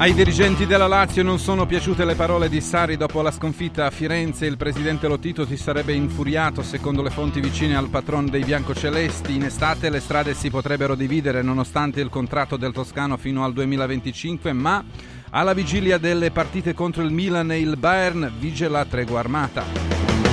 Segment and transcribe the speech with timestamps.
[0.00, 3.90] Ai dirigenti della Lazio non sono piaciute le parole di Sari dopo la sconfitta a
[3.90, 4.46] Firenze.
[4.46, 9.34] Il presidente Lotito si sarebbe infuriato, secondo le fonti vicine al patron dei biancocelesti.
[9.34, 14.52] In estate le strade si potrebbero dividere nonostante il contratto del Toscano fino al 2025,
[14.52, 14.84] ma
[15.30, 20.27] alla vigilia delle partite contro il Milan e il Bayern vige la tregua armata.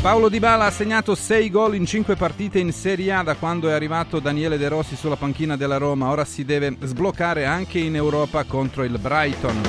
[0.00, 3.68] Paolo Di Bala ha segnato 6 gol in 5 partite in Serie A da quando
[3.68, 6.08] è arrivato Daniele De Rossi sulla panchina della Roma.
[6.08, 9.60] Ora si deve sbloccare anche in Europa contro il Brighton.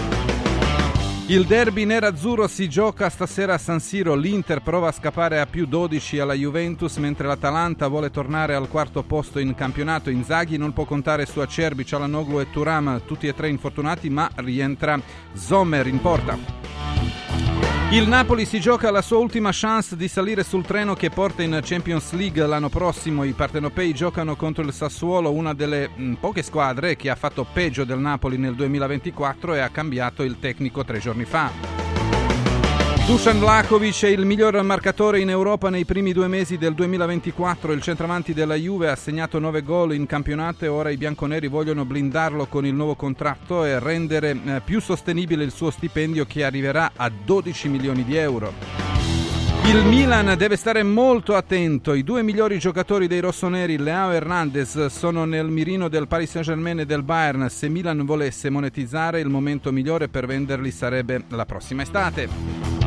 [1.26, 4.16] Il derby nerazzurro si gioca stasera a San Siro.
[4.16, 9.02] L'Inter prova a scappare a più 12 alla Juventus, mentre l'Atalanta vuole tornare al quarto
[9.02, 10.12] posto in campionato.
[10.12, 15.00] Inzaghi non può contare su Acerbi, Cialanoglu e Turam, tutti e tre infortunati, ma rientra
[15.34, 16.79] Sommer in porta.
[17.92, 21.60] Il Napoli si gioca la sua ultima chance di salire sul treno che porta in
[21.64, 23.24] Champions League l'anno prossimo.
[23.24, 27.86] I partenopei giocano contro il Sassuolo, una delle mm, poche squadre che ha fatto peggio
[27.86, 31.79] del Napoli nel 2024 e ha cambiato il tecnico tre giorni fa.
[33.10, 37.72] Dusan Vlakovic è il miglior marcatore in Europa nei primi due mesi del 2024.
[37.72, 41.86] Il centravanti della Juve ha segnato 9 gol in campionato e ora i bianconeri vogliono
[41.86, 46.92] blindarlo con il nuovo contratto e rendere eh, più sostenibile il suo stipendio che arriverà
[46.96, 48.54] a 12 milioni di euro.
[49.66, 51.96] Il Milan deve stare molto attento.
[51.96, 56.82] I due migliori giocatori dei rossoneri, Leao e Hernandez, sono nel mirino del Paris Saint-Germain
[56.82, 57.50] e del Bayern.
[57.50, 62.79] Se Milan volesse monetizzare, il momento migliore per venderli sarebbe la prossima estate.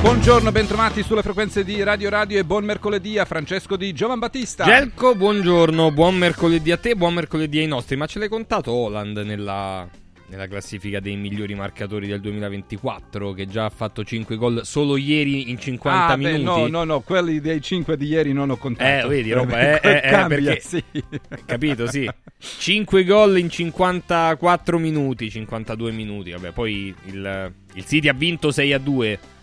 [0.00, 4.64] Buongiorno, bentrovati sulle frequenze di Radio Radio e buon mercoledì a Francesco di Giovan Battista.
[4.64, 7.96] Gelco, buongiorno, buon mercoledì a te, buon mercoledì ai nostri.
[7.96, 9.86] Ma ce l'hai contato Holland nella,
[10.28, 15.50] nella classifica dei migliori marcatori del 2024 che già ha fatto 5 gol solo ieri
[15.50, 16.44] in 50 ah, minuti.
[16.44, 19.06] Beh, no, no, no, quelli dei 5 di ieri non ho contato.
[19.06, 20.82] Eh, vedi, roba, eh, eh, eh, perché, sì.
[21.44, 22.10] Capito, sì.
[22.38, 26.30] 5 gol in 54 minuti, 52 minuti.
[26.30, 29.39] Vabbè, poi il, il City ha vinto 6 a 2 ma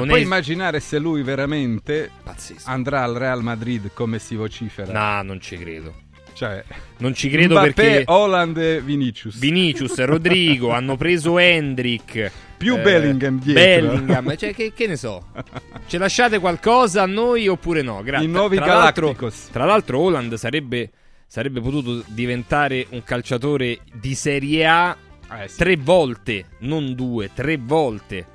[0.00, 0.24] non puoi è...
[0.24, 2.68] immaginare se lui veramente Pazzesco.
[2.70, 4.92] andrà al Real Madrid come si vocifera?
[4.92, 6.10] No, non ci credo.
[6.32, 6.64] Cioè,
[6.98, 9.38] non ci credo Mbappé, perché Holland e Vinicius.
[9.38, 12.30] Vinicius e Rodrigo hanno preso Hendrick.
[12.56, 13.62] Più eh, Bellingham dietro.
[13.62, 15.26] Bellingham, cioè, che, che, ne so.
[15.86, 18.02] Ce lasciate qualcosa a noi oppure no?
[18.02, 19.14] Gra- I nuovi tra L'altro,
[19.50, 20.90] tra l'altro Holland sarebbe,
[21.26, 24.96] sarebbe potuto diventare un calciatore di Serie A
[25.40, 25.56] eh, sì.
[25.58, 28.26] tre volte, non due, tre volte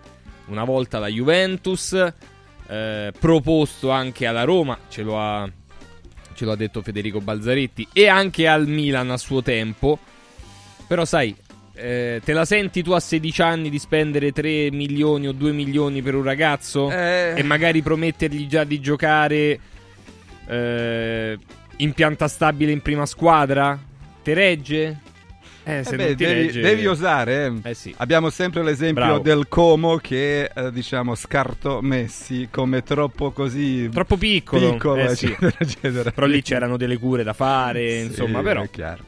[0.47, 1.93] una volta alla Juventus,
[2.67, 5.49] eh, proposto anche alla Roma, ce lo, ha,
[6.33, 9.99] ce lo ha detto Federico Balzaretti, e anche al Milan a suo tempo.
[10.87, 11.35] Però sai,
[11.73, 16.01] eh, te la senti tu a 16 anni di spendere 3 milioni o 2 milioni
[16.01, 16.89] per un ragazzo?
[16.91, 17.33] Eh...
[17.35, 19.59] E magari promettergli già di giocare
[20.47, 21.37] eh,
[21.77, 23.79] in pianta stabile in prima squadra?
[24.23, 24.99] Te regge?
[25.67, 27.53] Eh, eh beh, devi, devi, osare.
[27.63, 27.71] Eh.
[27.71, 27.93] eh sì.
[27.97, 29.19] Abbiamo sempre l'esempio Bravo.
[29.19, 35.51] del Como che eh, diciamo scartò Messi come troppo così troppo piccolo, piccolo eh, eccetera,
[35.59, 35.63] sì.
[35.63, 36.11] eccetera.
[36.11, 39.03] Però lì c'erano delle cure da fare, sì, insomma, però è chiaro.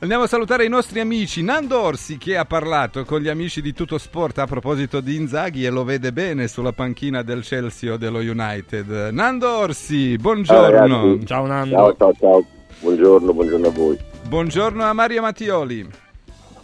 [0.00, 1.42] Andiamo a salutare i nostri amici.
[1.42, 5.64] Nando Orsi che ha parlato con gli amici di Tutto Sport a proposito di Inzaghi
[5.64, 9.08] e lo vede bene sulla panchina del Chelsea o dello United.
[9.12, 11.16] Nando Orsi, buongiorno.
[11.16, 11.74] Ciao, ciao Nando.
[11.74, 12.46] Ciao, ciao, ciao.
[12.80, 13.98] Buongiorno, buongiorno a voi.
[14.30, 15.90] Buongiorno a Mario Mattioli.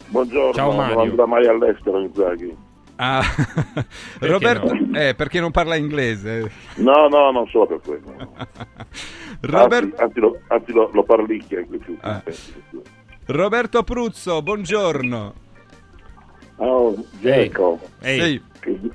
[0.06, 0.94] Buongiorno, Ciao Mario.
[0.94, 2.56] non andrà mai all'estero Inzaghi.
[2.94, 3.22] Ah,
[4.21, 4.97] perché Roberto, no?
[4.97, 6.49] eh, perché non parla inglese?
[6.77, 8.34] No, no, non so per quello.
[9.43, 9.82] Robert...
[9.82, 12.22] Anzi, anzi, lo, anzi lo, lo parlicchia in questi ah.
[13.27, 15.34] Roberto Pruzzo, buongiorno.
[16.59, 17.81] Oh, Geco.
[18.00, 18.41] Ehi.
[18.62, 18.93] Sì.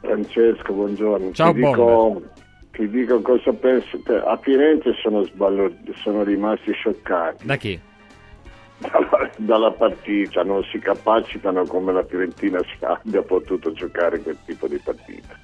[0.00, 1.30] Francesco, buongiorno.
[1.32, 2.22] Ciao, ti dico,
[2.72, 4.00] ti dico cosa penso.
[4.26, 5.72] A Firenze sono, sballo,
[6.02, 7.46] sono rimasti scioccati.
[7.46, 7.80] Da chi?
[8.78, 14.80] Dalla, dalla, partita, non si capacitano come la Fiorentina abbia potuto giocare quel tipo di
[14.82, 15.38] partita.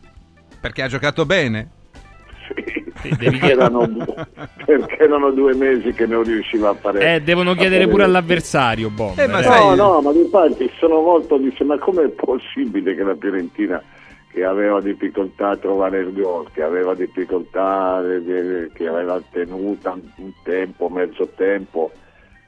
[0.60, 1.70] Perché ha giocato bene?
[3.00, 3.86] Sì, perché, erano,
[4.64, 7.14] perché, erano, due mesi che non riusciva a fare.
[7.14, 9.25] Eh, devono chiedere pure all'avversario, Bomber.
[9.25, 11.36] Eh, ma no, no, ma infatti sono molto.
[11.36, 13.80] Dice, ma com'è possibile che la Fiorentina
[14.38, 18.00] che aveva difficoltà a trovare il gol, che aveva difficoltà,
[18.73, 21.90] che aveva tenuta un tempo, mezzo tempo,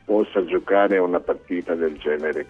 [0.04, 2.46] possa giocare una partita del genere,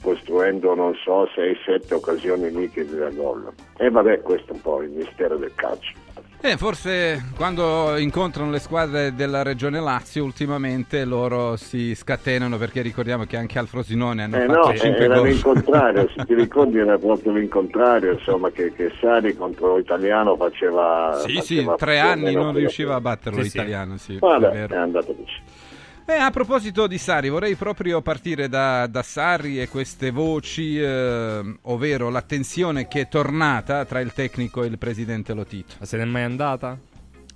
[0.00, 3.52] costruendo, non so, 6-7 occasioni nitide da gol.
[3.76, 6.05] E vabbè, questo è un po' il mistero del calcio.
[6.40, 13.24] Eh, forse quando incontrano le squadre della regione Lazio ultimamente loro si scatenano perché ricordiamo
[13.24, 15.28] che anche al Frosinone hanno eh fatto no, 5 era gol.
[15.28, 21.20] l'incontrario, se ti ricordi era proprio l'incontrario, insomma che, che Sari contro l'italiano faceva...
[21.26, 24.76] Sì, faceva sì, tre anni non riusciva a batterlo sì, l'italiano, sì, Vabbè, è, è
[24.76, 25.64] andato così.
[26.08, 31.58] Eh, a proposito di Sari, vorrei proprio partire da, da Sarri e queste voci, eh,
[31.62, 35.74] ovvero la tensione che è tornata tra il tecnico e il presidente Lotito.
[35.80, 36.78] Ma se n'è mai andata?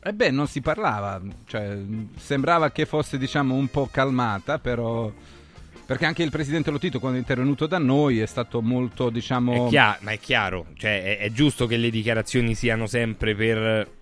[0.01, 1.79] Eh beh, non si parlava, cioè,
[2.17, 5.13] sembrava che fosse diciamo un po' calmata, però...
[5.85, 9.67] Perché anche il presidente Lotito quando è intervenuto da noi è stato molto, diciamo...
[9.67, 13.99] È chiaro, ma è chiaro, cioè, è, è giusto che le dichiarazioni siano sempre per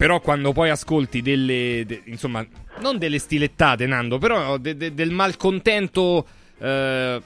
[0.00, 2.42] però quando poi ascolti delle, de, insomma,
[2.80, 6.26] non delle stilettate, Nando, però de, de, del malcontento
[6.58, 7.20] eh,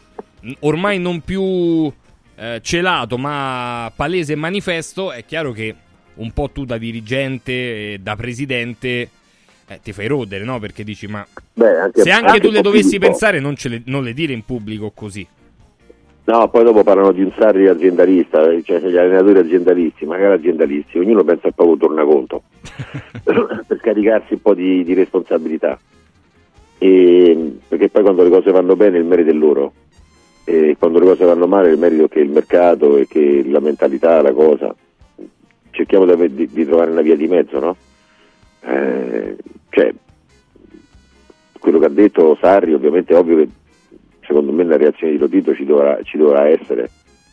[0.60, 1.92] ormai non più
[2.36, 5.74] eh, celato, ma palese e manifesto, è chiaro che
[6.14, 9.08] un po' tu da dirigente e da presidente
[9.66, 10.58] eh, ti fai rodere, no?
[10.58, 14.04] Perché dici, ma Beh, anche, se anche, anche tu le dovessi pensare, non, le, non
[14.04, 15.26] le dire in pubblico così.
[16.26, 21.22] No, poi dopo parlano di un Sarri aziendalista, cioè gli allenatori aziendalisti, magari aziendalisti, ognuno
[21.22, 22.42] pensa al proprio tornaconto
[23.22, 25.78] per scaricarsi un po' di, di responsabilità.
[26.78, 29.72] E, perché poi quando le cose vanno bene il merito è loro
[30.44, 33.60] e quando le cose vanno male il merito è che il mercato e che la
[33.60, 34.74] mentalità, la cosa.
[35.70, 37.76] Cerchiamo di, di, di trovare una via di mezzo, no?
[38.60, 39.36] Eh,
[39.68, 39.92] cioè,
[41.58, 43.48] quello che ha detto Sarri ovviamente è ovvio che
[44.26, 46.90] secondo me la reazione di Lotito ci dovrà, ci dovrà essere,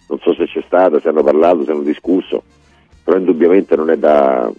[0.09, 2.43] non so se c'è stata, se hanno parlato, se hanno discusso,
[3.03, 4.51] però indubbiamente non è da...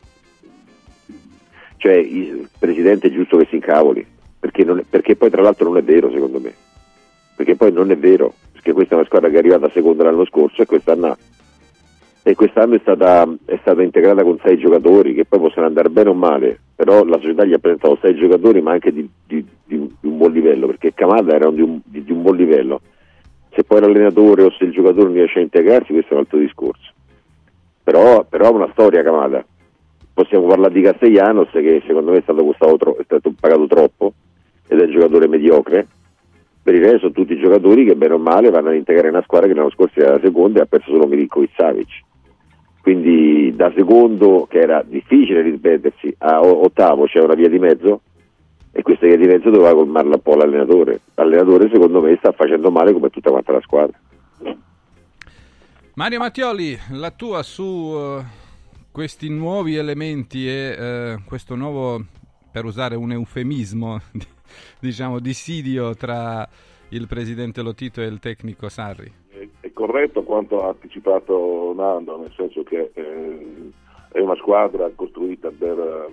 [1.76, 4.06] cioè il Presidente è giusto che si incavoli,
[4.38, 6.52] perché, è, perché poi tra l'altro non è vero secondo me,
[7.36, 10.24] perché poi non è vero, perché questa è una squadra che è arrivata seconda l'anno
[10.24, 11.16] scorso e quest'anno
[12.24, 16.10] e quest'anno è stata, è stata, integrata con sei giocatori che poi possono andare bene
[16.10, 19.94] o male, però la società gli ha presentato sei giocatori ma anche di, di, di,
[20.00, 22.80] di un buon livello, perché Camada era di un, di un, buon livello.
[23.50, 26.38] Se poi l'allenatore o se il giocatore non riesce a integrarsi, questo è un altro
[26.38, 26.92] discorso.
[27.82, 29.44] Però, però è una storia Camada.
[30.14, 34.12] Possiamo parlare di Castellanos che secondo me è stato, tro- è stato pagato troppo
[34.68, 35.88] ed è un giocatore mediocre.
[36.62, 39.54] Per il resto tutti giocatori che bene o male vanno ad integrare una squadra che
[39.54, 42.10] l'anno scorso era la seconda e ha perso solo Milinkovic Savic
[42.82, 48.00] quindi da secondo che era difficile ripetersi a ottavo c'è una via di mezzo
[48.72, 51.00] e questa via di mezzo doveva colmarla un po' l'allenatore.
[51.14, 53.96] L'allenatore secondo me sta facendo male come tutta quanta la squadra.
[55.94, 58.22] Mario Mattioli la tua su uh,
[58.90, 62.04] questi nuovi elementi e uh, questo nuovo
[62.50, 64.00] per usare un eufemismo
[64.80, 66.48] diciamo dissidio tra
[66.88, 69.21] il presidente Lotito e il tecnico Sarri
[69.72, 73.70] corretto quanto ha anticipato Nando, nel senso che eh,
[74.12, 76.10] è una squadra costruita per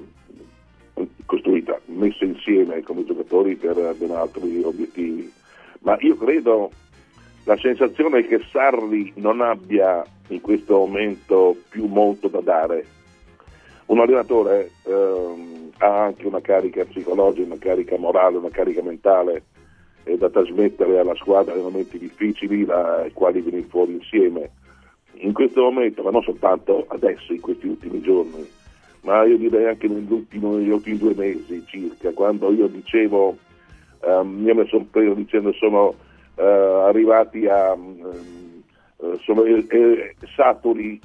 [1.26, 5.32] costruita, messa insieme come giocatori per ben altri obiettivi.
[5.82, 6.72] Ma io credo
[7.46, 12.86] la sensazione è che Sarri non abbia in questo momento più molto da dare.
[13.88, 19.44] Un allenatore eh, ha anche una carica psicologica, una carica morale, una carica mentale
[20.04, 24.52] eh, da trasmettere alla squadra nei momenti difficili, ai quali venire fuori insieme.
[25.22, 28.48] In questo momento, ma non soltanto adesso, in questi ultimi giorni,
[29.02, 33.38] ma io direi anche negli ultimi, due mesi circa, quando io dicevo,
[34.02, 35.96] um, io mi sono preso dicendo sono
[36.36, 38.62] uh, arrivati a, um,
[39.22, 41.00] sono eh, saturi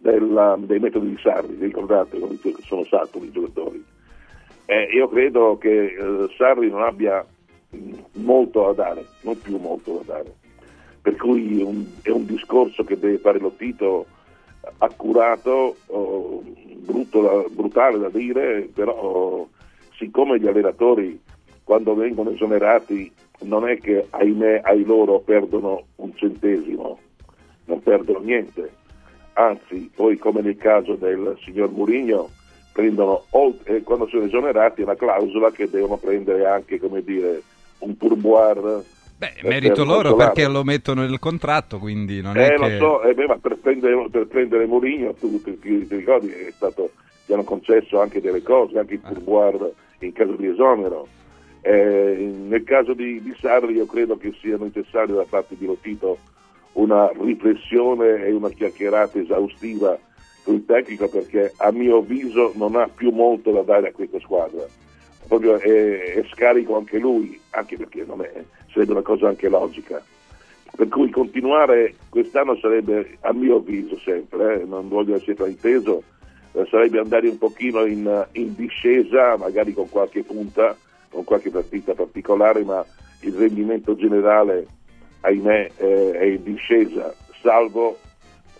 [0.00, 3.82] della, dei metodi di Sarri, ricordate che sono saturi i giocatori.
[4.66, 7.24] Eh, io credo che uh, Sarri non abbia
[8.12, 10.34] molto da dare, non più molto da dare.
[11.00, 14.06] Per cui un, è un discorso che deve fare lo Tito
[14.78, 16.42] accurato, oh,
[16.76, 19.48] brutto, brutale da dire, però oh,
[19.96, 21.20] siccome gli allenatori
[21.62, 23.10] quando vengono esonerati
[23.42, 26.98] non è che ahimè ai loro perdono un centesimo,
[27.64, 28.72] non perdono niente,
[29.34, 32.30] anzi poi come nel caso del signor Murigno
[32.72, 33.24] prendono,
[33.64, 37.42] eh, quando sono esonerati, una clausola che devono prendere anche come dire,
[37.78, 38.84] un pourboire.
[39.16, 42.76] Beh, merito loro perché lo mettono nel contratto, quindi non eh, è lo che...
[42.78, 46.90] so, eh, beh, ma per prendere, per prendere Mourinho, tu ti, ti, ricordi che stato,
[47.24, 49.08] gli hanno concesso anche delle cose, anche il ah.
[49.08, 51.06] pourboire in caso di esonero.
[51.60, 56.18] Eh, nel caso di, di, Sarri io credo che sia necessario da parte di Lotito
[56.72, 59.98] una riflessione e una chiacchierata esaustiva
[60.42, 64.66] sul tecnico perché a mio avviso non ha più molto da dare a questa squadra
[65.26, 70.02] proprio è, è, scarico anche lui, anche perché non è, sarebbe una cosa anche logica.
[70.76, 76.02] Per cui continuare quest'anno sarebbe, a mio avviso sempre, eh, non voglio essere frainteso,
[76.52, 80.76] eh, sarebbe andare un pochino in, in, discesa, magari con qualche punta,
[81.10, 82.84] con qualche partita particolare, ma
[83.20, 84.66] il rendimento generale,
[85.20, 87.98] ahimè, eh, è in discesa, salvo,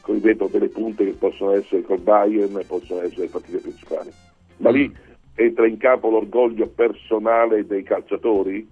[0.05, 4.13] ripeto, delle punte che possono essere col Bayern possono essere le partite principali.
[4.59, 4.93] Ma lì
[5.35, 8.69] entra in campo l'orgoglio personale dei calciatori,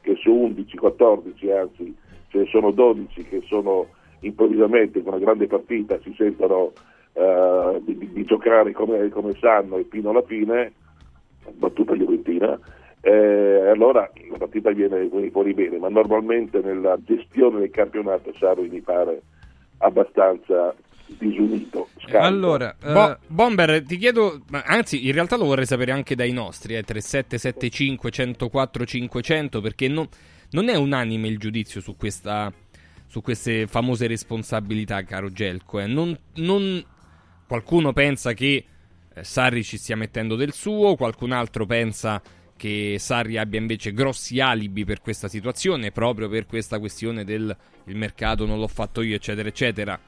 [0.00, 1.96] che su 11, 14 anzi
[2.28, 3.88] ce ne sono 12 che sono
[4.20, 6.72] improvvisamente con una grande partita si sentono
[7.12, 10.72] uh, di, di, giocare come, come, sanno e fino alla fine,
[11.52, 12.58] battuta Juventina,
[13.00, 18.68] eh, allora la partita viene, viene, fuori bene, ma normalmente nella gestione del campionato Sarri
[18.68, 19.22] mi pare
[19.78, 20.74] abbastanza
[21.18, 21.88] disunito.
[21.98, 22.26] Scaldo.
[22.26, 22.92] Allora, uh...
[22.92, 28.10] Bo- Bomber, ti chiedo, anzi, in realtà lo vorrei sapere anche dai nostri, eh, 3775
[28.10, 30.08] 104 500, perché no,
[30.50, 32.52] non è unanime il giudizio su, questa,
[33.06, 35.80] su queste famose responsabilità, caro Gelco.
[35.80, 35.86] Eh.
[35.86, 36.84] Non, non,
[37.46, 38.64] qualcuno pensa che
[39.12, 42.22] eh, Sarri ci stia mettendo del suo, qualcun altro pensa
[42.56, 47.54] che Sarri abbia invece grossi alibi per questa situazione, proprio per questa questione del
[47.86, 50.00] mercato non l'ho fatto io, eccetera, eccetera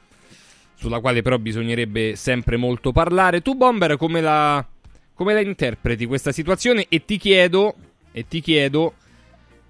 [0.79, 3.43] sulla quale però bisognerebbe sempre molto parlare.
[3.43, 4.65] Tu, Bomber, come la,
[5.13, 6.87] come la interpreti questa situazione?
[6.89, 7.75] E ti chiedo,
[8.13, 8.95] e ti chiedo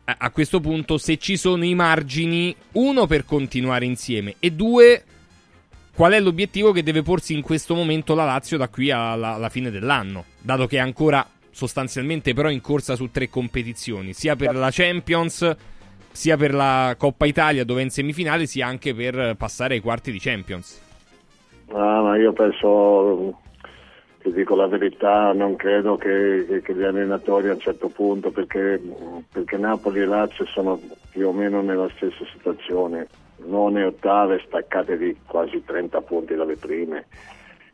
[0.04, 5.02] a, a questo punto se ci sono i margini, uno, per continuare insieme, e due,
[5.94, 9.48] qual è l'obiettivo che deve porsi in questo momento la Lazio da qui alla, alla
[9.48, 14.54] fine dell'anno, dato che è ancora sostanzialmente però in corsa su tre competizioni, sia per
[14.54, 15.56] la Champions,
[16.12, 20.12] sia per la Coppa Italia dove è in semifinale, sia anche per passare ai quarti
[20.12, 20.86] di Champions.
[21.70, 23.40] Ah, ma io penso,
[24.22, 28.80] ti dico la verità, non credo che, che, gli allenatori a un certo punto, perché,
[29.30, 33.06] perché, Napoli e Lazio sono più o meno nella stessa situazione,
[33.44, 37.06] non è ottave staccate di quasi 30 punti dalle prime.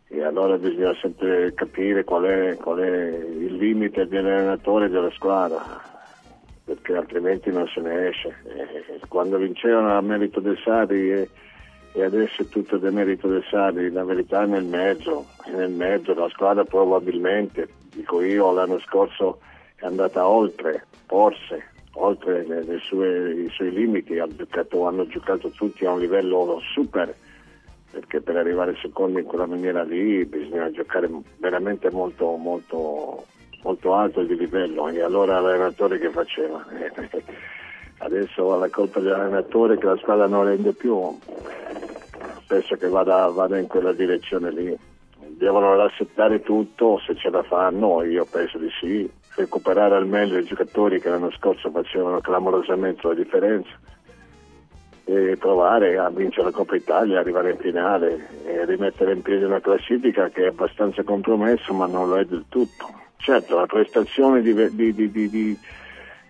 [0.09, 5.63] E allora bisogna sempre capire qual è, qual è il limite dell'allenatore e della squadra,
[6.65, 8.35] perché altrimenti non se ne esce.
[8.45, 11.29] E quando vincevano a merito del Sari...
[11.97, 16.13] E, adesso è tutto demerito del Sarri, la verità è nel mezzo, è nel mezzo,
[16.13, 19.39] la squadra probabilmente, dico io, l'anno scorso
[19.77, 25.93] è andata oltre, forse, oltre le, le sue, i suoi limiti, hanno giocato, tutti a
[25.93, 27.15] un livello super,
[27.93, 31.09] perché per arrivare secondo in quella maniera lì bisogna giocare
[31.39, 33.25] veramente molto, molto,
[33.63, 36.67] molto alto di livello e allora l'allenatore che faceva?
[38.05, 41.19] Adesso la colpa dell'allenatore che la squadra non rende più,
[42.47, 44.77] penso che vada, vada in quella direzione lì.
[45.39, 50.45] Devono rassettare tutto se ce la fanno, io penso di sì, recuperare al meglio i
[50.45, 53.73] giocatori che l'anno scorso facevano clamorosamente la differenza
[55.07, 59.61] e provare a vincere la Coppa Italia, arrivare in finale e rimettere in piedi una
[59.61, 62.87] classifica che è abbastanza compromessa ma non lo è del tutto.
[63.17, 65.59] Certo, la prestazione di, di, di, di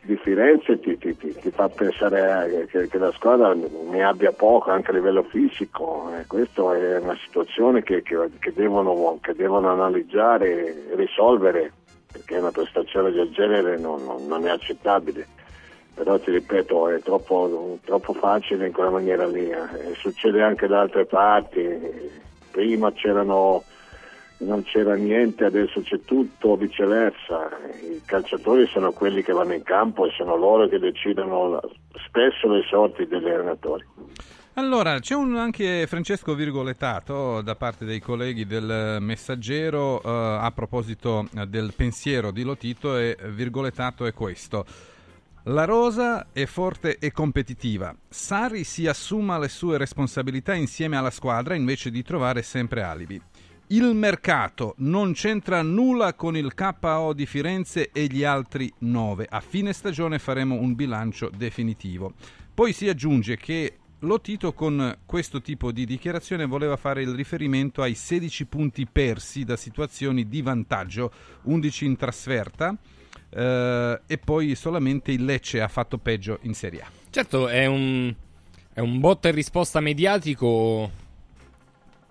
[0.05, 4.71] di Firenze ti, ti, ti, ti fa pensare che, che, la squadra ne abbia poco
[4.71, 9.71] anche a livello fisico e questa è una situazione che, che, che, devono, che devono
[9.71, 11.73] analizzare e risolvere
[12.13, 15.27] perché una prestazione del genere non, non, non è accettabile
[15.95, 19.95] però ti ripeto è troppo, troppo, facile in quella maniera lì eh.
[19.95, 21.63] succede anche da altre parti
[22.51, 23.63] prima c'erano
[24.39, 27.49] non c'era niente, adesso c'è tutto, viceversa.
[27.91, 31.61] I calciatori sono quelli che vanno in campo e sono loro che decidono
[32.07, 33.85] spesso le sorti degli allenatori.
[34.57, 41.29] Allora, c'è un, anche Francesco virgolettato da parte dei colleghi del Messaggero eh, a proposito
[41.49, 44.65] del pensiero di Lotito e virgolettato è questo.
[45.49, 47.95] La Rosa è forte e competitiva.
[48.09, 53.21] Sari si assuma le sue responsabilità insieme alla squadra invece di trovare sempre alibi.
[53.69, 59.27] Il mercato non c'entra nulla con il KO di Firenze e gli altri 9.
[59.29, 62.13] A fine stagione faremo un bilancio definitivo.
[62.53, 67.95] Poi si aggiunge che Lotito con questo tipo di dichiarazione voleva fare il riferimento ai
[67.95, 71.11] 16 punti persi da situazioni di vantaggio,
[71.45, 72.77] 11 in trasferta
[73.31, 76.87] eh, e poi solamente il Lecce ha fatto peggio in Serie A.
[77.09, 78.15] Certo, è un,
[78.75, 81.03] è un botta e risposta mediatico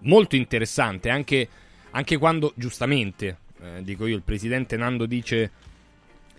[0.04, 1.48] molto interessante, anche,
[1.92, 5.52] anche quando, giustamente, eh, dico io, il presidente Nando dice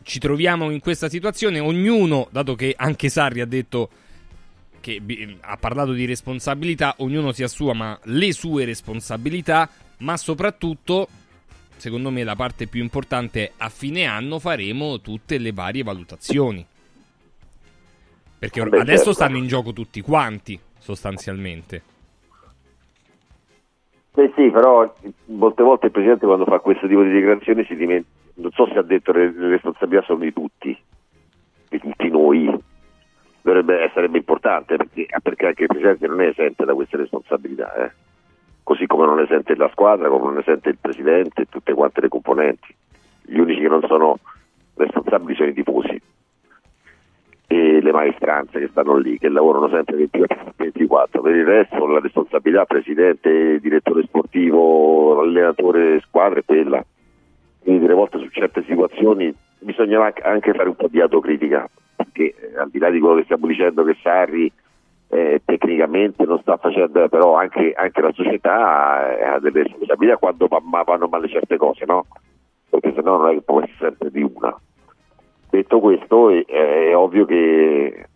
[0.03, 3.89] ci troviamo in questa situazione, ognuno, dato che anche Sarri ha detto
[4.81, 5.01] che
[5.41, 9.69] ha parlato di responsabilità, ognuno si assuma le sue responsabilità,
[9.99, 11.09] ma soprattutto,
[11.79, 16.67] secondo me la parte più importante è a fine anno faremo tutte le varie valutazioni.
[18.39, 19.13] Perché Beh, adesso certo.
[19.15, 21.94] stanno in gioco tutti quanti, sostanzialmente.
[24.15, 24.95] Beh sì, però
[25.27, 28.79] molte volte il Presidente quando fa questo tipo di dichiarazioni si dimentica, non so se
[28.79, 30.79] ha detto che le responsabilità sono di tutti,
[31.69, 32.63] di tutti noi,
[33.45, 37.93] Dovrebbe, sarebbe importante perché, perché, anche il Presidente non è esente da queste responsabilità, eh?
[38.63, 42.09] così come non esente la squadra, come non esente il Presidente e tutte quante le
[42.09, 42.75] componenti.
[43.21, 44.17] Gli, unici che non sono
[44.77, 46.01] responsabili sono i tifosi
[47.47, 50.09] e le maestranze che stanno lì, che lavorano sempre
[50.57, 51.21] 24.
[51.21, 56.85] Per il resto la responsabilità presidente, direttore sportivo, allenatore squadra è quella.
[57.61, 62.59] Quindi delle volte su certe situazioni bisogna anche fare un po' di autocritica, perché eh,
[62.59, 64.51] al di là di quello che stiamo dicendo che Sarri
[65.09, 70.49] eh, tecnicamente non sta facendo, però anche, anche la società eh, ha delle responsabilità quando
[70.49, 72.07] vanno male certe cose, no?
[72.69, 74.55] Perché sennò non è che può essere sempre di una.
[75.55, 78.07] Detto questo, è, è ovvio che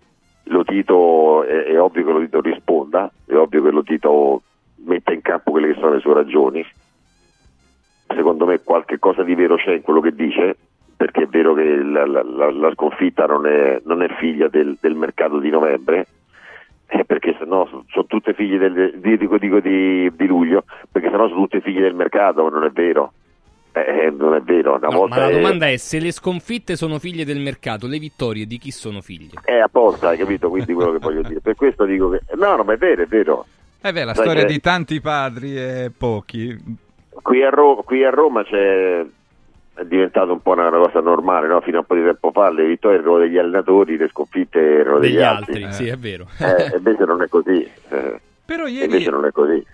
[0.47, 4.43] lo Tito è, è, ovvio che lo Tito risponda, è ovvio che lo Tito
[4.87, 6.67] metta in campo quelle che sono le sue ragioni.
[8.09, 10.57] Secondo me qualche cosa di vero c'è in quello che dice,
[10.97, 14.97] perché è vero che la, la, la sconfitta non è, non è figlia del, del,
[14.97, 16.07] mercato di novembre,
[16.89, 21.29] eh, perché sennò sono, sono tutte figlie del, dico, dico di, di, luglio, perché sennò
[21.29, 23.13] sono tutte figlie del mercato, ma non è vero.
[23.85, 24.77] Eh, eh non è vero.
[24.77, 25.33] Una no, volta ma la è...
[25.33, 29.41] domanda è se le sconfitte sono figlie del mercato, le vittorie di chi sono figlie?
[29.45, 30.49] È apposta, hai capito?
[30.49, 31.41] Quindi quello che voglio dire.
[31.41, 32.21] Per questo dico che.
[32.37, 33.47] No, no, ma è vero, è vero.
[33.81, 34.53] Eh beh, la Sai storia che...
[34.53, 36.57] di tanti padri e pochi.
[37.21, 39.05] Qui a, Ro- qui a Roma c'è
[39.79, 41.61] è diventato un po' una cosa normale, no?
[41.61, 44.99] fino a un po' di tempo fa le vittorie erano degli allenatori, le sconfitte erano
[44.99, 45.63] degli, degli altri.
[45.63, 45.85] altri.
[45.85, 46.27] Sì, è vero.
[46.37, 47.71] Eh, invece non è così.
[47.89, 48.21] Eh.
[48.49, 49.07] Però ieri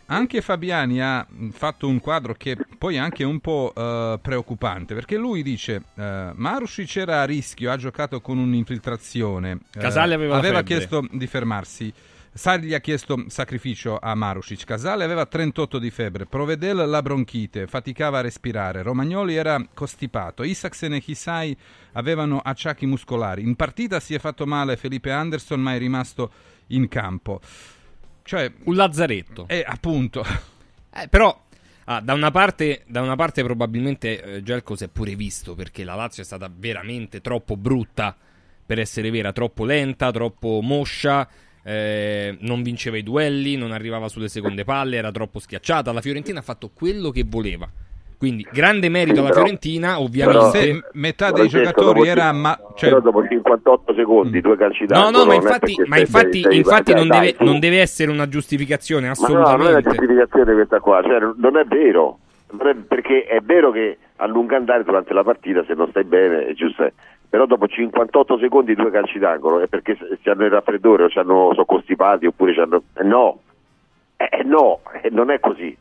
[0.07, 5.17] anche Fabiani ha fatto un quadro che poi è anche un po' uh, preoccupante, perché
[5.17, 6.03] lui dice uh,
[6.35, 11.93] Marusic era a rischio, ha giocato con un'infiltrazione, Casale aveva, uh, aveva chiesto di fermarsi.
[12.33, 14.65] Sarri gli ha chiesto sacrificio a Marusic.
[14.65, 20.95] Casale aveva 38 di febbre, Provedel la bronchite, faticava a respirare, Romagnoli era costipato, Isaksen
[20.95, 21.57] e Hisai
[21.93, 23.43] avevano acciacchi muscolari.
[23.43, 26.33] In partita si è fatto male Felipe Anderson, ma è rimasto
[26.69, 27.41] in campo.
[28.25, 29.47] Cioè, un lazzaretto.
[29.49, 30.25] Eh, appunto.
[30.93, 31.43] Eh, però
[31.87, 35.85] Ah, da, una parte, da, una parte, probabilmente eh, Gelco si è pure visto perché
[35.85, 38.17] la Lazio è stata veramente troppo brutta
[38.65, 41.29] per essere vera, troppo lenta, troppo moscia,
[41.63, 45.93] eh, non vinceva i duelli, non arrivava sulle seconde palle, era troppo schiacciata.
[45.93, 47.71] La Fiorentina ha fatto quello che voleva.
[48.25, 50.59] Quindi grande merito alla Fiorentina, ovviamente.
[50.59, 52.89] Se metà dei giocatori era ma, cioè...
[52.89, 54.41] però dopo 58 secondi, mm.
[54.41, 55.11] due calci d'angolo.
[55.11, 58.11] No, no, ma infatti, ma infatti, sei, infatti sei, non, dai, deve, non, deve, essere
[58.11, 59.51] una giustificazione assolutamente.
[59.51, 62.19] Ma no, non è una giustificazione questa qua, cioè, non è vero.
[62.53, 66.05] Non è, perché è vero che a lungo andare durante la partita, se non stai
[66.05, 66.91] bene, è giusto
[67.29, 71.51] però dopo 58 secondi due calci d'angolo è perché si hanno il raffreddore o hanno,
[71.51, 72.85] sono costipati oppure hanno...
[72.95, 73.41] Eh, no,
[74.17, 75.77] eh, eh, no, eh, non è così.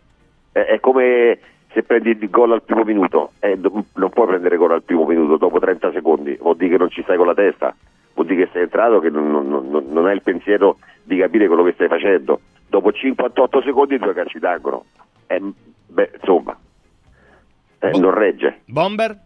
[0.51, 1.37] Eh, è come
[1.73, 5.37] se prendi il gol al primo minuto, eh, non puoi prendere gol al primo minuto
[5.37, 7.75] dopo 30 secondi, vuol dire che non ci stai con la testa,
[8.13, 11.63] vuol dire che sei entrato, che non, non, non hai il pensiero di capire quello
[11.63, 12.39] che stai facendo.
[12.67, 14.85] Dopo 58 secondi due calci d'angolo.
[15.27, 15.41] Eh,
[15.87, 16.57] beh, insomma,
[17.91, 18.61] non regge.
[18.65, 19.17] Bomber?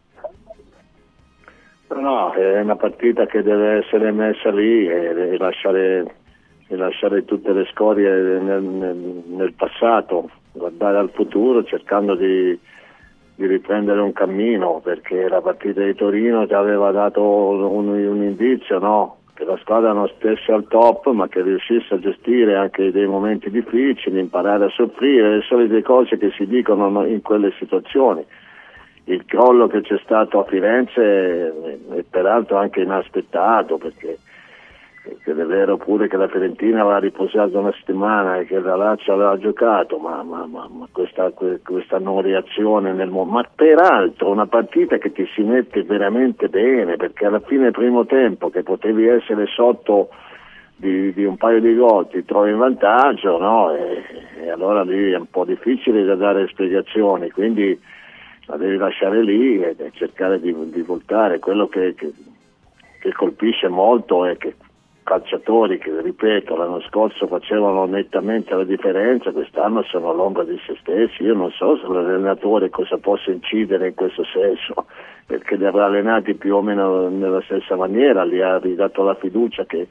[1.90, 6.16] No, è una partita che deve essere messa lì e, e, lasciare,
[6.68, 12.58] e lasciare, tutte le scorie nel, nel, nel, passato, guardare al futuro cercando di,
[13.36, 18.80] di, riprendere un cammino perché la partita di Torino ti aveva dato un, un indizio,
[18.80, 19.18] no?
[19.34, 23.50] che la squadra non stesse al top ma che riuscisse a gestire anche dei momenti
[23.50, 28.26] difficili, imparare a soffrire, le solite cose che si dicono in quelle situazioni
[29.08, 31.54] il crollo che c'è stato a Firenze
[31.96, 34.18] è peraltro anche inaspettato perché,
[35.08, 39.14] perché, è vero pure che la Fiorentina aveva riposato una settimana e che la Lazio
[39.14, 43.34] aveva giocato, ma, ma, ma, ma questa, questa, non reazione nel mondo.
[43.34, 48.06] Ma peraltro una partita che ti si mette veramente bene perché alla fine del primo
[48.06, 50.10] tempo che potevi essere sotto
[50.76, 53.74] di, di un paio di gol ti trovi in vantaggio no?
[53.74, 54.04] e,
[54.44, 57.32] e allora lì è un po' difficile da dare spiegazioni.
[57.32, 57.80] Quindi,
[58.48, 61.40] la devi lasciare lì e cercare di, di voltare.
[61.40, 62.14] Quello che, che,
[63.02, 64.56] che, colpisce molto è che
[65.08, 71.24] calciatori che, ripeto, l'anno scorso facevano nettamente la differenza, quest'anno sono all'ombra di se stessi.
[71.24, 74.86] Io non so se l'allenatore cosa possa incidere in questo senso,
[75.26, 79.64] perché li avrà allenati più o meno nella stessa maniera, gli ha ridato la fiducia
[79.66, 79.88] che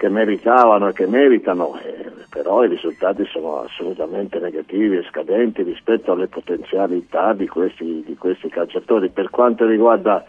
[0.00, 6.12] che meritavano e che meritano, eh, però i risultati sono assolutamente negativi e scadenti rispetto
[6.12, 9.10] alle potenzialità di questi, di questi calciatori.
[9.10, 10.24] Per quanto riguarda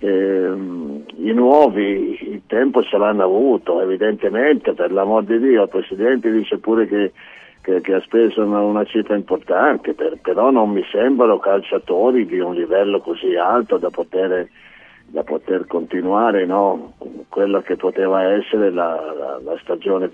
[0.00, 0.52] eh,
[1.16, 6.58] i nuovi, il tempo ce l'hanno avuto, evidentemente, per l'amor di Dio, il Presidente dice
[6.58, 7.12] pure che,
[7.60, 12.40] che, che ha speso una, una cifra importante, per, però non mi sembrano calciatori di
[12.40, 14.48] un livello così alto da poter
[15.10, 16.94] da poter continuare no?
[17.28, 20.08] quella che poteva essere la, la, la stagione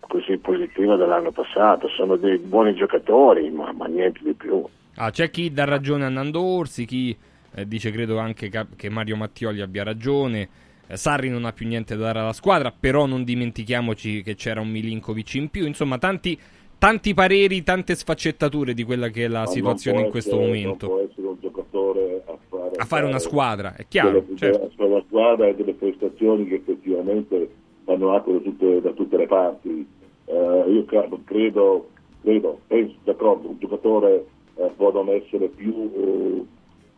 [0.00, 1.88] così positiva dell'anno passato.
[1.88, 4.62] Sono dei buoni giocatori, ma, ma niente di più.
[4.96, 7.16] Ah, c'è chi dà ragione a Nando Orsi, chi
[7.54, 10.48] eh, dice credo anche che Mario Mattioli abbia ragione.
[10.86, 14.60] Eh, Sarri non ha più niente da dare alla squadra, però non dimentichiamoci che c'era
[14.60, 15.64] un Milinkovic in più.
[15.64, 16.38] Insomma, tanti,
[16.78, 20.86] tanti pareri, tante sfaccettature di quella che è la Ma situazione in questo essere, momento.
[20.86, 24.20] Non può essere un giocatore a fare, a fare una squadra, è chiaro.
[24.20, 24.70] Delle, certo.
[24.76, 27.50] fare una squadra e delle prestazioni che effettivamente
[27.84, 29.86] fanno acqua da tutte, da tutte le parti.
[30.26, 30.84] Uh, io
[31.24, 31.88] credo,
[32.22, 36.46] credo, penso, d'accordo, un giocatore uh, può non essere più uh,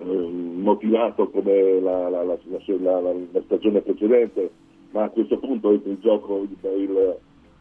[0.04, 4.50] motivato come la, la, la, la, stagione precedente,
[4.90, 7.16] ma a questo punto entra in gioco il, il,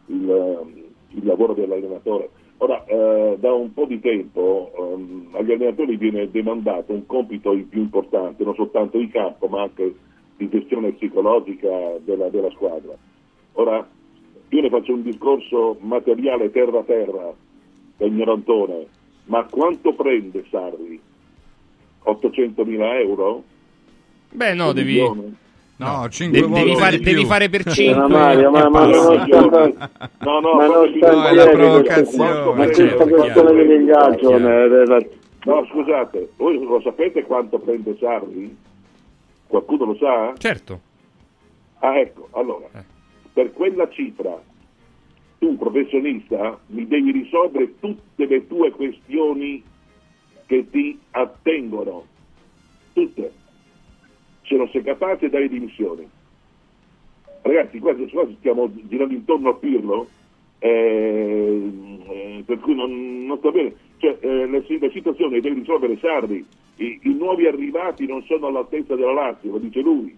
[0.06, 2.30] il, il lavoro dell'allenatore.
[2.58, 7.80] Ora, eh, da un po' di tempo um, agli allenatori viene demandato un compito più
[7.80, 9.94] importante, non soltanto di campo, ma anche
[10.36, 12.96] di gestione psicologica della, della squadra.
[13.54, 13.86] Ora,
[14.48, 17.32] io ne faccio un discorso materiale terra-terra
[17.96, 18.86] da ignorantone,
[19.26, 21.00] ma quanto prende Sarri?
[22.06, 23.42] 800 mila euro?
[24.30, 25.00] Beh, no, devi...
[25.78, 29.26] No, 5 De- devi, fare, devi fare per 5 no, Mario, ma, ma, no, no,
[29.26, 32.54] no, no, ma non sta no, è la provocazione.
[32.54, 38.56] Ma questa questione di ingaggio No, scusate, voi lo sapete quanto prende Sarri?
[39.46, 40.32] Qualcuno lo sa?
[40.38, 40.80] Certo.
[41.80, 42.82] Ah, ecco, allora, Eh.
[43.32, 44.36] per quella cifra
[45.38, 49.62] tu professionista mi devi risolvere tutte le tue questioni
[50.46, 52.04] che ti attengono,
[52.92, 53.32] tutte.
[54.42, 56.08] Se non sei capace dai dimissioni.
[57.42, 60.08] Ragazzi, qua, qua stiamo girando intorno a Pirlo,
[60.58, 61.70] eh,
[62.08, 63.74] eh, per cui non, non sta bene.
[63.98, 66.44] Cioè, eh, la, situazione deve risolvere Sarri,
[66.76, 70.16] I, i nuovi arrivati non sono all'altezza della Lazio, lo dice lui.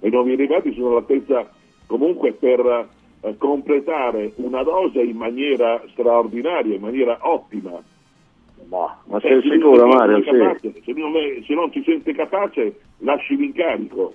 [0.00, 1.50] I nuovi arrivati sono all'altezza
[1.86, 2.88] comunque per
[3.20, 7.82] eh, completare una dose in maniera straordinaria, in maniera ottima.
[8.68, 10.22] Ma, ma Eh, sei se sicuro Mario?
[10.22, 10.82] Sì.
[10.84, 11.12] se, non
[11.46, 14.14] se non si sente capace, lasci l'incarico.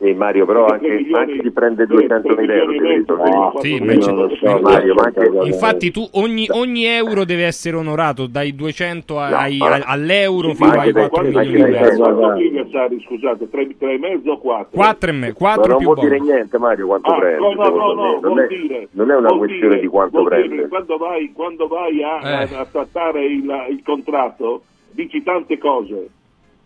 [0.00, 3.30] Sì, Mario, però anche, anche chi prende tre- 200 tre mila euro mezzo, risolvere.
[3.30, 7.74] No, Sì, ma non so, Mario, ma anche- Infatti, tu ogni, ogni euro deve essere
[7.76, 11.38] onorato dai 200 ai- No, ma- all'euro Sì, fino ma ai anche dai- 4 Quanto
[11.40, 12.32] anche milioni e mezzo.
[12.36, 14.68] piglia Sarri, scusate, tre, tre e mezzo o quattro?
[14.70, 17.52] 4 e me, Ma 4 non più vuol dire niente Mario quanto Ah, prende, no,
[17.54, 17.92] no, no.
[17.94, 20.68] Non vuol è, dire, non è una vuol questione dire- di quanto prende.
[20.68, 22.54] Quando vai, quando vai a, a- Eh.
[22.54, 26.08] a trattare il, il contratto, dici tante cose.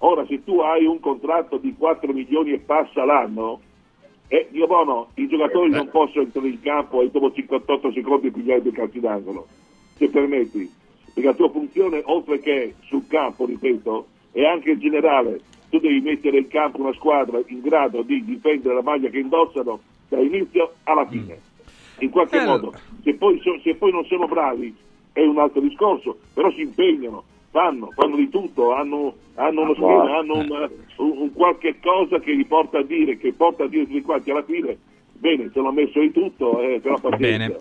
[0.04, 3.60] Ora, se tu hai un contratto di 4 milioni e passa l'anno,
[4.26, 8.62] eh, io bono, i giocatori non possono entrare in campo e dopo 58 secondi pigliare
[8.62, 9.46] due calci d'angolo,
[9.96, 10.68] se permetti.
[11.14, 15.40] Perché la tua funzione, oltre che sul campo, ripeto, è anche generale.
[15.70, 19.78] Tu devi mettere in campo una squadra in grado di difendere la maglia che indossano
[20.08, 21.38] dall'inizio alla fine.
[22.00, 24.74] In qualche Eh, modo, se poi, se poi non sono bravi
[25.12, 30.18] è un altro discorso, però si impegnano, fanno, fanno di tutto, hanno, hanno uno schema,
[30.18, 33.86] hanno un, un- un qualche cosa che li porta a dire, che porta a dire
[33.86, 34.76] tutti quanti alla fine,
[35.12, 37.46] bene, se l'ho messo di tutto, eh, però pazienza.
[37.46, 37.56] Bene.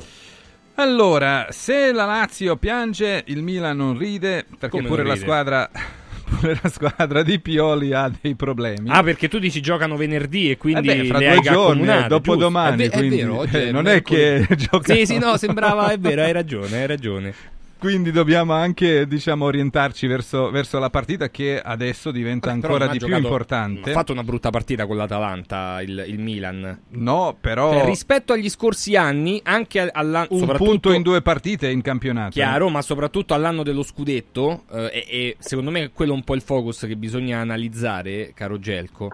[0.76, 5.26] Allora, se la Lazio piange, il Milan non ride, perché Come pure non la ride?
[5.26, 5.70] squadra
[6.40, 8.90] pure la squadra di Pioli ha dei problemi.
[8.90, 12.08] Ah, perché tu dici giocano venerdì e quindi Eh beh, fra le due giorni, eh,
[12.08, 12.84] dopodomani, giusto?
[12.84, 14.56] È ve- quindi, è vero, oggi eh, è non è che mercoledì.
[14.72, 17.34] giocano- Sì, sì, no, sembrava, è vero, hai ragione, hai ragione.
[17.82, 23.08] Quindi dobbiamo anche, diciamo, orientarci verso, verso la partita che adesso diventa ancora di più
[23.08, 23.90] giocato- importante.
[23.90, 26.80] Ha fatto una brutta partita con l'Atalanta, il, il Milan.
[26.90, 31.82] No, però Cioè, rispetto agli scorsi anni, anche all'anno un punto in due partite in
[31.82, 32.34] campionato.
[32.34, 36.36] Chiaro, ma soprattutto all'anno dello scudetto, eh, e, e secondo me quello è un po'
[36.36, 39.12] il focus che bisogna analizzare, caro Gelco.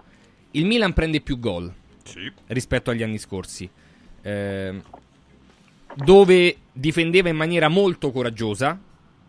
[0.50, 1.72] Il Milan prende più gol
[2.48, 3.66] rispetto agli anni scorsi,
[4.20, 4.82] eh,
[6.04, 8.80] dove difendeva in maniera molto coraggiosa,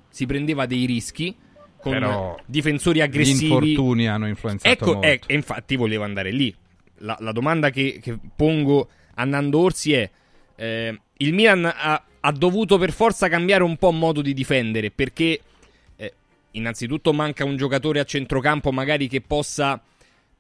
[0.10, 1.36] si prendeva dei rischi
[1.80, 3.46] con Però difensori Gli aggressivi.
[3.46, 5.08] infortuni hanno influenzato Ecco, molto.
[5.08, 6.54] eh, e infatti volevo andare lì.
[6.98, 10.10] La, la domanda che, che pongo a Nando Orsi è:
[10.56, 15.40] eh, il Milan ha, ha dovuto per forza cambiare un po' modo di difendere perché,
[15.96, 16.14] eh,
[16.52, 19.82] innanzitutto, manca un giocatore a centrocampo magari che possa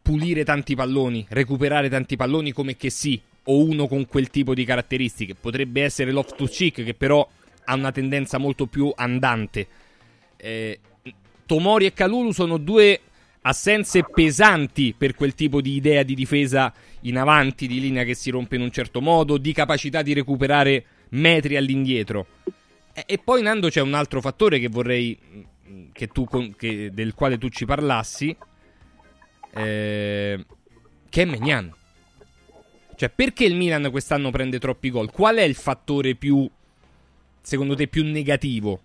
[0.02, 4.64] pulire tanti palloni, recuperare tanti palloni come che sì, o uno con quel tipo di
[4.64, 5.36] caratteristiche.
[5.36, 7.28] Potrebbe essere Loftus Cheek, che però
[7.66, 9.68] ha una tendenza molto più andante.
[10.38, 10.80] Eh,
[11.46, 13.02] Tomori e Calulu sono due
[13.42, 18.30] assenze pesanti per quel tipo di idea di difesa in avanti, di linea che si
[18.30, 22.28] rompe in un certo modo, di capacità di recuperare metri all'indietro.
[22.94, 25.18] E, e poi, Nando, c'è un altro fattore che vorrei
[25.70, 28.36] mm, che tu, che- del quale tu ci parlassi,
[29.56, 30.46] eh,
[31.10, 31.74] che è Megnan.
[33.00, 35.10] Cioè, perché il Milan quest'anno prende troppi gol?
[35.10, 36.48] Qual è il fattore più,
[37.42, 38.82] secondo te, più negativo?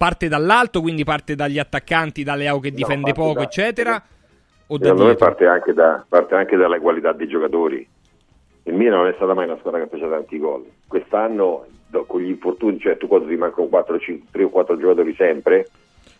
[0.00, 4.02] parte dall'alto, quindi parte dagli attaccanti, da Leao che difende no, poco, da, eccetera?
[4.68, 7.86] O secondo me parte anche, da, parte anche dalla qualità dei giocatori.
[8.62, 10.64] Il Milan non è stata mai una squadra che fece tanti gol.
[10.86, 11.66] Quest'anno,
[12.06, 15.68] con gli infortuni, cioè tu quando ti mancano 4, 5, 3 o 4 giocatori sempre,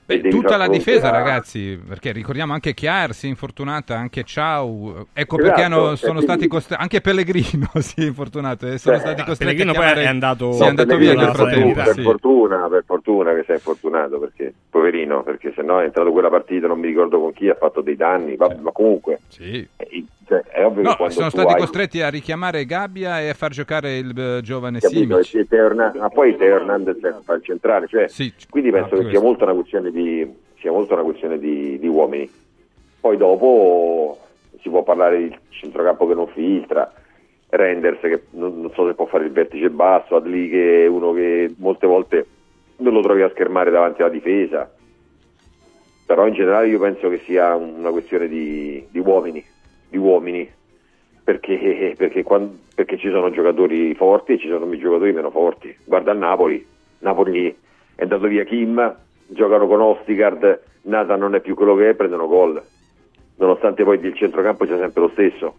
[0.06, 1.12] Beh, tutta la difesa, a...
[1.12, 5.06] ragazzi, perché ricordiamo anche Chiar si è infortunata, anche Ciao.
[5.12, 6.22] Ecco esatto, perché hanno, sono quindi...
[6.22, 6.82] stati costretti.
[6.82, 9.56] Anche Pellegrino si è infortunato e sono Beh, stati costretti.
[9.56, 11.72] Pellegrino poi è andato, sì, è andato via nel frattempo.
[11.74, 12.02] Per, sì.
[12.02, 16.30] fortuna, per fortuna che si è infortunato, perché poverino, perché se no è entrato quella
[16.30, 19.20] partita, non mi ricordo con chi, ha fatto dei danni, ma, ma comunque.
[19.28, 19.66] Sì.
[19.76, 21.58] Eh, cioè, è ovvio no, che sono stati hai...
[21.58, 25.96] costretti a richiamare Gabbia e a far giocare il uh, giovane Capito, Simic.
[25.96, 29.54] Ma poi Teo Hernandez fa il centrale, cioè, sì, quindi penso che sia molto una
[29.54, 32.30] questione di sia molto una questione di, di uomini.
[33.00, 34.18] Poi dopo
[34.60, 36.92] si può parlare di centrocampo che non filtra,
[37.48, 41.12] Renders che non, non, so se può fare il vertice basso, Adli che è uno
[41.12, 42.26] che molte volte
[42.76, 44.70] non lo trovi a schermare davanti alla difesa,
[46.06, 49.44] però in generale io penso che sia una questione di, di uomini,
[49.90, 50.48] di uomini
[51.22, 55.74] perché, perché, quando, perché, ci sono giocatori forti e ci sono giocatori meno forti.
[55.84, 56.66] Guarda il Napoli,
[57.00, 57.54] Napoli
[57.94, 62.26] è andato via Kim, giocano con Ostigard, Nata non è più quello che è, prendono
[62.26, 62.60] gol,
[63.36, 65.54] nonostante poi il centrocampo sia sempre lo stesso.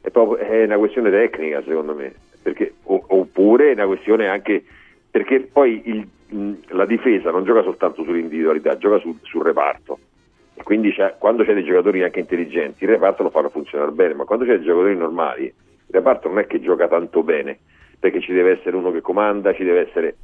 [0.00, 4.64] È, proprio, è una questione tecnica secondo me, perché, oppure è una questione anche
[5.10, 6.08] perché poi il,
[6.68, 9.98] la difesa non gioca soltanto sull'individualità, gioca sul, sul reparto.
[10.70, 14.44] Quindi quando c'è dei giocatori anche intelligenti, il reparto lo fanno funzionare bene, ma quando
[14.44, 15.54] c'è dei giocatori normali, il
[15.88, 17.58] reparto non è che gioca tanto bene,
[17.98, 20.16] perché ci deve essere uno che comanda, ci deve essere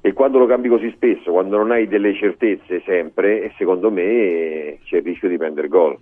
[0.00, 4.96] e quando lo cambi così spesso, quando non hai delle certezze sempre, secondo me c'è
[4.96, 5.94] il rischio di prendere gol.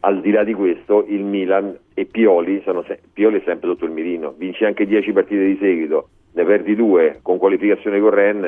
[0.00, 3.86] Al di là di questo, il Milan e Pioli, sono se- Pioli è sempre sotto
[3.86, 8.44] il mirino, vinci anche 10 partite di seguito, ne perdi due con qualificazione con Ren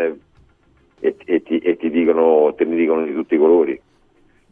[1.01, 3.81] e, e, ti, e ti dicono, te ne dicono di tutti i colori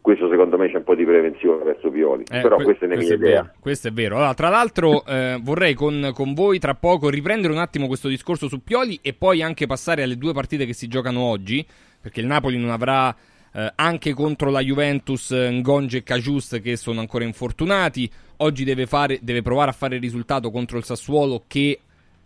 [0.07, 2.88] questo secondo me c'è un po' di prevenzione verso Pioli, eh, però que- questa è
[2.88, 3.42] la mia idea.
[3.42, 4.14] Vero, questo è vero.
[4.14, 8.47] Allora, tra l'altro eh, vorrei con, con, voi tra poco riprendere un attimo questo discorso
[8.47, 11.66] su Pioli e poi anche passare alle due partite che si giocano oggi,
[12.01, 13.12] perché il Napoli non avrà
[13.53, 19.19] eh, anche contro la Juventus Ngonge e Cajust che sono ancora infortunati, oggi deve, fare,
[19.23, 21.81] deve provare a fare il risultato contro il Sassuolo che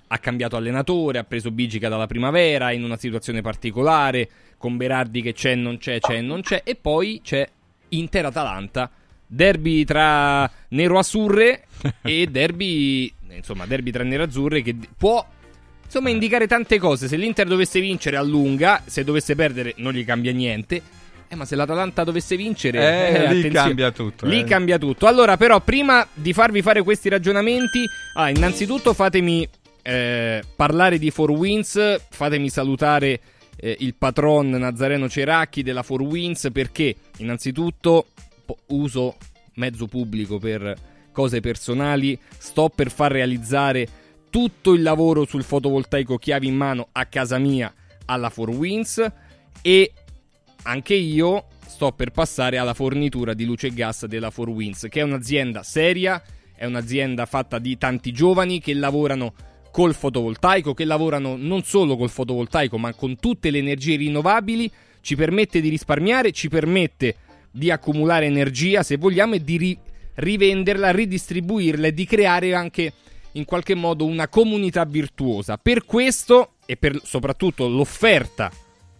[0.07, 5.33] ha cambiato allenatore, ha preso Bigica dalla primavera in una situazione particolare, con Berardi che
[5.33, 7.49] c'è, non c'è, c'è, non c'è, e poi c'è
[7.91, 8.91] Inter-Atalanta,
[9.27, 11.65] derby tra nero-azzurre
[12.03, 15.25] e derby, insomma, derby tra nero-azzurre che può
[15.85, 17.09] insomma indicare tante cose.
[17.09, 20.81] Se l'Inter dovesse vincere allunga, se dovesse perdere non gli cambia niente.
[21.33, 24.27] Eh, ma se l'Atalanta dovesse vincere, eh, eh, lì cambia tutto.
[24.27, 24.45] Lì eh.
[24.45, 25.07] cambia tutto.
[25.07, 29.49] Allora, però, prima di farvi fare questi ragionamenti, ah, innanzitutto fatemi
[29.83, 33.21] eh, parlare di 4Wins, fatemi salutare
[33.61, 38.07] eh, il patron Nazareno Ceracchi della 4Wins perché innanzitutto
[38.69, 39.17] uso
[39.55, 40.75] mezzo pubblico per
[41.13, 43.87] cose personali, sto per far realizzare
[44.31, 47.73] tutto il lavoro sul fotovoltaico chiavi in mano a casa mia
[48.07, 49.13] alla 4Wins
[49.61, 49.93] e
[50.63, 55.03] anche io sto per passare alla fornitura di luce e gas della 4Winds, che è
[55.03, 56.23] un'azienda seria,
[56.55, 59.35] è un'azienda fatta di tanti giovani che lavorano
[59.71, 65.17] col fotovoltaico, che lavorano non solo col fotovoltaico, ma con tutte le energie rinnovabili, ci
[65.17, 67.17] permette di risparmiare, ci permette
[67.51, 69.79] di accumulare energia, se vogliamo, e di ri-
[70.15, 72.93] rivenderla, ridistribuirla e di creare anche
[73.33, 75.57] in qualche modo una comunità virtuosa.
[75.57, 78.51] Per questo e per soprattutto l'offerta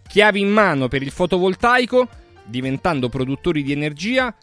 [0.07, 2.07] chiavi in mano per il fotovoltaico,
[2.45, 4.33] diventando produttori di energia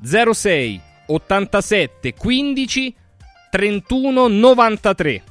[0.00, 2.94] 06 87 15
[3.50, 5.22] 31 93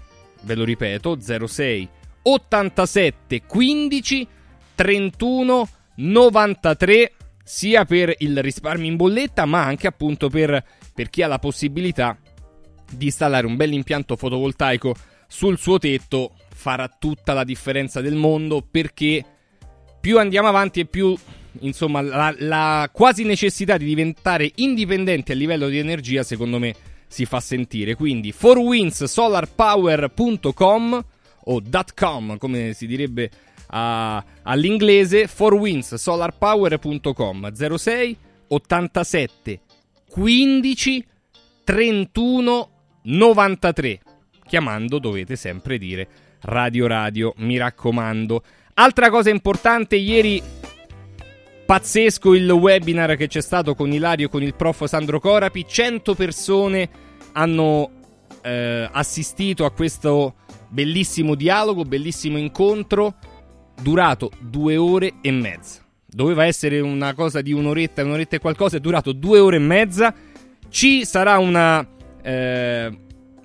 [0.41, 1.89] ve lo ripeto, 06
[2.23, 4.27] 87 15
[4.75, 11.27] 31 93 sia per il risparmio in bolletta ma anche appunto per, per chi ha
[11.27, 12.17] la possibilità
[12.91, 14.95] di installare un bel impianto fotovoltaico
[15.27, 16.33] sul suo tetto.
[16.49, 19.23] Farà tutta la differenza del mondo perché
[19.99, 21.15] più andiamo avanti e più
[21.61, 26.75] insomma la, la quasi necessità di diventare indipendenti a livello di energia secondo me
[27.07, 27.95] si fa sentire.
[27.95, 31.05] Quindi 4windsolarpower.com
[31.49, 31.61] o
[31.95, 33.31] .com come si direbbe
[33.67, 38.17] a, all'inglese 4windsolarpower.com 06
[38.49, 39.59] 87
[40.09, 41.05] 15
[41.63, 42.69] 31
[43.03, 43.99] 93
[44.45, 46.07] chiamando dovete sempre dire
[46.41, 48.43] radio radio mi raccomando.
[48.75, 50.41] Altra cosa importante ieri
[51.67, 55.65] Pazzesco il webinar che c'è stato con Ilario e con il prof Sandro Corapi.
[55.67, 56.89] 100 persone
[57.33, 57.91] hanno
[58.41, 60.35] eh, assistito a questo
[60.69, 63.15] bellissimo dialogo, bellissimo incontro.
[63.81, 65.81] durato due ore e mezza.
[66.05, 70.15] Doveva essere una cosa di un'oretta, un'oretta e qualcosa, è durato due ore e mezza.
[70.69, 71.85] Ci sarà una
[72.23, 72.97] eh,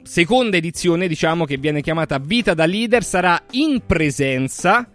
[0.04, 4.88] seconda edizione, diciamo, che viene chiamata Vita da Leader, sarà in presenza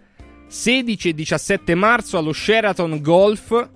[0.48, 3.68] 16 e 17 marzo allo Sheraton Golf.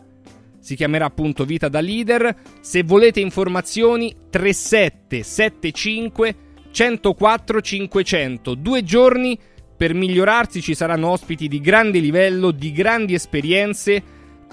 [0.59, 2.35] Si chiamerà appunto Vita da Leader.
[2.61, 6.35] Se volete informazioni 3775
[6.71, 8.55] 104 500.
[8.55, 9.39] Due giorni
[9.77, 14.03] per migliorarsi ci saranno ospiti di grande livello, di grandi esperienze,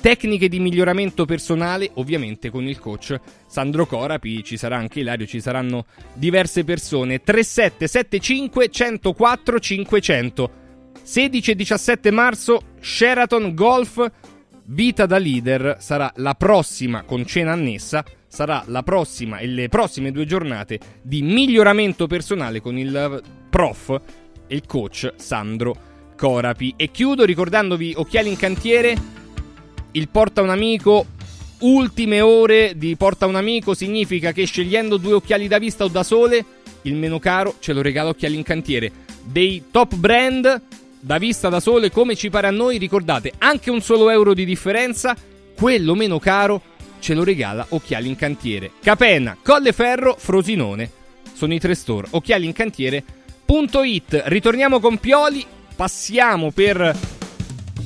[0.01, 5.39] tecniche di miglioramento personale, ovviamente con il coach Sandro Corapi, ci sarà anche Ilario, ci
[5.39, 7.21] saranno diverse persone.
[7.21, 10.58] 3775 104 500.
[11.09, 14.11] 16 e 17 marzo Sheraton Golf
[14.65, 20.11] Vita da leader sarà la prossima con cena annessa, sarà la prossima e le prossime
[20.11, 23.99] due giornate di miglioramento personale con il prof
[24.45, 25.75] e il coach Sandro
[26.15, 26.75] Corapi.
[26.77, 28.95] E chiudo ricordandovi Occhiali in cantiere,
[29.93, 31.07] il porta un amico,
[31.61, 36.03] ultime ore di porta un amico significa che scegliendo due occhiali da vista o da
[36.03, 36.45] sole,
[36.83, 38.91] il meno caro ce lo regala Occhiali in cantiere.
[39.23, 40.68] Dei top brand
[40.99, 44.45] da vista da sole come ci pare a noi, ricordate, anche un solo euro di
[44.45, 45.15] differenza,
[45.55, 46.61] quello meno caro
[46.99, 48.71] ce lo regala Occhiali in cantiere.
[48.81, 50.91] Capena, Colleferro, Frosinone.
[51.33, 52.07] Sono i tre store.
[52.11, 53.03] Occhiali in cantiere
[53.45, 54.23] It.
[54.25, 55.43] Ritorniamo con Pioli,
[55.75, 56.95] passiamo per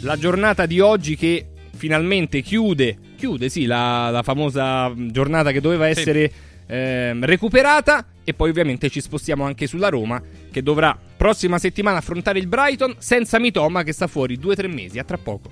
[0.02, 1.46] la giornata di oggi che
[1.76, 6.74] finalmente chiude, chiude sì, la, la famosa giornata che doveva essere sì.
[6.74, 10.22] eh, recuperata e poi ovviamente ci spostiamo anche sulla Roma
[10.52, 15.06] che dovrà prossima settimana affrontare il Brighton senza Mitoma che sta fuori 2-3 mesi, a
[15.06, 15.52] tra poco.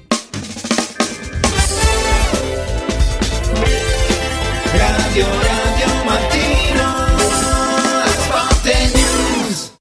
[4.73, 6.93] Radio Radio Mattino
[8.93, 9.77] News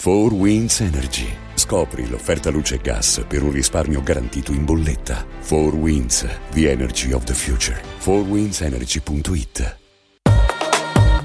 [0.00, 5.26] 4 Winds Energy Scopri l'offerta luce e gas per un risparmio garantito in bolletta.
[5.46, 7.78] 4 Winds, the energy of the future.
[8.02, 9.85] 4windsenergy.it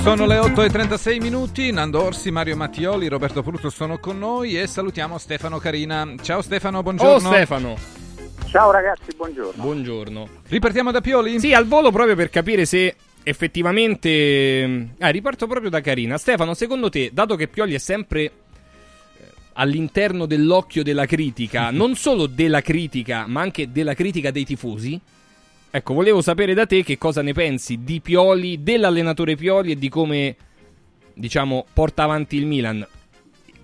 [0.00, 4.58] Sono le 8 e 36 minuti, Nando Orsi, Mario Mattioli, Roberto Pruto sono con noi
[4.58, 6.14] e salutiamo Stefano Carina.
[6.22, 7.28] Ciao Stefano, buongiorno.
[7.28, 7.76] Oh Stefano.
[8.46, 9.62] Ciao ragazzi, buongiorno.
[9.62, 10.28] Buongiorno.
[10.48, 11.38] Ripartiamo da Pioli?
[11.38, 14.88] Sì, al volo proprio per capire se effettivamente...
[15.00, 16.16] Ah, riparto proprio da Carina.
[16.16, 18.30] Stefano, secondo te, dato che Pioli è sempre eh,
[19.52, 24.98] all'interno dell'occhio della critica, non solo della critica, ma anche della critica dei tifosi,
[25.70, 29.88] ecco, volevo sapere da te che cosa ne pensi di Pioli, dell'allenatore Pioli e di
[29.88, 30.36] come,
[31.14, 32.86] diciamo, porta avanti il Milan.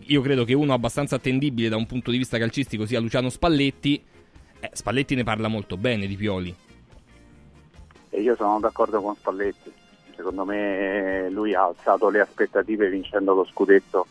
[0.08, 4.02] Io credo che uno abbastanza attendibile da un punto di vista calcistico sia Luciano Spalletti.
[4.60, 6.54] Eh, Spalletti ne parla molto bene di Pioli.
[8.10, 9.72] E io sono d'accordo con Spalletti.
[10.14, 14.06] Secondo me lui ha alzato le aspettative vincendo lo scudetto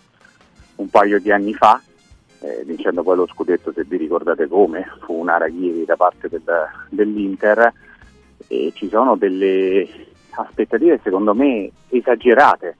[0.76, 1.82] un paio di anni fa,
[2.40, 6.44] eh, vincendo poi lo scudetto, se vi ricordate come, fu un Araghieri da parte del,
[6.90, 7.74] dell'Inter
[8.48, 9.88] e ci sono delle
[10.32, 12.78] aspettative secondo me esagerate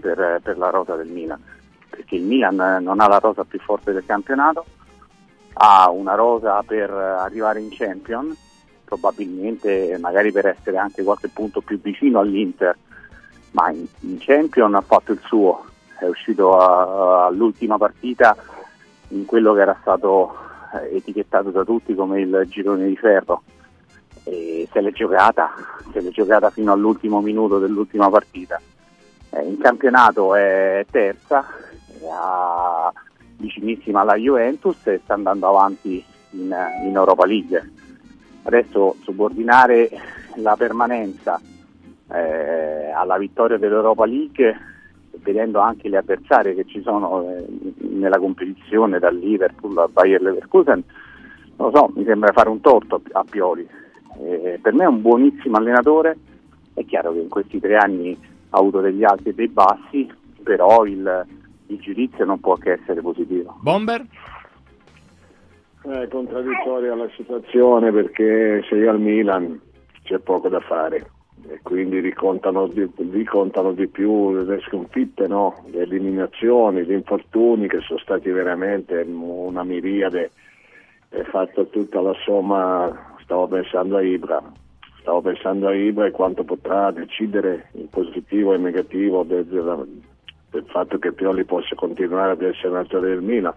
[0.00, 1.42] per, per la rosa del Milan,
[1.88, 4.64] perché il Milan non ha la rosa più forte del campionato,
[5.54, 8.34] ha una rosa per arrivare in Champion,
[8.84, 12.76] probabilmente magari per essere anche qualche punto più vicino all'Inter,
[13.52, 15.64] ma in, in Champion ha fatto il suo,
[15.98, 18.36] è uscito a- all'ultima partita
[19.08, 20.36] in quello che era stato
[20.74, 23.42] eh, etichettato da tutti come il girone di ferro
[24.28, 25.50] e se l'è giocata,
[25.92, 28.60] se l'è giocata fino all'ultimo minuto dell'ultima partita.
[29.30, 31.44] Eh, in campionato è terza,
[31.88, 32.96] è
[33.36, 36.54] vicinissima alla Juventus e sta andando avanti in,
[36.84, 37.70] in Europa League.
[38.42, 39.90] Adesso subordinare
[40.36, 41.40] la permanenza
[42.10, 44.56] eh, alla vittoria dell'Europa League,
[45.22, 47.44] vedendo anche le avversarie che ci sono eh,
[47.78, 50.82] nella competizione, dal Liverpool al Bayer Leverkusen,
[51.56, 53.68] non lo so, mi sembra fare un torto a Pioli.
[54.20, 56.16] Eh, per me è un buonissimo allenatore,
[56.74, 58.16] è chiaro che in questi tre anni
[58.50, 60.10] ha avuto degli alti e dei bassi,
[60.42, 61.26] però il,
[61.66, 63.56] il giudizio non può che essere positivo.
[63.60, 64.04] Bomber?
[65.82, 69.60] È contraddittoria la situazione perché se io al Milan
[70.02, 71.10] c'è poco da fare
[71.48, 75.64] e quindi ricontano di, ricontano di più le sconfitte, no?
[75.70, 80.30] le eliminazioni, gli infortuni che sono stati veramente una miriade
[81.10, 84.42] e fatto tutta la somma, stavo pensando a Ibra,
[85.00, 90.98] stavo pensando a Ibra e quanto potrà decidere in positivo e negativo del, del- fatto
[90.98, 93.52] che Pioli possa continuare ad essere allenatore del Milan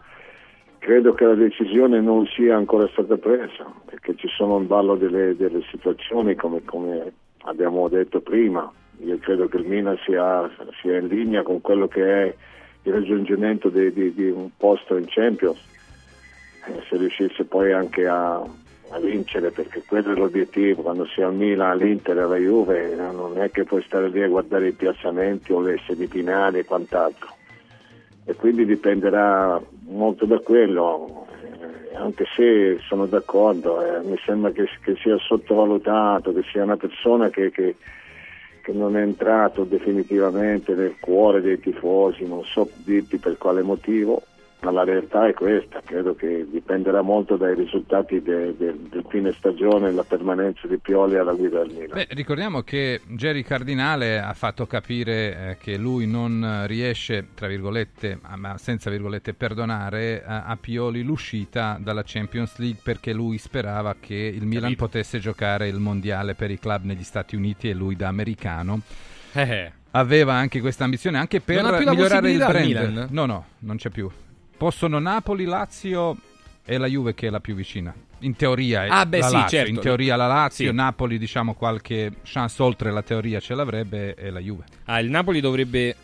[0.78, 5.38] credo che la decisione non sia ancora stata presa perché ci sono in ballo delle,
[5.38, 7.14] delle situazioni come, come
[7.44, 8.70] abbiamo detto prima.
[9.06, 10.50] Io credo che il Milan sia,
[10.82, 12.36] sia in linea con quello che è
[12.84, 15.60] il raggiungimento di, di- di un posto in Champions.
[16.68, 18.44] Eh, se riuscisse poi anche a,
[18.92, 23.50] a vincere, perché quello è l'obiettivo, quando si al Milan, all'Inter alla Juve, non è
[23.50, 27.30] che puoi stare lì a guardare i piazzamenti o le semifinali e quant'altro.
[28.26, 34.68] E quindi dipenderà molto da quello, eh, anche se sono d'accordo, eh, mi sembra che,
[34.84, 37.76] che sia sottovalutato, che sia una persona che, che-
[38.62, 44.22] che non è entrato definitivamente nel cuore dei tifosi, non so dirti per quale motivo,
[44.62, 49.32] ma la realtà è questa, credo che dipenderà molto dai risultati de- de- del fine
[49.34, 51.90] stagione e la permanenza di Pioli alla guida del Milan.
[51.94, 55.12] Beh, ricordiamo che Jerry Cardinale ha fatto capire
[55.52, 61.02] eh, che lui non riesce, tra virgolette, ah, ma senza virgolette, perdonare a, a Pioli
[61.04, 66.52] l'uscita dalla Champions League perché lui sperava che il Milan potesse giocare il mondiale per
[66.52, 68.82] i club negli Stati Uniti e lui da americano
[69.34, 72.66] Eh, aveva anche questa ambizione anche per Non ha più la migliorare il brand.
[72.66, 73.08] Milan?
[73.10, 74.10] No, no, non c'è più.
[74.62, 76.16] Possono Napoli, Lazio
[76.64, 77.92] e la Juve che è la più vicina.
[78.20, 79.72] In teoria è Ah, beh, la sì, Lazio, certo.
[79.74, 80.76] in teoria la Lazio, Sì.
[80.76, 84.66] Napoli diciamo qualche chance oltre la teoria ce l'avrebbe e la Juve.
[84.86, 85.96] ah, il Napoli dovrebbe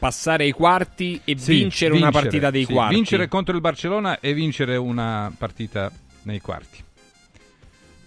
[0.00, 2.92] passare ai quarti e Sì, vincere, una partita dei sì, quarti.
[2.96, 5.88] Vincere contro il Barcellona e vincere una partita
[6.22, 6.82] nei quarti.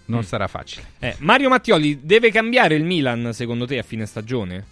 [0.07, 0.23] Non Mm.
[0.23, 0.87] sarà facile.
[0.99, 4.65] Eh, Mario Mattioli deve cambiare il Milan secondo te a fine stagione?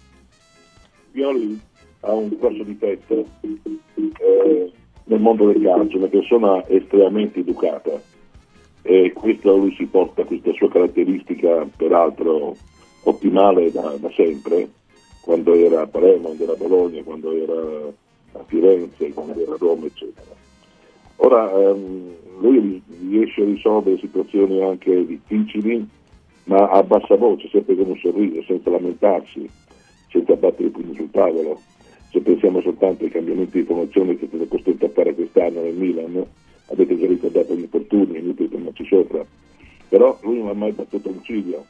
[1.12, 1.58] Pioli
[2.00, 4.72] ha un grosso difetto eh,
[5.04, 8.00] nel mondo del calcio, una persona estremamente educata
[8.82, 12.54] e questo lui si porta, questa sua caratteristica peraltro
[13.04, 14.68] ottimale da, da sempre,
[15.22, 17.92] quando era a Palermo, quando era a Bologna, quando era
[18.32, 20.32] a Firenze, quando era a Roma, eccetera.
[21.16, 25.88] Ora ehm, lui riesce a risolvere situazioni anche difficili,
[26.44, 29.48] ma a bassa voce, sempre con un sorriso, senza lamentarsi,
[30.10, 31.58] senza battere i pugni sul tavolo.
[32.14, 36.24] Se pensiamo soltanto ai cambiamenti di formazione che siete costretto a fare quest'anno nel Milan,
[36.66, 39.26] avete già ricordato gli infortuni, è inutile tornarci sopra.
[39.88, 41.64] Però lui non ha mai battuto un ciglio,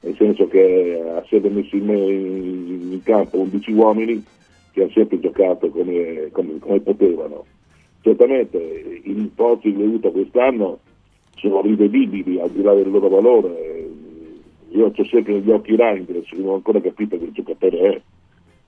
[0.00, 4.24] nel senso che ha sempre messo in, in- in campo 11 uomini
[4.72, 7.44] che hanno sempre giocato come, come- come potevano.
[8.00, 10.78] Certamente i rimporti che ho avuto quest'anno
[11.36, 13.86] sono rivedibili al di là del loro valore.
[14.70, 18.00] Io ho sempre negli occhi Reinders, non ho ancora capito che giocatore è.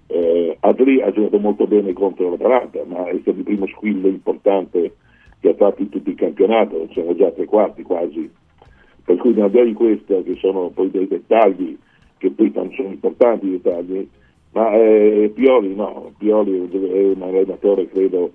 [0.08, 4.94] Eh, Adri ha giocato molto bene contro l'Atalanta, ma è stato il primo squillo importante
[5.40, 8.30] che ha fatto in tutto il campionato, siamo già a tre quarti quasi.
[9.04, 11.76] Per cui di là di questo, che sono poi dei dettagli,
[12.18, 14.08] che poi tan- sono importanti i dettagli,
[14.52, 18.32] ma eh, Pioli no, Pioli è un- allenatore credo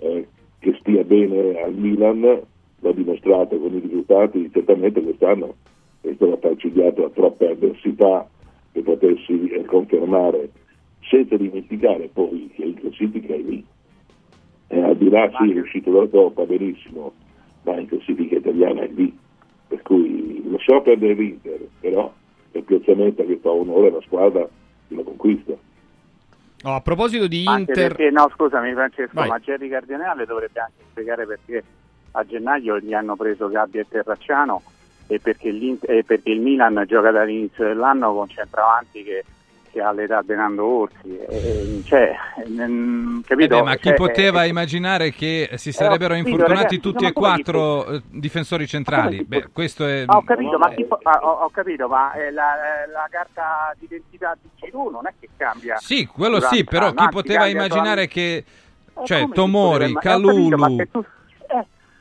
[0.00, 0.26] eh,
[0.58, 5.54] che stia bene al Milan, l'ha dimostrato con i risultati, certamente quest'anno
[6.02, 8.28] è stato falcidiato da troppe avversità
[8.72, 10.50] che potessi eh, confermare,
[11.12, 13.62] senza dimenticare poi che in classifica è lì.
[14.68, 17.12] Eh, al di là sì, è uscito dalla Coppa, benissimo,
[17.64, 19.14] ma in classifica italiana è lì.
[19.68, 22.10] Per cui lo so perdere l'Inter, però
[22.50, 24.48] è il piazzamento che fa onore alla squadra
[24.88, 25.52] che lo conquista.
[26.64, 29.28] Oh, a proposito di Inter, perché, no, scusami Francesco, Vai.
[29.28, 31.62] ma Jerry Cardinale dovrebbe anche spiegare perché
[32.12, 34.62] a gennaio gli hanno preso Gabbia e Terracciano
[35.08, 39.24] e perché, e perché il Milan gioca dall'inizio dell'anno con centravanti che,
[39.72, 41.18] che ha l'età di Nando Orsi.
[41.84, 42.14] Cioè,
[42.46, 43.56] mm, Eh capito?
[43.56, 47.02] beh, ma chi Cioè, poteva eh, immaginare che si sarebbero ho capito, infortunati ragazzi, tutti
[47.04, 49.24] ma e quattro eh, difensori centrali?
[49.24, 50.04] Beh, questo è...
[50.06, 52.52] Ah, ho capito, ma, po- ah, ho, ho capito, ma eh, la,
[52.92, 55.76] la carta d'identità di Giroud non è che cambia.
[55.78, 58.44] Sì, quello durante sì, però l'anno, chi poteva immaginare che...
[59.04, 60.88] Cioè, si Tomori, eh, ma Calulu, eh,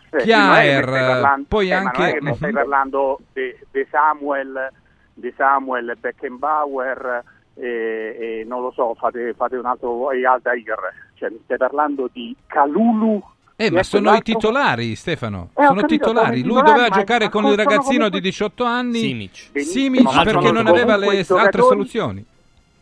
[0.10, 4.70] eh, Chiaer, parlando- poi eh, ma anche- che mi stai parlando di Samuel,
[5.14, 7.24] di Samuel Beckenbauer
[7.62, 10.78] e, e non lo so, fate, fate un altro e Aldair,
[11.16, 13.22] cioè mi stai parlando di Calulu
[13.56, 15.50] Eh, ma sono i titolari, Stefano.
[15.56, 16.40] Eh, sono capito, titolari.
[16.42, 18.98] sono Lui doveva ma- giocare ma con il ragazzino comunque- di 18 anni.
[19.00, 19.50] Simic.
[19.60, 22.26] Simic, perché non aveva le altre soluzioni.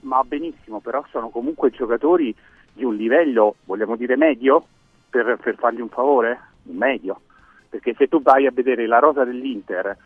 [0.01, 2.34] ma benissimo, però sono comunque giocatori
[2.71, 4.65] di un livello, vogliamo dire medio,
[5.09, 6.39] per, per fargli un favore?
[6.63, 7.19] Un medio.
[7.69, 9.97] Perché se tu vai a vedere la rosa dell'Inter,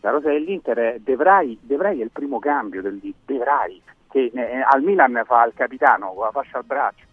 [0.00, 3.80] la rosa dell'Inter è De Vrij è il primo cambio del De Vrij,
[4.10, 7.04] che eh, al Milan fa il capitano con la fascia al braccio.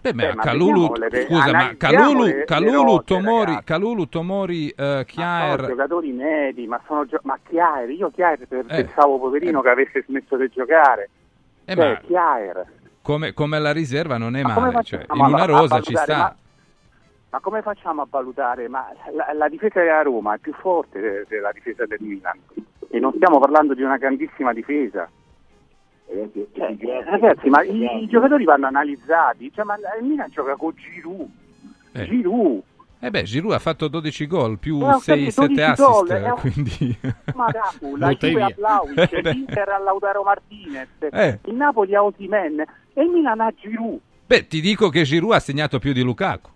[0.00, 3.64] Beh, ma Beh, ma Calulu, le- scusa, ma Calulu, le- le Calulu, rose, Tomori, ragazzi.
[3.64, 5.66] Calulu, Tomori, eh, Sono Chiaer.
[5.66, 8.64] giocatori medi, ma sono gio- ma Chiaer, io Chiaer Eh.
[8.64, 11.10] pensavo poverino che avesse smesso di giocare.
[11.64, 12.66] Eh, Cioè, ma Chiaer.
[13.02, 16.04] come, come la riserva non è Ma male, cioè, in una rosa ci valutare?
[16.04, 16.16] sta.
[16.18, 16.36] Ma,
[17.30, 18.68] ma come facciamo a valutare?
[18.68, 22.38] Ma la, la difesa della Roma è più forte de- della difesa del Milan
[22.88, 25.10] e non stiamo parlando di una grandissima difesa.
[26.08, 29.50] Ragazzi, Cioè, ragazzi, ma i, i giocatori vanno analizzati.
[29.54, 31.28] Cioè, ma il Milan gioca con Giroud.
[31.92, 32.04] Eh.
[32.06, 32.62] Giroud.
[33.00, 36.10] Eh beh, Giroud ha fatto 12 gol più Eh, ho 6-7 capito, 12 assist, gol,
[36.10, 36.98] eh, ho- quindi...
[37.34, 37.46] Ma
[37.78, 41.38] Butta Juve a Eh, l'Inter a Lautaro Martinez, Eh.
[41.44, 42.58] il Napoli a Osimen
[42.94, 44.00] e il Milan a Giroud.
[44.26, 46.50] Beh, ti dico che Giroud ha segnato più di Lukaku.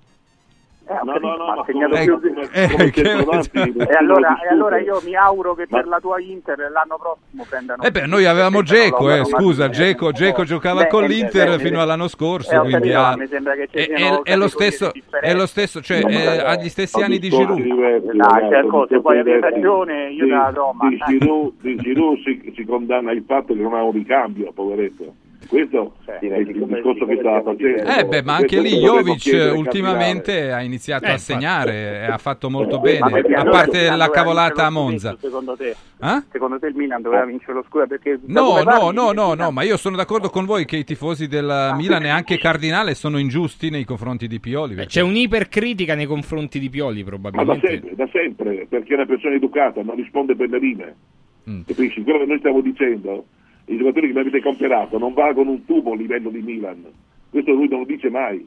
[0.85, 3.95] Eh, No, no, no, ma ha segnato più di- come- come che- centravanti non E
[3.95, 7.91] allora, e io mi auguro che Ma- per la tua Inter l'anno prossimo prendano Eh
[7.93, 11.77] beh, noi avevamo Geco, eh, scusa, Geco, Geco giocava Beh, con eh, l'Inter beh, fino
[11.77, 14.37] beh, all'anno scorso, eh, quindi capito, ha- mi sembra che ci è, siano è- è
[14.37, 17.61] lo stesso, è lo stesso, cioè No, eh, ha gli stessi anni di Giroud.
[17.61, 19.41] ragazzi, Cerco, se poi diversi.
[19.55, 20.99] ragione, io Di- te la do, ma di.
[21.07, 25.15] Giroud, di Giroud si, si condanna il fatto che non ha un ricambio, poveretto.
[25.49, 27.83] Questo è il discorso che stava facendo.
[27.85, 32.49] Eh beh, ma anche lì Jovic ultimamente ha iniziato Eh, a segnare e ha fatto
[32.51, 35.17] molto Eh, bene, a parte la cavolata a Monza.
[35.21, 35.71] Secondo te?
[35.71, 36.23] Eh?
[36.31, 37.81] Secondo te il Milan doveva vincere lo scudetto?
[38.27, 41.29] No, no, parli, no, no, no, ma io sono d'accordo con voi che i tifosi
[41.29, 44.75] del Milan e anche Cardinale sono ingiusti nei confronti di Pioli.
[44.75, 47.67] perché- C'è un'ipercritica nei confronti di Pioli, Ma da probabilmente.
[47.69, 50.95] sempre, da sempre, perché è una persona educata, non risponde per le rime.
[51.49, 51.61] Mm.
[51.67, 52.03] Capisci?
[52.03, 53.25] Quello che noi stiamo dicendo,
[53.67, 56.85] i giocatori che mi avete comperato non valgono un tubo a livello di Milan.
[57.31, 58.47] Questo lui non lo dice mai,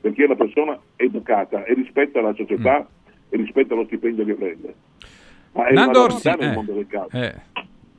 [0.00, 3.10] perché è una persona educata e rispetta la società Mm.
[3.30, 4.74] e rispetta lo stipendio che prende.
[5.52, 7.16] Ma è Nando una Orsi, novità nel eh, mondo del calcio.
[7.16, 7.34] eh.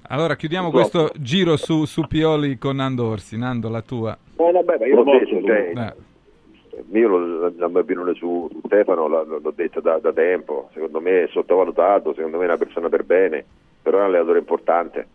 [0.08, 1.08] Allora chiudiamo Purtroppo.
[1.08, 3.38] questo giro su, su Pioli con Nando Orsi.
[3.38, 4.16] Nando, la tua.
[4.38, 6.98] No, vabbè, ma io detto, cioè, Eh.
[7.00, 11.28] io lo- la mia opinione su, Stefano l'ho detto da, da tempo, secondo me è
[11.30, 13.44] sottovalutato, secondo me è una persona per bene,
[13.82, 15.08] però è un allenatore importante.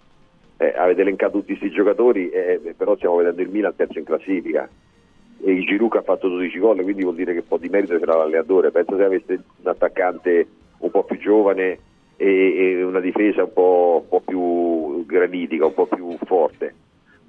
[0.60, 4.68] Eh, avete elencato tutti questi giocatori, eh, però stiamo vedendo il Milan terzo in classifica
[5.40, 7.68] e il Giroud che ha fatto 12 gol, quindi vuol dire che un po' di
[7.68, 8.70] merito c'era l'allenatore.
[8.70, 10.46] Penso se avesse un attaccante
[10.78, 11.78] un po' più giovane
[12.16, 16.74] e, e una difesa un po', un po' più granitica, un po' più forte.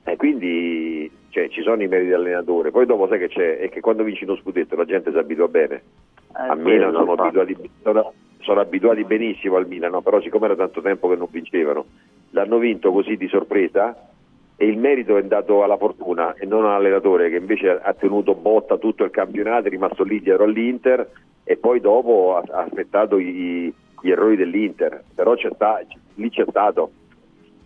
[0.04, 2.72] E quindi cioè, ci sono i meriti dell'allenatore.
[2.72, 5.48] Poi dopo sai che c'è, è che quando vinci uno scudetto la gente si abitua
[5.48, 5.76] bene.
[5.76, 10.02] Eh, A Milan sono abituati, sono, sono abituati benissimo al Milan, no?
[10.02, 11.86] però siccome era tanto tempo che non vincevano,
[12.32, 14.08] l'hanno vinto così di sorpresa
[14.56, 18.78] e il merito è andato alla fortuna e non all'allenatore che invece ha tenuto botta
[18.78, 21.10] tutto il campionato, è rimasto lì dietro all'Inter
[21.44, 25.82] e poi dopo ha, aspettato i- gli errori dell'Inter, però c'è sta-
[26.16, 26.92] lì c'è stato.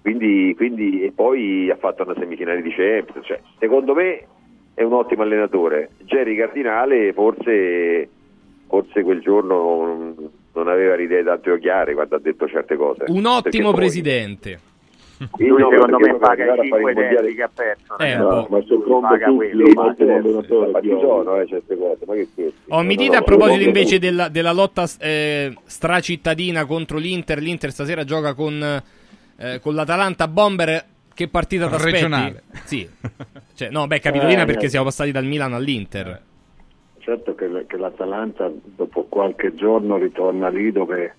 [0.02, 3.26] Quindi, quindi- e poi ha fatto una semifinale di Champions.
[3.26, 4.28] Cioè, secondo me
[4.74, 5.90] è un ottimo allenatore.
[6.04, 8.08] Jerry Cardinale forse,
[8.68, 10.14] forse quel giorno
[10.54, 13.06] non, aveva le idee tanto chiare quando ha detto certe cose.
[13.08, 14.60] Un ottimo poi- presidente.
[15.38, 17.98] Lui no, secondo me paga i a fare 5 il mondiale- derby che ha perso.
[18.00, 18.48] Eh, no?
[18.50, 22.56] Ma secondo tutti ma- ci sono eh, certe cose, ma che scherzi.
[22.70, 27.40] Oh, mi dite no, a proposito invece della, della lotta eh, stracittadina contro l'Inter.
[27.40, 28.82] L'Inter stasera gioca con,
[29.38, 30.84] eh, con l'Atalanta Bomber.
[31.14, 31.92] Che partita ti aspetti?
[31.94, 32.44] Regionale.
[32.64, 32.90] Sì.
[33.54, 34.70] Cioè, no, beh, capitolina Eh, perché eh.
[34.70, 36.22] siamo passati dal Milan all'Inter.
[37.04, 41.14] Certo che, che l'Atalanta dopo qualche giorno ritorna lì dove,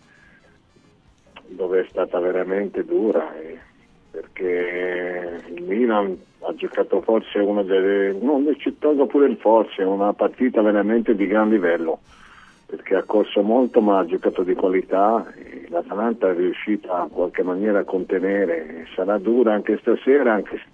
[1.48, 3.58] dove è stata veramente dura, eh,
[4.10, 10.14] perché il Milan ha giocato forse una delle, non ci tolgo pure il forse, una
[10.14, 11.98] partita veramente di gran livello,
[12.64, 15.30] perché ha corso molto ma ha giocato di qualità,
[15.68, 20.64] l'Atalanta è riuscita in qualche maniera a contenere, sarà dura anche stasera, anche se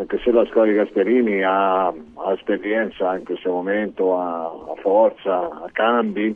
[0.00, 5.62] anche se la scuola di Gasperini ha, ha esperienza in questo momento, ha, ha forza,
[5.62, 6.34] ha cambi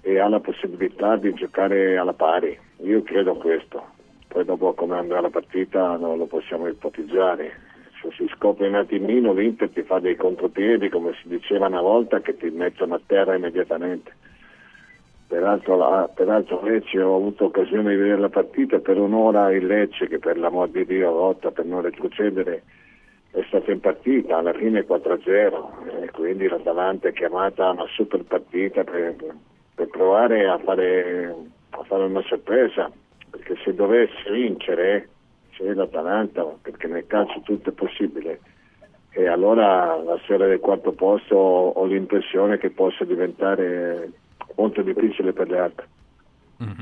[0.00, 2.58] e ha la possibilità di giocare alla pari.
[2.78, 3.84] Io credo questo.
[4.26, 7.52] Poi dopo come andrà la partita non lo possiamo ipotizzare.
[8.00, 12.20] Se si scopre un attimino l'Inter ti fa dei contropiedi, come si diceva una volta,
[12.20, 14.12] che ti mettono a terra immediatamente.
[15.32, 20.06] Peraltro, la, peraltro Lecce ho avuto occasione di vedere la partita per un'ora il Lecce
[20.06, 22.62] che per l'amor di Dio lotta per non retrocedere
[23.30, 28.24] è stata in partita, alla fine 4-0 e quindi l'Atalanta è chiamata a una super
[28.24, 29.16] partita per,
[29.74, 31.34] per provare a fare,
[31.70, 32.92] a fare una sorpresa
[33.30, 35.08] perché se dovesse vincere
[35.56, 38.40] se l'Atalanta, perché nel calcio tutto è possibile
[39.12, 44.10] e allora la storia del quarto posto ho l'impressione che possa diventare
[44.56, 45.88] molto difficile per le altre.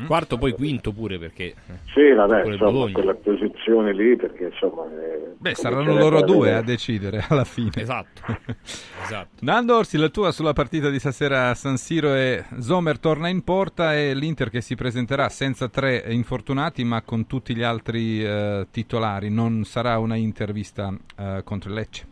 [0.07, 1.45] Quarto, poi quinto pure perché.
[1.45, 1.55] eh,
[1.95, 4.85] Sì, vabbè, insomma, quella posizione lì, perché insomma...
[4.85, 7.71] eh, Beh, saranno loro a due a decidere alla fine.
[7.75, 8.21] Esatto.
[9.03, 9.29] esatto.
[9.41, 13.43] Nando Orsi, la tua sulla partita di stasera a San Siro è Zomer torna in
[13.43, 18.66] porta e l'Inter che si presenterà senza tre infortunati ma con tutti gli altri eh,
[18.71, 19.31] titolari.
[19.31, 22.07] Non sarà una intervista eh, contro il Lecce.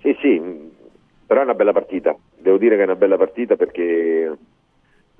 [0.00, 0.40] Sì, sì,
[1.26, 2.16] però è una bella partita.
[2.42, 4.36] Devo dire che è una bella partita perché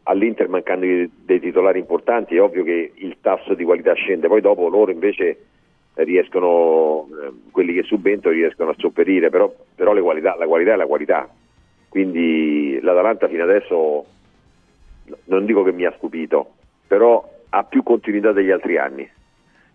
[0.04, 0.84] all'Inter mancando
[1.24, 5.38] dei titolari importanti è ovvio che il tasso di qualità scende, poi dopo loro invece
[5.94, 10.86] riescono, eh, quelli che subentrano riescono a sopperire, però, però qualità, la qualità è la
[10.86, 11.28] qualità.
[11.88, 14.04] Quindi l'Atalanta fino adesso
[15.26, 16.54] non dico che mi ha stupito,
[16.88, 19.08] però ha più continuità degli altri anni.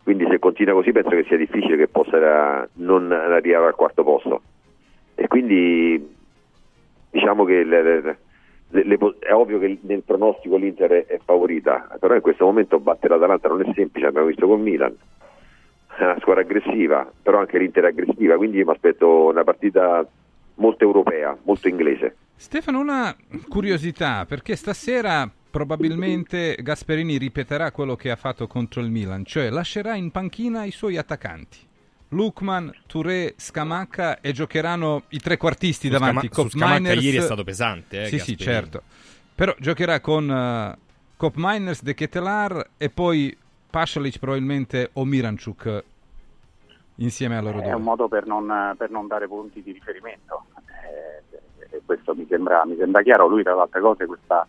[0.03, 4.03] Quindi se continua così penso che sia difficile che possa eh, non arrivare al quarto
[4.03, 4.41] posto.
[5.15, 6.15] E quindi
[7.17, 8.17] diciamo che le, le,
[8.69, 13.15] le, è ovvio che nel pronostico l'Inter è, è, favorita, però in questo momento battere
[13.15, 14.95] l'Atalanta non è semplice, abbiamo visto con Milan,
[15.97, 20.07] è una squadra aggressiva, però anche l'Inter è aggressiva, quindi mi aspetto una partita
[20.55, 22.15] molto europea, molto inglese.
[22.35, 23.15] Stefano, una
[23.47, 29.95] curiosità, perché stasera probabilmente Gasperini ripeterà quello che ha fatto contro il Milan, cioè lascerà
[29.95, 31.66] in panchina i suoi attaccanti.
[32.09, 36.29] Lukman, Touré, Scamacca e giocheranno i trequartisti su davanti.
[36.31, 37.03] Scama- Scamacca Miners...
[37.03, 38.03] ieri è stato pesante.
[38.03, 38.37] Eh, sì, Gasperini.
[38.37, 38.81] sì, certo.
[39.35, 40.77] Però giocherà con uh,
[41.15, 43.37] Cop Miners, De Ketelar e poi
[43.69, 45.83] Pasalic probabilmente o Miranchuk
[46.97, 47.71] insieme a loro è due.
[47.71, 50.45] È un modo per non, per non dare punti di riferimento.
[51.71, 53.27] Eh, questo mi sembra, mi sembra, chiaro.
[53.27, 54.47] Lui, tra le altre cose, questa,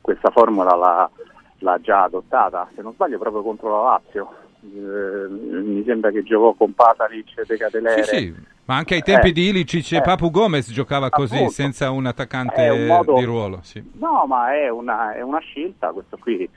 [0.00, 1.10] questa formula l'ha,
[1.58, 4.34] l'ha, già adottata, se non sbaglio, proprio contro la Lazio.
[4.62, 8.04] Eh, mi sembra che giocò con Pasalic, De Catelere.
[8.04, 8.34] Sì, sì,
[8.66, 12.06] ma anche ai tempi eh, di Ilicic e Papu Gomez giocava così, appunto, senza un
[12.06, 13.60] attaccante un modo, di ruolo.
[13.62, 13.82] Sì.
[13.94, 16.48] No, ma è una, è una scelta, questo qui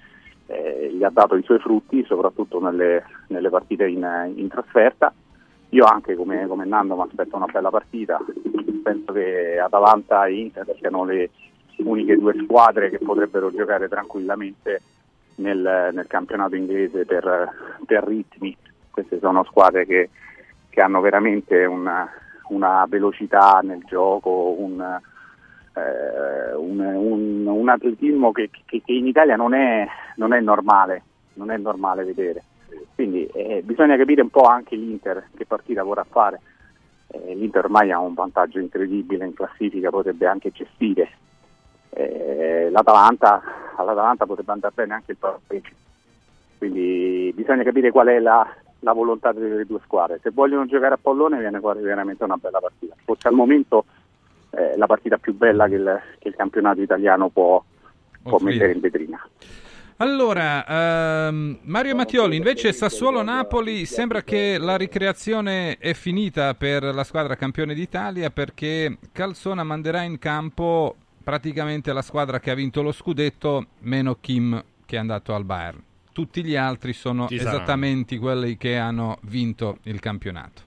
[0.47, 5.13] eh, gli ha dato i suoi frutti, soprattutto nelle, nelle partite in, in, trasferta.
[5.69, 8.19] Io anche come, come Nando mi aspetto una bella partita,
[8.83, 11.31] penso che Atalanta e Inter siano le
[11.77, 14.81] uniche due squadre che potrebbero giocare tranquillamente
[15.35, 17.49] nel, nel campionato inglese per,
[17.85, 18.55] per, ritmi.
[18.89, 20.09] Queste sono squadre che,
[20.69, 22.09] che hanno veramente una,
[22.49, 24.79] una, velocità nel gioco, un,
[25.73, 31.03] eh, un, un, un atletismo che, che, che, in Italia non è, non è, normale,
[31.33, 32.43] non è normale vedere.
[32.95, 36.39] Quindi eh, bisogna capire un po' anche l'Inter che partita vorrà fare.
[37.07, 41.09] Eh, L'Inter ormai ha un vantaggio incredibile in classifica, potrebbe anche gestire
[41.95, 43.41] eh, l'Atalanta,
[43.75, 45.71] all'Atalanta potrebbe andare bene anche il pareggio.
[46.57, 48.47] Quindi bisogna capire qual è la,
[48.79, 50.19] la, volontà delle due squadre.
[50.21, 52.95] Se vogliono giocare a pallone viene fuori veramente una bella partita.
[53.03, 53.85] Forse al momento
[54.51, 57.61] eh, la partita più bella che il, che il campionato italiano può,
[58.21, 59.27] può mettere in vetrina.
[59.97, 60.65] Allora,
[61.27, 67.73] ehm, Mario Mattioli, invece Sassuolo-Napoli sembra che la ricreazione è finita per la squadra campione
[67.73, 74.17] d'Italia perché Calzona manderà in campo praticamente la squadra che ha vinto lo scudetto, meno
[74.19, 75.81] Kim che è andato al Bayern.
[76.11, 80.61] Tutti gli altri sono Ci esattamente quelli che hanno vinto il campionato.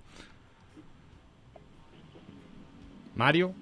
[3.13, 3.53] Mario?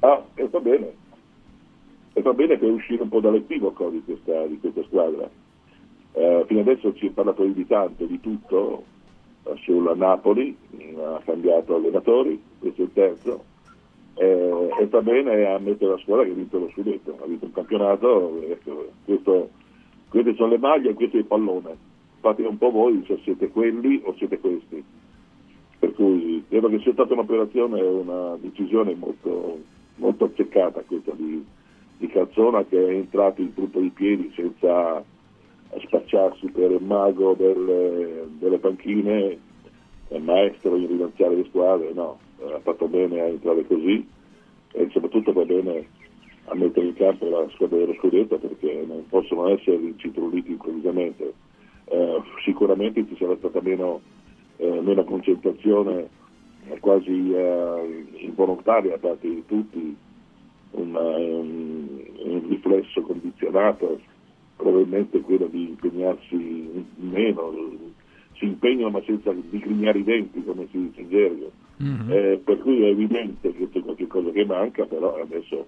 [0.00, 0.92] Ah, e va bene.
[2.14, 5.28] E va bene per uscire un po' dall'equivoco di questa, di questa squadra.
[6.14, 8.84] Eh, fino adesso si è parlato di tanto, di tutto,
[9.62, 10.56] sulla Napoli,
[10.98, 13.44] ha cambiato allenatori, questo è il terzo,
[14.14, 17.46] eh, e sta bene a mettere la squadra che ha vinto lo scudetto, ha vinto
[17.46, 19.50] un campionato, ecco, questo,
[20.08, 21.76] queste sono le maglie e questo è il pallone.
[22.20, 24.84] Fate un po' voi se siete quelli o siete questi.
[25.78, 29.58] Per cui credo che sia stata un'operazione, una decisione molto,
[29.96, 31.44] molto azzeccata questa di,
[31.98, 35.02] di Calzona che è entrato in truppo di piedi senza
[35.78, 39.38] spacciarsi per il mago delle, delle panchine,
[40.18, 42.18] maestro in rilanciare le squadre, no,
[42.54, 44.06] ha fatto bene a entrare così
[44.72, 45.86] e soprattutto va bene
[46.46, 51.34] a mettere in campo la squadra dello scudetto perché non possono essere incitrulliti improvvisamente.
[51.84, 54.00] Eh, sicuramente ci sarà stata meno,
[54.56, 56.08] eh, meno concentrazione
[56.68, 59.96] eh, quasi eh, involontaria da parte di tutti,
[60.72, 61.88] un, un,
[62.24, 64.00] un riflesso condizionato,
[64.56, 67.52] probabilmente quello di impegnarsi meno,
[68.34, 71.50] si impegnano ma senza digrignare i denti come si dice in gergo.
[71.82, 72.10] Mm-hmm.
[72.10, 75.66] Eh, per cui è evidente che c'è qualcosa che manca, però adesso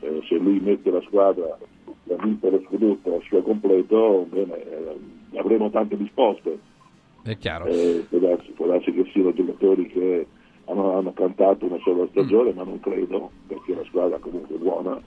[0.00, 1.56] eh, se lui mette la squadra
[2.02, 6.58] da vincere lo scudetto al suo completo, bene, eh, avremo tante risposte.
[7.22, 7.64] È chiaro.
[7.66, 10.26] Eh, può, darsi, può, darsi, che siano giocatori che
[10.66, 12.56] hanno, hanno cantato una sola stagione, mm.
[12.56, 15.00] ma non credo, perché la squadra comunque è buona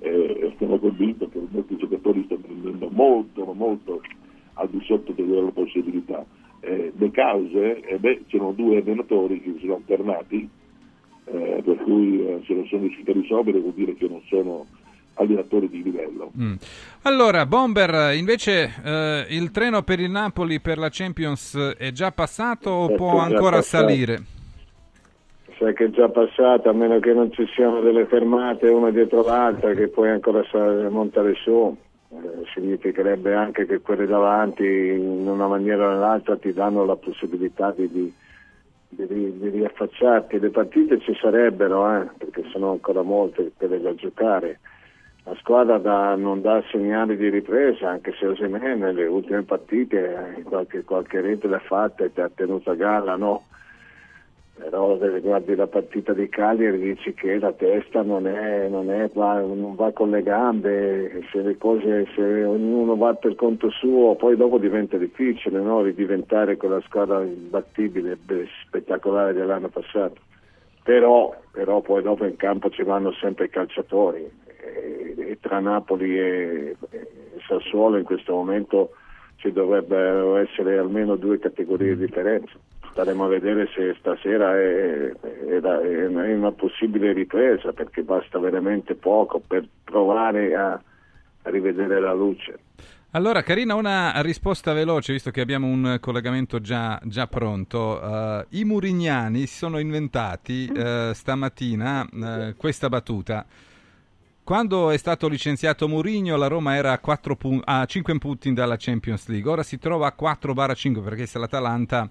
[0.00, 4.00] e sono convinto che molti giocatori stanno prendendo molto, molto
[4.54, 6.24] al di sotto delle loro possibilità
[6.60, 10.48] eh, le cause, eh beh, c'erano due allenatori che si sono alternati,
[11.24, 14.66] eh, per cui eh, se non sono riusciti a risolvere vuol dire che non sono
[15.14, 16.30] allenatori di livello.
[16.38, 16.54] Mm.
[17.02, 22.70] Allora, Bomber, invece eh, il treno per il Napoli per la Champions è già passato
[22.70, 23.88] o può ancora passato.
[23.88, 24.22] salire?
[25.58, 29.22] Sai che è già passato, a meno che non ci siano delle fermate una dietro
[29.22, 31.76] l'altra che puoi ancora salire, montare su.
[32.10, 37.70] Eh, significherebbe anche che quelle davanti in una maniera o nell'altra ti danno la possibilità
[37.72, 38.12] di, di,
[38.88, 40.38] di, di riaffacciarti.
[40.38, 44.60] Le partite ci sarebbero, eh, perché sono ancora molte quelle da giocare.
[45.24, 50.42] La squadra da, non dà segnali di ripresa, anche se Osimene nelle ultime partite eh,
[50.44, 53.44] qualche, qualche rete l'ha fatta e ti ha tenuto a galla, no?
[54.58, 59.74] Però guardi la partita di Cagliari dici che la testa non, è, non, è, non
[59.76, 64.96] va con le gambe, se cose, se ognuno va per conto suo, poi dopo diventa
[64.96, 65.82] difficile no?
[65.82, 70.20] ridiventare quella squadra imbattibile, beh, spettacolare dell'anno passato.
[70.82, 76.18] Però, però, poi dopo in campo ci vanno sempre i calciatori e, e tra Napoli
[76.18, 77.08] e, e
[77.46, 78.90] Sassuolo in questo momento
[79.36, 82.58] ci dovrebbero essere almeno due categorie di differenza
[82.98, 89.38] staremo a vedere se stasera è, è, è, una possibile ripresa perché basta veramente poco
[89.38, 92.58] per provare a, a rivedere la luce.
[93.12, 98.00] Allora, Carina, una risposta veloce, visto che abbiamo un collegamento già, già pronto.
[98.02, 103.46] Uh, I Murignani si sono inventati uh, stamattina uh, questa battuta.
[104.42, 109.28] Quando è stato licenziato Mourinho, la Roma era a, pun- a 5 punti dalla Champions
[109.28, 109.48] League.
[109.48, 112.10] Ora si trova a 4-5 perché se l'Atalanta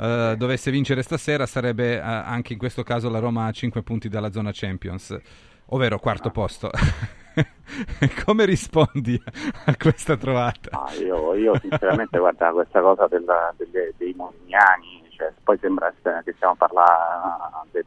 [0.00, 4.08] uh, dovesse vincere stasera sarebbe uh, anche in questo caso la Roma a 5 punti
[4.08, 5.18] dalla zona Champions,
[5.66, 6.32] ovvero quarto ah.
[6.32, 6.70] posto.
[8.24, 9.20] Come rispondi
[9.66, 10.70] a questa trovata?
[10.84, 15.92] Ah, io, io, sinceramente guarda questa cosa della, delle, dei Mognani, cioè, poi sembra
[16.24, 17.78] che stiamo parlando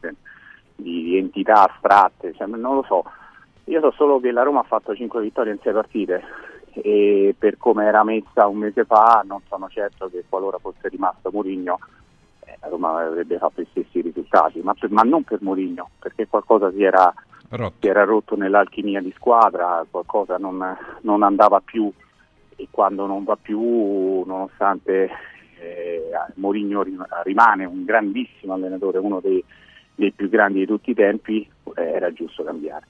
[0.76, 3.04] di entità astratte, cioè, non lo so.
[3.66, 6.24] Io so solo che la Roma ha fatto 5 vittorie in 6 partite
[6.74, 11.30] e per come era messa un mese fa non sono certo che qualora fosse rimasto
[11.32, 11.78] Mourinho
[12.64, 16.72] la Roma avrebbe fatto gli stessi risultati, ma, per, ma non per Mourinho, perché qualcosa
[16.72, 17.14] si era
[17.50, 20.64] rotto, si era rotto nell'alchimia di squadra, qualcosa non,
[21.02, 21.92] non, andava più
[22.56, 25.10] e quando non va più, nonostante
[25.60, 26.84] eh, Mourinho
[27.24, 29.44] rimane un grandissimo allenatore, uno dei,
[29.94, 32.86] dei più grandi di tutti i tempi, eh, era giusto cambiare.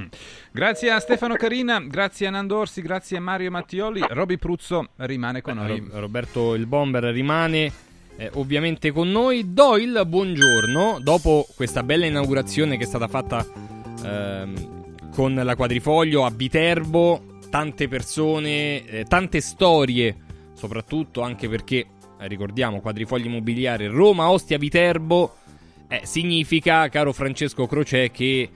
[0.00, 0.06] Mm.
[0.50, 4.02] Grazie a Stefano Carina, grazie a Nandorsi, grazie a Mario Mattioli.
[4.08, 5.86] Roby Pruzzo rimane con noi.
[5.92, 9.52] Roberto il Bomber rimane eh, ovviamente con noi.
[9.52, 10.98] Doyle, buongiorno.
[11.02, 13.46] Dopo questa bella inaugurazione che è stata fatta
[14.04, 20.16] ehm, con la quadrifoglio a Viterbo, tante persone, eh, tante storie,
[20.54, 21.86] soprattutto anche perché,
[22.20, 25.36] eh, ricordiamo, quadrifoglio immobiliare Roma, Ostia, Viterbo,
[25.88, 28.48] eh, significa, caro Francesco Crocè, che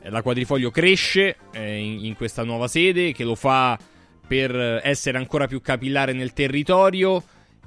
[0.00, 3.78] eh, la quadrifoglio cresce eh, in, in questa nuova sede, che lo fa
[4.26, 7.22] per essere ancora più capillare nel territorio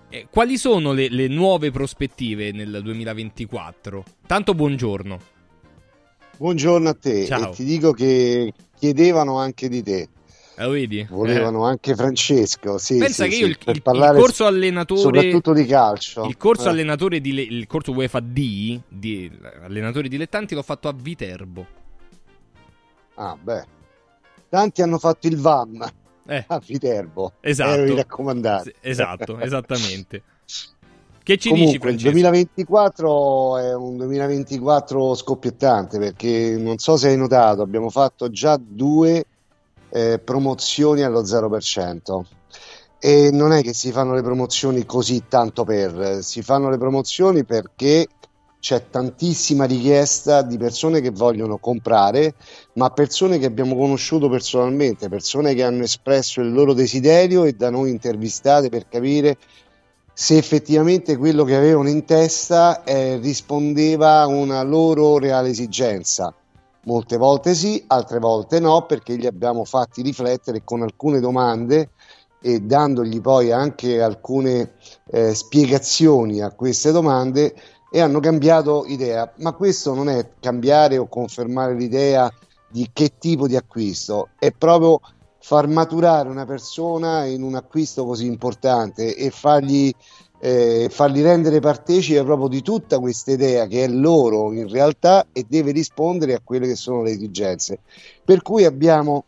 [0.09, 4.03] eh, quali sono le, le, nuove prospettive nel 2024?
[4.25, 5.19] Tanto buongiorno.
[6.37, 7.25] Buongiorno a te.
[7.25, 7.51] Ciao.
[7.51, 10.09] E ti dico che chiedevano anche di te.
[10.55, 11.05] Lo vedi?
[11.09, 11.69] Volevano eh.
[11.69, 12.77] anche Francesco.
[12.77, 14.99] Sì, Pensa sì, che io il, il, il, corso allenatore.
[14.99, 16.25] Soprattutto di calcio.
[16.25, 16.69] Il corso eh.
[16.69, 19.31] allenatore di, il corso UEFA D di
[19.61, 21.65] allenatori dilettanti l'ho fatto a Viterbo.
[23.15, 23.65] Ah, beh.
[24.49, 25.87] Tanti hanno fatto il VAM
[26.29, 26.43] eh.
[26.47, 27.33] a Viterbo.
[27.41, 27.71] Esatto.
[27.71, 28.73] Ero i raccomandati.
[28.81, 30.21] Esatto, esattamente.
[31.23, 32.07] Che ci Comunque, dici Francesco?
[32.07, 38.59] Il 2024 è un 2024 scoppiettante perché non so se hai notato, abbiamo fatto già
[38.59, 39.25] due
[39.89, 42.21] eh, promozioni allo 0%.
[43.01, 47.45] E non è che si fanno le promozioni così tanto per, si fanno le promozioni
[47.45, 48.07] perché
[48.59, 52.35] c'è tantissima richiesta di persone che vogliono comprare,
[52.73, 57.69] ma persone che abbiamo conosciuto personalmente, persone che hanno espresso il loro desiderio e da
[57.69, 59.37] noi intervistate per capire
[60.13, 66.33] se effettivamente quello che avevano in testa eh, rispondeva a una loro reale esigenza.
[66.83, 71.91] Molte volte sì, altre volte no, perché li abbiamo fatti riflettere con alcune domande
[72.41, 74.73] e dandogli poi anche alcune
[75.09, 77.53] eh, spiegazioni a queste domande
[77.91, 82.31] e hanno cambiato idea, ma questo non è cambiare o confermare l'idea
[82.69, 84.99] di che tipo di acquisto, è proprio
[85.39, 89.91] far maturare una persona in un acquisto così importante e fargli,
[90.39, 95.45] eh, fargli rendere partecipe proprio di tutta questa idea che è loro in realtà e
[95.47, 97.79] deve rispondere a quelle che sono le esigenze.
[98.23, 99.23] Per cui abbiamo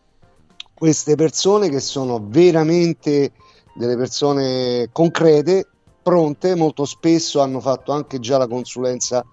[0.76, 3.32] queste persone che sono veramente
[3.74, 5.68] delle persone concrete
[6.02, 9.26] pronte, molto spesso hanno fatto anche già la consulenza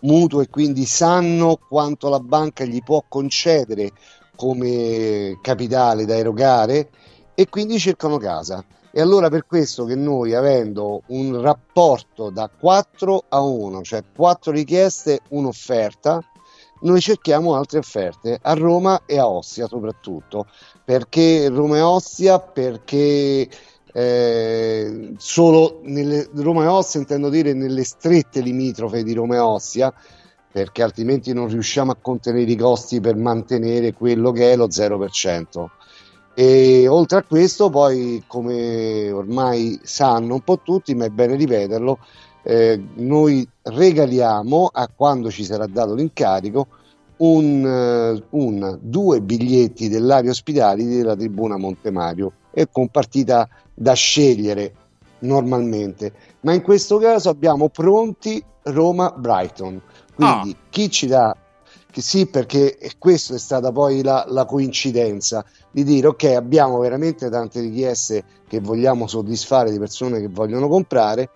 [0.00, 3.92] mutuo e quindi sanno quanto la banca gli può concedere
[4.36, 6.90] come capitale da erogare
[7.34, 8.64] e quindi cercano casa.
[8.92, 14.52] E allora per questo che noi avendo un rapporto da 4 a 1, cioè 4
[14.52, 16.22] richieste, un'offerta,
[16.80, 20.46] noi cerchiamo altre offerte a Roma e a Ostia soprattutto.
[20.84, 22.38] Perché Roma e Ostia?
[22.38, 23.48] Perché
[23.96, 29.90] eh, solo nelle Roma e Ostia, intendo dire nelle strette limitrofe di Roma e Ostia,
[30.52, 35.66] perché altrimenti non riusciamo a contenere i costi per mantenere quello che è lo 0%.
[36.34, 41.98] E oltre a questo, poi, come ormai sanno un po' tutti, ma è bene ripeterlo,
[42.42, 46.66] eh, noi regaliamo a quando ci sarà dato l'incarico
[47.18, 54.72] un, eh, un- due biglietti dell'area ospitali della tribuna Montemario e con partita da scegliere
[55.20, 56.12] normalmente.
[56.40, 59.80] Ma in questo caso abbiamo pronti Roma-Brighton.
[60.14, 61.36] Quindi chi ci dà?
[61.90, 67.30] Che sì perché questa è stata poi la, la coincidenza di dire ok abbiamo veramente
[67.30, 71.30] tante richieste che vogliamo soddisfare di persone che vogliono comprare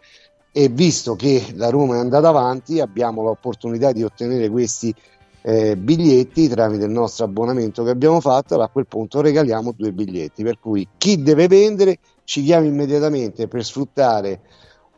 [0.53, 4.95] e visto che la Roma è andata avanti abbiamo l'opportunità di ottenere questi
[5.43, 10.43] eh, biglietti tramite il nostro abbonamento che abbiamo fatto a quel punto regaliamo due biglietti.
[10.43, 11.99] Per cui chi deve vendere
[12.31, 14.43] ci chiama immediatamente per sfruttare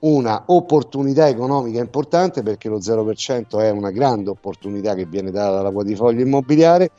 [0.01, 5.70] una opportunità economica importante perché lo 0% è una grande opportunità che viene data dalla
[5.70, 6.91] quadrifoglio immobiliare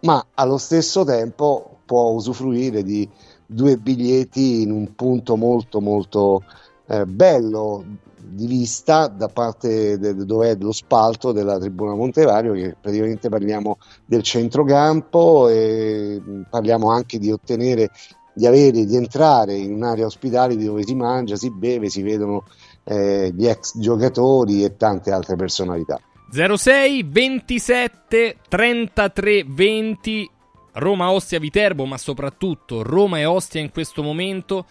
[0.00, 3.08] ma allo stesso tempo può usufruire di
[3.46, 6.42] due biglietti in un punto molto molto
[6.88, 7.84] eh, bello
[8.28, 13.78] di vista da parte de- dove è lo spalto della tribuna Montevario che praticamente parliamo
[14.04, 16.20] del centrocampo e
[16.50, 17.88] parliamo anche di ottenere
[18.36, 22.44] di avere di entrare in un'area ospitale dove si mangia, si beve, si vedono
[22.84, 25.98] eh, gli ex giocatori e tante altre personalità
[26.30, 30.30] 06 27 33 20
[30.74, 34.66] Roma Ostia Viterbo, ma soprattutto Roma e Ostia in questo momento.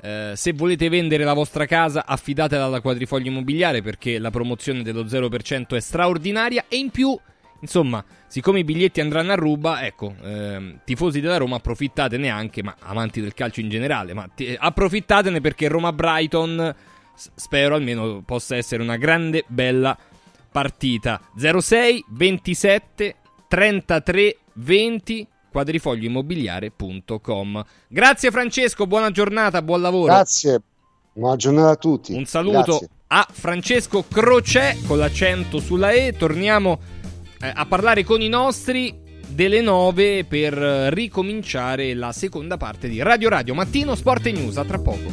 [0.00, 5.02] Eh, se volete vendere la vostra casa, affidatela alla Quadrifoglio Immobiliare perché la promozione dello
[5.02, 7.18] 0% è straordinaria e in più,
[7.60, 12.74] insomma, siccome i biglietti andranno a ruba, ecco, ehm, tifosi della Roma approfittatene anche, ma
[12.80, 16.74] amanti del calcio in generale, ma ti- approfittatene perché Roma Brighton
[17.14, 19.96] s- spero almeno possa essere una grande bella
[20.50, 23.14] partita 06 27
[23.48, 30.12] 33 20 quadrifoglioimmobiliare.com Grazie Francesco, buona giornata, buon lavoro.
[30.12, 30.60] grazie
[31.12, 32.88] buona giornata a tutti Un saluto Grazie.
[33.08, 36.14] a Francesco Crocè con l'accento sulla E.
[36.16, 36.78] Torniamo
[37.40, 43.28] eh, a parlare con i nostri delle 9 per ricominciare la seconda parte di Radio
[43.28, 44.56] Radio Mattino Sport e News.
[44.56, 45.12] A tra poco.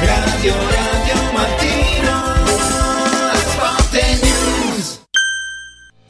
[0.00, 2.22] Radio Radio Mattino
[3.36, 5.02] Sport e News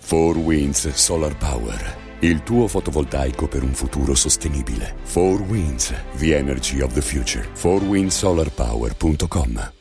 [0.09, 1.98] 4 Winds Solar Power.
[2.20, 4.94] Il tuo fotovoltaico per un futuro sostenibile.
[5.12, 7.44] 4 Winds, the energy of the future.
[7.55, 9.80] 4windsolarpower.com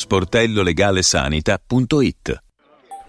[0.00, 2.49] sportellolegalesanita.it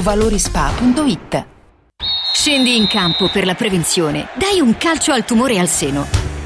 [0.00, 1.46] valorispa.it.
[2.32, 4.28] Scendi in campo per la prevenzione.
[4.34, 6.37] Dai un calcio al tumore al seno.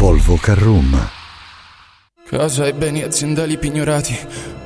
[0.00, 0.98] Volvo Carroom.
[2.26, 4.18] Casa e beni aziendali pignorati,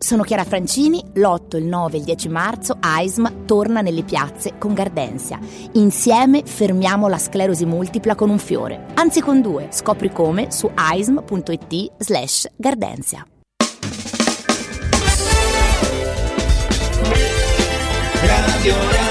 [0.00, 4.72] Sono Chiara Francini, l'8, il 9 e il 10 marzo AISM torna nelle piazze con
[4.72, 5.40] Gardensia.
[5.72, 9.66] Insieme fermiamo la sclerosi multipla con un fiore, anzi con due.
[9.72, 13.26] Scopri come su aism.it slash Gardensia.
[18.22, 19.07] Radio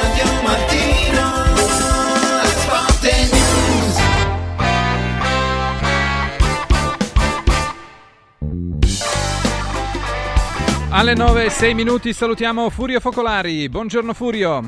[10.97, 13.69] Alle 9 e 6 minuti salutiamo Furio Focolari.
[13.69, 14.67] Buongiorno Furio.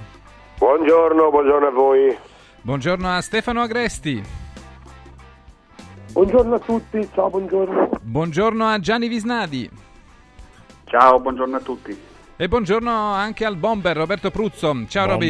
[0.60, 2.16] Buongiorno, buongiorno a voi.
[2.62, 4.22] Buongiorno a Stefano Agresti.
[6.12, 7.90] Buongiorno a tutti, ciao, buongiorno.
[8.04, 9.68] Buongiorno a Gianni Visnadi.
[10.84, 12.00] Ciao, buongiorno a tutti.
[12.38, 14.86] E buongiorno anche al bomber Roberto Pruzzo.
[14.88, 15.30] Ciao Roby.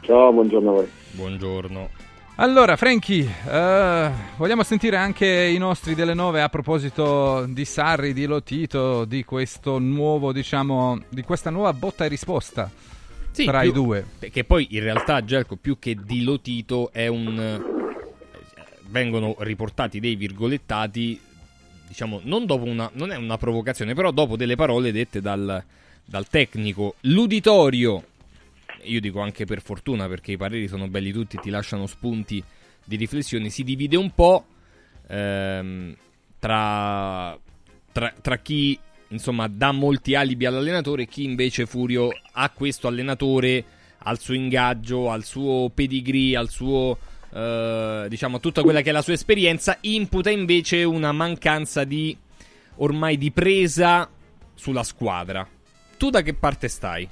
[0.00, 0.90] Ciao, buongiorno a voi.
[1.10, 1.90] Buongiorno.
[2.36, 8.26] Allora, Franchi, eh, vogliamo sentire anche i nostri delle nove a proposito di Sarri, di
[8.26, 12.68] Lotito, di questo nuovo, diciamo, di questa nuova botta e risposta
[13.30, 14.06] Sì, tra più- i due.
[14.18, 17.38] Che poi in realtà Gelco più che dilotito è un...
[17.38, 17.62] eh,
[18.88, 21.20] vengono riportati dei virgolettati,
[21.86, 22.90] diciamo, non dopo una...
[22.94, 25.62] non è una provocazione, però dopo delle parole dette dal,
[26.04, 26.96] dal tecnico.
[27.02, 28.02] L'uditorio,
[28.84, 32.42] io dico anche per fortuna perché i pareri sono belli tutti, ti lasciano spunti
[32.84, 34.44] di riflessione, si divide un po'
[35.08, 35.96] ehm,
[36.38, 37.38] tra,
[37.92, 38.78] tra, tra chi
[39.08, 43.64] insomma dà molti alibi all'allenatore e chi invece Furio ha questo allenatore
[43.98, 46.98] al suo ingaggio, al suo pedigree, al suo
[47.32, 52.16] eh, diciamo tutta quella che è la sua esperienza, imputa invece una mancanza di
[52.76, 54.08] ormai di presa
[54.54, 55.46] sulla squadra.
[55.96, 57.08] Tu da che parte stai?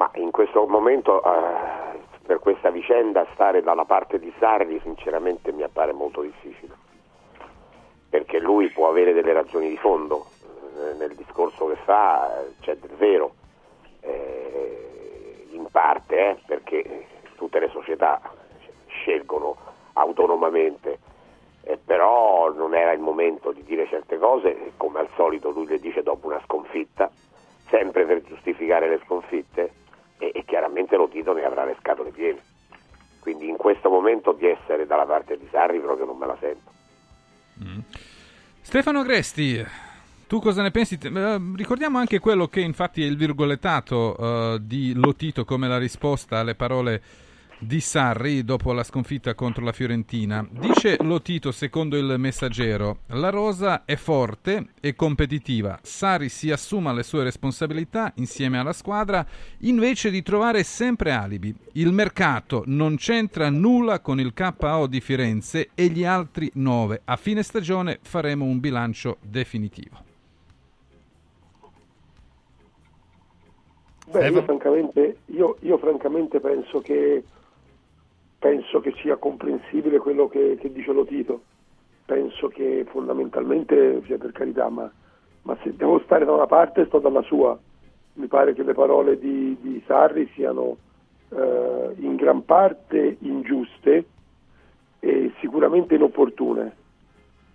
[0.00, 5.62] Ma in questo momento, eh, per questa vicenda, stare dalla parte di Sarri sinceramente mi
[5.62, 6.74] appare molto difficile.
[8.08, 10.24] Perché lui può avere delle ragioni di fondo,
[10.78, 13.34] eh, nel discorso che fa eh, c'è del vero,
[14.02, 18.18] Eh, in parte, eh, perché tutte le società
[18.86, 19.54] scelgono
[19.92, 20.98] autonomamente,
[21.84, 26.02] però non era il momento di dire certe cose, come al solito lui le dice
[26.02, 27.10] dopo una sconfitta,
[27.68, 29.72] sempre per giustificare le sconfitte
[30.20, 32.38] e, e chiaramente lo Tito ne avrà le scatole piene.
[33.18, 36.70] Quindi in questo momento di essere dalla parte di Sarri proprio non me la sento.
[38.60, 39.64] Stefano Agresti,
[40.26, 40.98] tu cosa ne pensi?
[41.02, 46.38] Eh, ricordiamo anche quello che infatti è il virgolettato eh, di Lotito come la risposta
[46.38, 47.02] alle parole
[47.60, 50.46] di Sarri dopo la sconfitta contro la Fiorentina.
[50.50, 55.78] Dice Lotito, secondo il messaggero, la rosa è forte e competitiva.
[55.82, 59.24] Sarri si assuma le sue responsabilità insieme alla squadra
[59.60, 61.54] invece di trovare sempre alibi.
[61.72, 67.02] Il mercato non c'entra nulla con il KO di Firenze e gli altri nove.
[67.04, 70.08] A fine stagione faremo un bilancio definitivo.
[74.10, 77.22] Beh, io francamente, io, io francamente penso che
[78.40, 81.42] penso che sia comprensibile quello che, che dice Lotito.
[82.06, 84.90] Penso che fondamentalmente, sia per carità, ma,
[85.42, 87.56] ma se devo stare da una parte sto dalla sua.
[88.14, 90.78] Mi pare che le parole di, di Sarri siano
[91.28, 94.04] eh, in gran parte ingiuste
[94.98, 96.74] e sicuramente inopportune.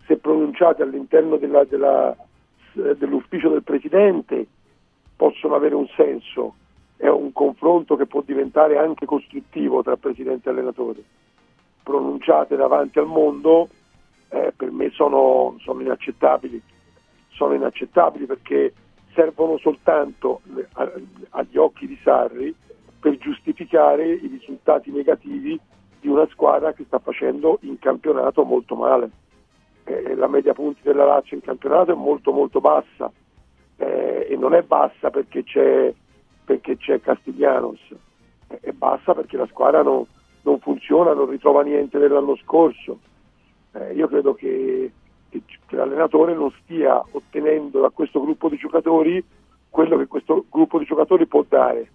[0.06, 2.16] Se pronunciate all'interno della- della-
[2.76, 4.46] eh, dell'ufficio del Presidente
[5.16, 6.56] possono avere un senso,
[6.98, 11.04] è un confronto che può diventare anche costruttivo tra Presidente e allenatore.
[11.84, 13.70] Pronunciate davanti al mondo
[14.30, 16.62] eh, per me sono, sono inaccettabili,
[17.30, 18.74] sono inaccettabili perché
[19.14, 20.42] servono soltanto
[21.30, 22.54] agli occhi di Sarri
[23.00, 25.60] per giustificare i risultati negativi
[26.02, 29.10] di una squadra che sta facendo in campionato molto male.
[29.86, 33.12] Eh, la media punti della Lazio in campionato è molto molto bassa
[33.78, 35.94] eh, e non è bassa perché c'è,
[36.46, 37.80] perché c'è Castiglianos,
[38.48, 40.06] è bassa perché la squadra non,
[40.44, 43.00] non funziona, non ritrova niente dell'anno scorso.
[43.74, 44.92] Eh, io credo che,
[45.30, 49.24] che, che l'allenatore non stia ottenendo da questo gruppo di giocatori
[49.70, 51.90] quello che questo gruppo di giocatori può dare.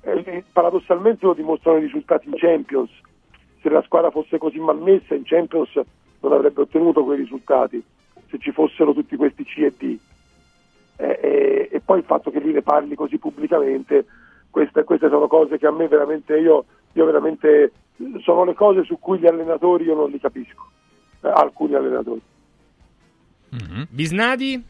[0.00, 2.90] Eh, paradossalmente lo dimostrano i risultati in Champions.
[3.60, 5.80] Se la squadra fosse così malmessa in Champions
[6.20, 7.80] non avrebbe ottenuto quei risultati,
[8.28, 9.98] se ci fossero tutti questi C e D.
[11.02, 14.06] Eh, e, e poi il fatto che lui ne parli così pubblicamente,
[14.50, 17.72] queste, queste sono cose che a me veramente, io, io veramente,
[18.22, 20.70] sono le cose su cui gli allenatori io non li capisco,
[21.22, 22.22] eh, alcuni allenatori.
[23.52, 23.82] Mm-hmm.
[23.88, 24.64] Bisnadi?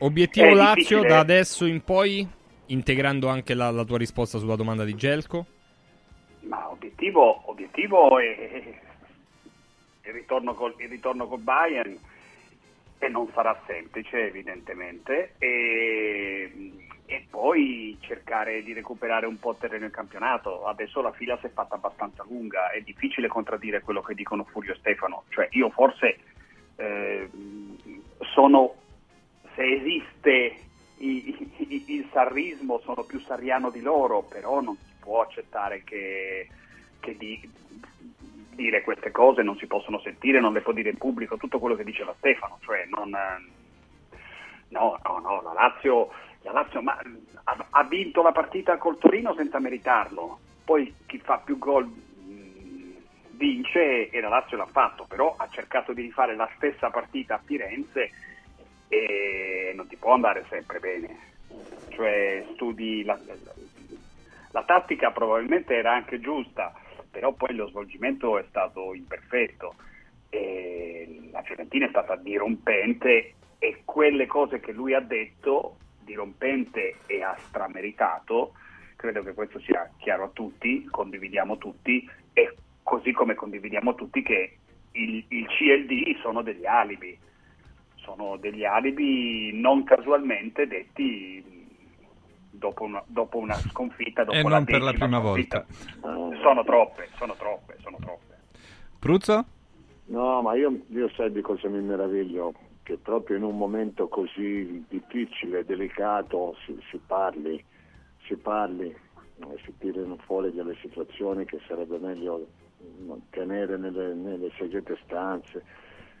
[0.00, 1.08] Obiettivo È Lazio difficile.
[1.08, 2.28] da adesso in poi,
[2.66, 5.46] integrando anche la, la tua risposta sulla domanda di Gelco?
[6.40, 8.78] Ma obiettivo, obiettivo è
[10.02, 11.96] il ritorno col, il ritorno col Bayern
[13.02, 16.52] e non sarà semplice evidentemente e,
[17.06, 20.66] e poi cercare di recuperare un po' terreno in campionato.
[20.66, 24.74] Adesso la fila si è fatta abbastanza lunga, è difficile contraddire quello che dicono Furio
[24.74, 26.18] e Stefano, cioè io forse
[26.76, 27.28] eh,
[28.34, 28.74] sono,
[29.54, 30.56] se esiste
[30.98, 36.48] i- i- il sarrismo sono più sarriano di loro, però non si può accettare che,
[37.00, 37.50] che di-
[38.60, 41.76] dire queste cose non si possono sentire, non le può dire in pubblico, tutto quello
[41.76, 43.14] che diceva Stefano, cioè non...
[43.14, 43.58] eh,
[44.70, 46.10] No, no, no, la Lazio,
[46.42, 46.96] la Lazio ma,
[47.42, 52.94] ha, ha vinto la partita col Torino senza meritarlo, poi chi fa più gol mh,
[53.30, 57.42] vince e la Lazio l'ha fatto, però ha cercato di rifare la stessa partita a
[57.44, 58.12] Firenze
[58.86, 61.18] e non ti può andare sempre bene.
[61.88, 63.18] Cioè studi la,
[64.52, 66.72] la tattica probabilmente era anche giusta,
[67.10, 69.74] però poi lo svolgimento è stato imperfetto.
[70.28, 77.22] E la Fiorentina è stata dirompente e quelle cose che lui ha detto, dirompente e
[77.22, 78.54] ha strameritato,
[78.96, 84.56] credo che questo sia chiaro a tutti, condividiamo tutti e così come condividiamo tutti che
[84.92, 87.16] il, il C e il D sono degli alibi,
[87.96, 91.59] sono degli alibi non casualmente detti
[92.50, 95.64] dopo una, dopo una sconfitta, dopo E non per la prima sconfitta.
[96.42, 98.38] Sono troppe, sono troppe, sono troppe.
[98.98, 99.44] Pruzzo?
[100.06, 102.52] No, ma io, io sai di cosa mi meraviglio?
[102.82, 107.62] Che proprio in un momento così difficile, delicato, si, si parli,
[108.26, 112.46] si parli, eh, si tirino fuori delle situazioni che sarebbe meglio
[113.30, 115.62] tenere nelle, nelle segrete stanze,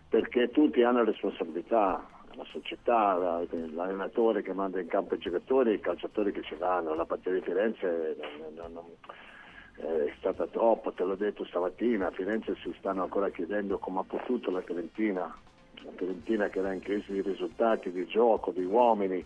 [0.08, 2.06] perché tutti hanno responsabilità,
[2.40, 6.94] la società, la- l'allenatore che manda in campo i giocatori, i calciatori che ce l'hanno,
[6.94, 8.16] la partita di Firenze
[8.56, 8.84] non- non-
[9.76, 14.00] eh, è stata troppo, te l'ho detto stamattina, a Firenze si stanno ancora chiedendo come
[14.00, 15.34] ha potuto la Fiorentina,
[15.84, 19.24] la Fiorentina che era in crisi di risultati, di gioco, di uomini,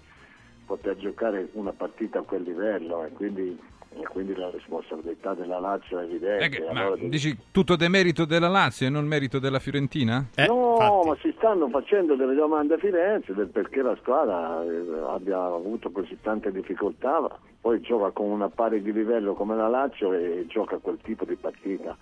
[0.66, 3.59] poter giocare una partita a quel livello e quindi,
[3.97, 6.45] e quindi la responsabilità della Lazio è evidente.
[6.45, 10.25] Eh che- ma Allora devi- dici tutto demerito della Lazio e non merito della Fiorentina?
[10.49, 15.43] no, ma si stanno facendo delle domande a Firenze del perché la squadra eh, abbia
[15.45, 17.29] avuto così tante difficoltà,
[17.61, 21.37] poi gioca con una pari di livello come la Lazio e gioca quel tipo di
[21.37, 21.97] partita.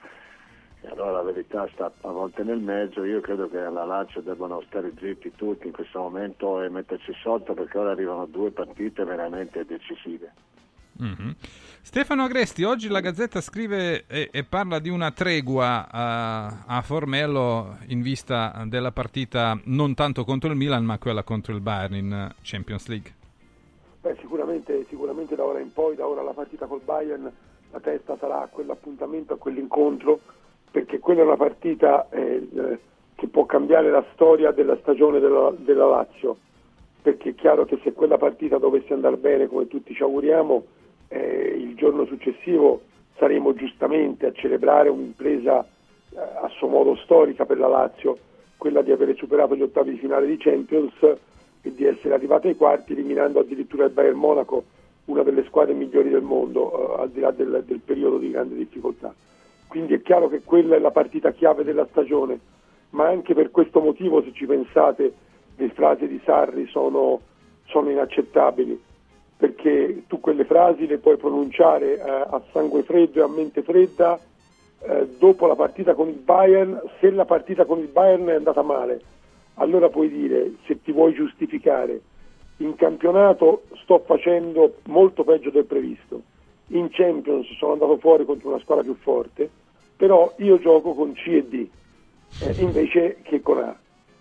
[0.84, 4.60] E allora la verità sta a volte nel mezzo, io credo che alla Lazio debbano
[4.66, 9.64] stare zitti tutti in questo momento e metterci sotto perché ora arrivano due partite veramente
[9.64, 10.32] decisive.
[10.98, 11.34] Mhm.
[11.82, 17.78] Stefano Agresti, oggi la Gazzetta scrive e, e parla di una tregua a, a Formello
[17.88, 22.34] in vista della partita non tanto contro il Milan ma quella contro il Bayern in
[22.42, 23.12] Champions League.
[24.00, 27.30] Beh, sicuramente, sicuramente da ora in poi, da ora la partita col Bayern,
[27.70, 30.20] la testa sarà a quell'appuntamento, a quell'incontro,
[30.70, 32.78] perché quella è una partita eh, eh,
[33.14, 36.36] che può cambiare la storia della stagione della, della Lazio,
[37.00, 40.64] perché è chiaro che se quella partita dovesse andare bene, come tutti ci auguriamo,
[41.12, 42.80] eh, il giorno successivo
[43.16, 48.16] saremo giustamente a celebrare un'impresa eh, a suo modo storica per la Lazio,
[48.56, 50.94] quella di aver superato gli ottavi di finale di Champions
[51.60, 54.64] e di essere arrivata ai quarti eliminando addirittura il Bayern Monaco,
[55.06, 58.54] una delle squadre migliori del mondo, eh, al di là del, del periodo di grande
[58.56, 59.14] difficoltà.
[59.68, 62.38] Quindi è chiaro che quella è la partita chiave della stagione,
[62.90, 65.12] ma anche per questo motivo, se ci pensate,
[65.56, 67.20] le frasi di Sarri sono,
[67.66, 68.80] sono inaccettabili,
[69.42, 74.20] perché tu quelle frasi le puoi pronunciare eh, a sangue freddo e a mente fredda
[74.78, 78.62] eh, dopo la partita con il Bayern, se la partita con il Bayern è andata
[78.62, 79.02] male,
[79.54, 82.00] allora puoi dire, se ti vuoi giustificare,
[82.58, 86.22] in campionato sto facendo molto peggio del previsto,
[86.68, 89.50] in Champions sono andato fuori contro una squadra più forte,
[89.96, 91.66] però io gioco con C e D
[92.38, 93.76] eh, invece che con A.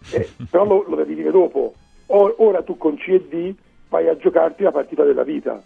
[0.10, 1.76] Eh, però lo, lo devi dire dopo.
[2.08, 3.56] O- ora tu con C e D
[3.92, 5.62] vai a giocarti la partita della vita.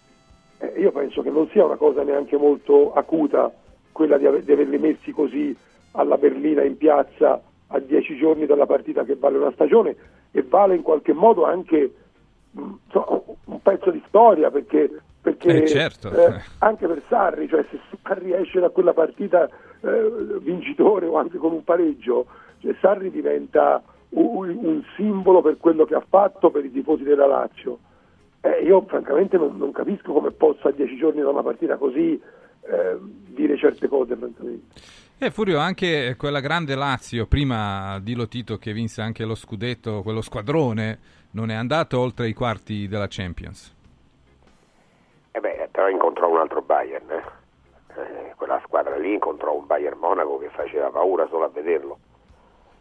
[0.57, 3.53] Eh, io penso che non sia una cosa neanche molto acuta
[3.91, 5.55] quella di, ave- di averli messi così
[5.91, 9.95] alla berlina in piazza a dieci giorni dalla partita che vale una stagione
[10.31, 11.93] e vale in qualche modo anche
[12.51, 14.89] mh, so, un pezzo di storia perché,
[15.21, 16.09] perché Eh, certo.
[16.11, 19.47] eh, anche per Sarri, cioè se Sarri esce da quella partita
[19.81, 22.25] eh, vincitore o anche con un pareggio,
[22.59, 27.27] cioè Sarri diventa un, un simbolo per quello che ha fatto per i tifosi della
[27.27, 27.77] Lazio.
[28.45, 32.21] Eh, io francamente non, non capisco come possa a dieci giorni da una partita così
[32.61, 34.79] eh, dire certe cose, francamente.
[35.17, 40.21] E Furio, anche quella grande Lazio, prima di Lotito che vinse anche lo scudetto, quello
[40.21, 40.99] squadrone,
[41.31, 43.73] non è andato oltre i quarti della Champions.
[45.31, 47.09] E beh, però incontrò un altro Bayern.
[47.09, 47.23] eh.
[47.97, 51.97] Eh, quella squadra lì incontrò un Bayern Monaco che faceva paura solo a vederlo.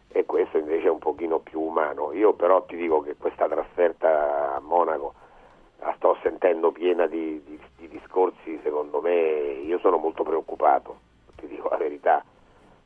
[0.09, 2.13] E questo invece è un pochino più umano.
[2.13, 5.23] Io però ti dico che questa trasferta a Monaco
[5.85, 10.99] la sto sentendo piena di, di- di discorsi, secondo me io sono molto preoccupato,
[11.35, 12.23] ti dico la verità,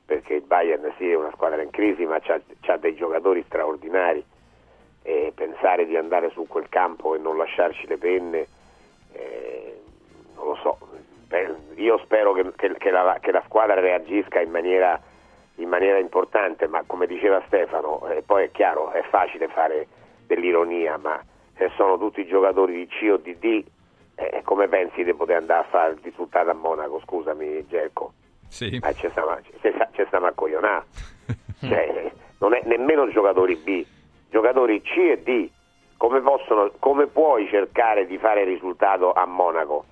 [0.05, 4.23] perché il Bayern sì è una squadra in crisi ma ha dei giocatori straordinari.
[5.01, 8.47] E pensare di andare su quel campo e non lasciarci le penne,
[9.13, 9.81] eh,
[10.35, 10.77] non lo so,
[11.76, 14.99] io spero che, che- che la, che la squadra reagisca in maniera,
[15.55, 19.88] in maniera importante, ma come diceva Stefano, eh, poi è chiaro, è facile fare
[20.27, 21.19] dell'ironia, ma
[21.60, 23.64] se sono tutti giocatori di C o di D,
[24.15, 27.02] eh, come pensi di poter andare a fare il risultato a Monaco?
[27.02, 28.14] Scusami Gerco.
[28.48, 28.80] Sì.
[28.81, 30.86] Eh, ci stiamo, ci stiamo a coglionare.
[31.60, 33.86] Cioè, non è nemmeno giocatori B,
[34.30, 35.49] giocatori C e D.
[35.98, 39.84] Come, possono, come puoi cercare di fare il risultato a Monaco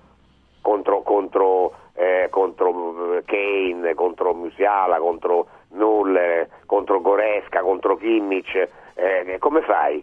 [0.62, 8.68] contro, contro, eh, contro eh, Kane, contro Musiala, contro Nuller, contro Goresca, contro Kimmich?
[8.94, 10.02] Eh, come fai?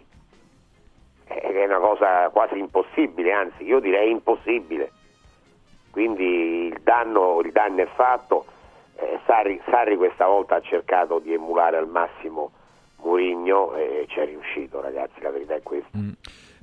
[1.28, 4.92] Eh, È una cosa quasi impossibile, anzi io direi impossibile.
[5.90, 8.44] Quindi il danno, il danno è fatto.
[8.96, 12.52] Eh, Sarri, Sarri questa volta ha cercato di emulare al massimo
[13.02, 15.96] Mourinho e ci è riuscito, ragazzi, la verità è questa.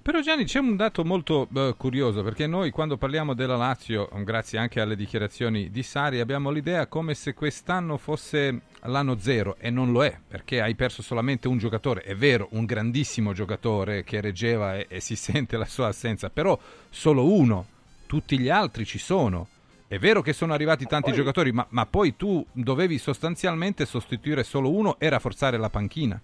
[0.03, 4.59] Però Gianni c'è un dato molto eh, curioso perché noi quando parliamo della Lazio, grazie
[4.59, 9.93] anche alle dichiarazioni di Sari, abbiamo l'idea come se quest'anno fosse l'anno zero e non
[9.93, 14.75] lo è perché hai perso solamente un giocatore, è vero, un grandissimo giocatore che reggeva
[14.75, 16.59] e, e si sente la sua assenza, però
[16.89, 17.65] solo uno,
[18.05, 19.47] tutti gli altri ci sono.
[19.87, 24.43] È vero che sono arrivati tanti poi- giocatori, ma, ma poi tu dovevi sostanzialmente sostituire
[24.43, 26.21] solo uno e rafforzare la panchina.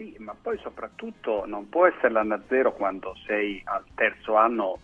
[0.00, 4.78] Sì, ma poi soprattutto non può essere l'anno zero quando sei al terzo anno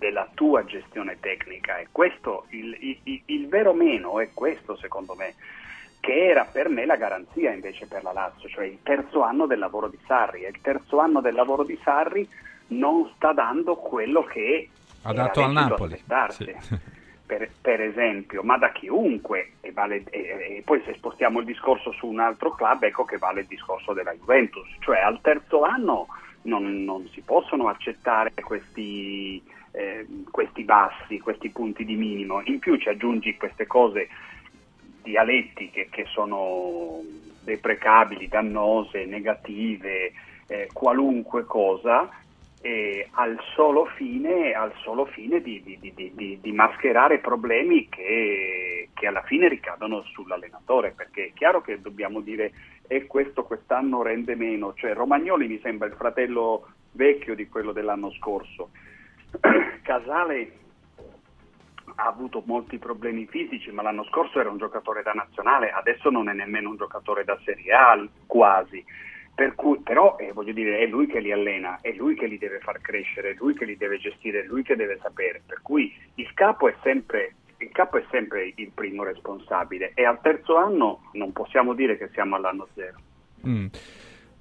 [0.00, 5.36] della tua gestione tecnica e questo, il, il- il vero meno è questo secondo me,
[6.00, 9.60] che era per me la garanzia invece per la Lazio, cioè il terzo anno del
[9.60, 12.28] lavoro di Sarri e il terzo anno del lavoro di Sarri
[12.68, 14.70] non sta dando quello che
[15.02, 15.92] Ha dato al Napoli.
[15.92, 16.52] aspettarsi.
[16.60, 16.98] Sì.
[17.30, 21.92] Per, per esempio, ma da chiunque, e, vale- e- e poi se spostiamo il discorso
[21.92, 26.08] su un altro club, ecco che vale il discorso della Juventus, cioè al terzo anno
[26.42, 29.40] non, non si possono accettare questi,
[29.70, 34.08] eh, questi bassi, questi punti di minimo, in più ci aggiungi queste cose
[35.02, 37.00] dialettiche che sono
[37.44, 40.12] deprecabili, dannose, negative,
[40.48, 42.10] eh, qualunque cosa,
[43.12, 49.22] al solo fine, al solo fine di, di- di- di- mascherare problemi che, che alla
[49.22, 52.52] fine ricadono sull'allenatore, perché è chiaro che dobbiamo dire
[52.86, 58.10] e questo quest'anno rende meno, cioè Romagnoli mi sembra il fratello vecchio di quello dell'anno
[58.12, 58.70] scorso.
[59.82, 60.52] Casale
[61.94, 66.28] ha avuto molti problemi fisici, ma l'anno scorso era un giocatore da nazionale, adesso non
[66.28, 68.84] è nemmeno un giocatore da Serie A quasi.
[69.40, 72.36] Per cui, però eh, voglio dire, è lui che li allena, è lui che li
[72.36, 75.40] deve far crescere, è lui che li deve gestire, è lui che deve sapere.
[75.46, 80.20] Per cui il capo è sempre, il, capo è sempre il primo responsabile e al
[80.20, 82.98] terzo anno non possiamo dire che siamo all'anno zero.
[83.48, 83.66] Mm.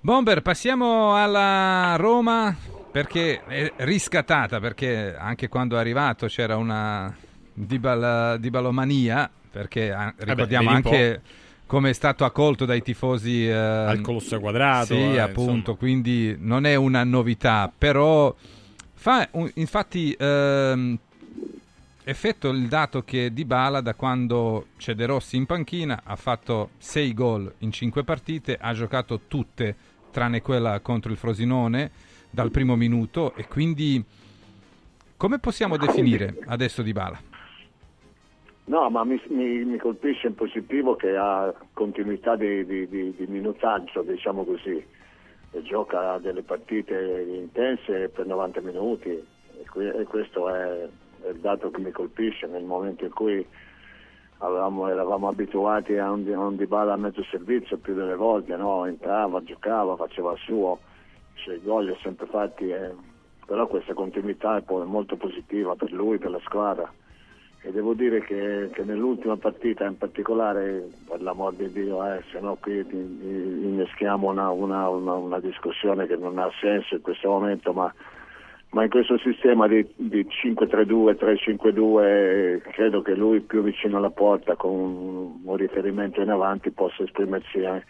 [0.01, 2.53] Bomber, passiamo alla Roma
[2.91, 7.15] perché è riscattata, perché anche quando è arrivato c'era una
[7.53, 11.21] dibal- dibalomania, perché ah, ricordiamo vedi un anche
[11.69, 15.77] come è stato accolto dai tifosi eh, Al Colosso Quadrato, Sì, eh, appunto, insomma.
[15.77, 18.35] quindi non è una novità, però
[18.95, 20.97] fa un- infatti ehm,
[22.05, 27.13] effetto il dato che Dybala da quando c'è De Rossi in panchina ha fatto 6
[27.13, 29.75] gol in 5 partite, ha giocato tutte
[30.09, 31.91] tranne quella contro il Frosinone
[32.31, 34.03] dal primo minuto e quindi
[35.17, 37.28] come possiamo definire adesso Dybala?
[38.69, 43.25] No, ma mi, mi- mi colpisce in positivo che ha continuità di, di- di- di
[43.25, 44.85] minutaggio, diciamo così,
[45.51, 50.87] e gioca delle partite intense per 90 minuti e, que- e questo è,
[51.23, 53.43] è il dato che mi colpisce nel momento in cui
[54.37, 58.85] avevamo- eravamo abituati a un, a un Dybala a mezzo servizio più delle volte, no?
[58.85, 60.77] entrava, giocava, faceva il suo,
[61.33, 62.91] i suoi gol li ha sempre fatti, eh.
[63.47, 66.93] però questa continuità è molto positiva per lui, per la squadra
[67.61, 72.39] e devo dire che, che nell'ultima partita in particolare, per l'amor di Dio, eh, se
[72.39, 77.73] no qui inneschiamo una, una- una- una discussione che non ha senso in questo momento,
[77.73, 77.93] ma,
[78.71, 84.09] ma in questo sistema di, di 5-3-2, 3-5-2 eh, credo che lui più vicino alla
[84.11, 87.83] porta con un, un riferimento in avanti possa esprimersi eh,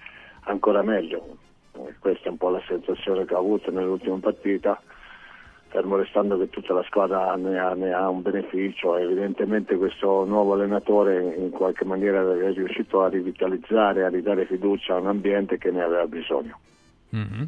[0.46, 1.38] ancora meglio.
[1.74, 4.82] Eh, questa è un po' la sensazione che ho avuto nell'ultima partita
[5.70, 10.54] fermo restando che tutta la squadra ne ha, ne ha un beneficio evidentemente questo nuovo
[10.54, 15.72] allenatore in qualche maniera è riuscito a rivitalizzare, a ridare fiducia a un ambiente che
[15.72, 16.60] ne aveva bisogno.
[17.10, 17.48] Mhm.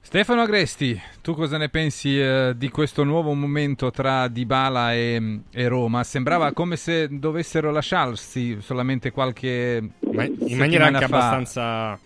[0.00, 5.66] Stefano Agresti, tu cosa ne pensi eh, di questo nuovo momento tra Dybala e, e
[5.66, 6.04] Roma?
[6.04, 9.82] Sembrava come se dovessero lasciarsi solamente qualche
[10.12, 11.16] Ma in maniera anche fa.
[11.16, 11.98] abbastanza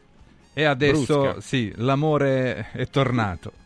[0.55, 1.41] E adesso brusca.
[1.41, 3.58] sì, l'amore è tornato.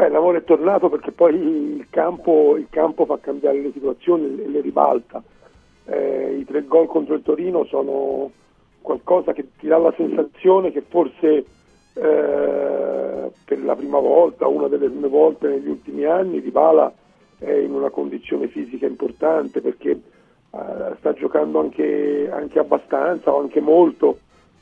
[0.00, 4.48] Beh, l'amore è tornato perché poi il campo, il campo fa cambiare le situazioni e
[4.48, 5.22] le ribalta.
[5.84, 8.30] Eh, I tre gol contro il Torino sono
[8.80, 11.44] qualcosa che ti dà la sensazione che forse
[11.92, 16.90] eh, per la prima volta, una delle prime volte negli ultimi anni, Dybala
[17.36, 23.60] è in una condizione fisica importante perché eh, sta giocando anche, anche abbastanza o anche
[23.60, 24.20] molto.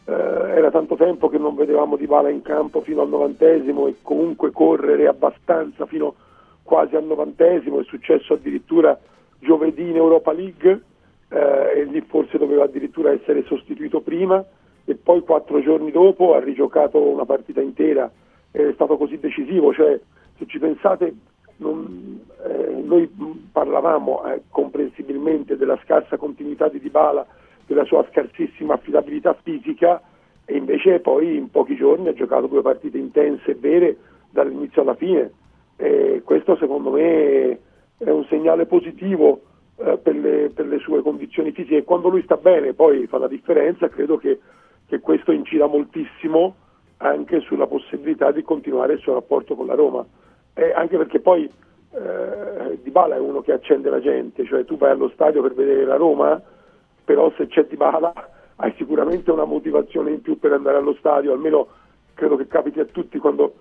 [0.09, 4.51] Eh, era tanto tempo che non vedevamo Dybala in campo fino al novantesimo e comunque
[4.53, 6.15] correre abbastanza fino
[6.63, 8.99] quasi al novantesimo, è successo addirittura
[9.39, 10.81] giovedì in Europa League
[11.29, 14.43] eh, e lì forse doveva addirittura essere sostituito prima.
[14.87, 18.11] E poi quattro giorni dopo ha rigiocato una partita intera
[18.51, 20.01] ed è stato così decisivo, cioè
[20.39, 21.15] se ci pensate
[21.57, 23.11] non- eh, noi
[23.53, 27.27] parlavamo eh, comprensibilmente della scarsa continuità di Dybala,
[27.69, 30.03] della sua scarsissima affidabilità fisica
[30.45, 33.97] e invece poi in pochi giorni ha giocato due partite intense e vere
[34.31, 35.31] dall'inizio alla fine.
[35.77, 37.59] E questo secondo me
[37.99, 39.43] è un segnale positivo
[39.77, 41.77] eh, per, le, per le sue condizioni fisiche.
[41.77, 44.41] E quando lui sta bene poi fa la differenza credo che,
[44.87, 46.55] che questo incida moltissimo
[46.97, 50.05] anche sulla possibilità di continuare il suo rapporto con la Roma.
[50.55, 54.91] Eh, anche perché poi eh, Dybala è uno che accende la gente cioè tu vai
[54.91, 56.43] allo stadio per vedere la Roma
[57.09, 58.13] però se c'è Dybala
[58.57, 61.67] hai sicuramente una motivazione in più per andare allo stadio almeno
[62.13, 63.55] credo che capiti a tutti quando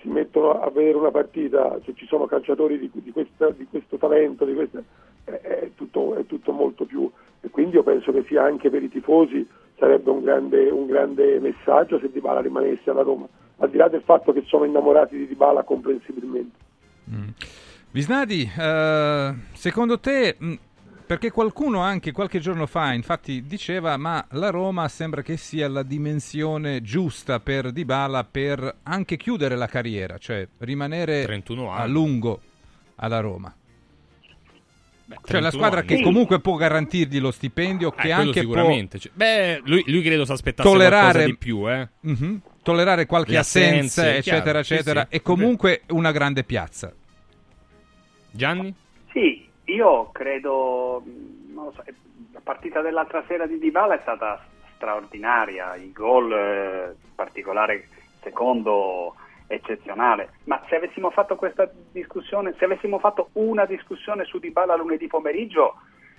[0.00, 3.96] si mettono a vedere una partita, se ci sono calciatori di, di questa- di questo
[3.96, 4.82] talento, di questa-
[5.24, 7.10] è, è tutto, è tutto molto più.
[7.40, 9.44] E quindi io penso che sia anche per i tifosi
[9.78, 13.26] sarebbe un grande, un grande messaggio se Dybala rimanesse alla Roma,
[13.58, 16.56] al di là del fatto che sono innamorati di Dybala comprensibilmente.
[17.90, 20.54] Visnadi, eh, secondo te, mh,
[21.12, 25.82] perché qualcuno anche qualche giorno fa infatti diceva ma la Roma sembra che sia la
[25.82, 32.40] dimensione giusta per Dybala per anche chiudere la carriera, cioè rimanere 31 a lungo
[32.96, 33.54] alla Roma.
[35.06, 35.88] cioè la 31 squadra anni.
[35.88, 36.02] che Sì.
[36.02, 38.96] comunque può garantirgli lo stipendio, Eh, che anche sicuramente.
[38.98, 41.88] può Cioè, beh, lui, lui credo si aspettasse tollerare qualcosa di più, eh.
[42.00, 42.40] Mhm.
[42.62, 45.16] tollerare qualche assenza, eccetera, chiaro, sì, eccetera, sì.
[45.16, 46.90] e comunque una grande piazza.
[48.30, 48.74] Gianni?
[49.12, 51.02] Sì, io credo,
[51.54, 51.84] lo so,
[52.32, 54.44] la partita dell'altra sera di Dybala è stata
[54.74, 57.86] straordinaria, il gol eh, in particolare
[58.20, 59.14] secondo
[59.46, 65.06] eccezionale, ma se avessimo fatto questa discussione, se avessimo fatto una discussione su Dybala lunedì
[65.06, 65.76] pomeriggio,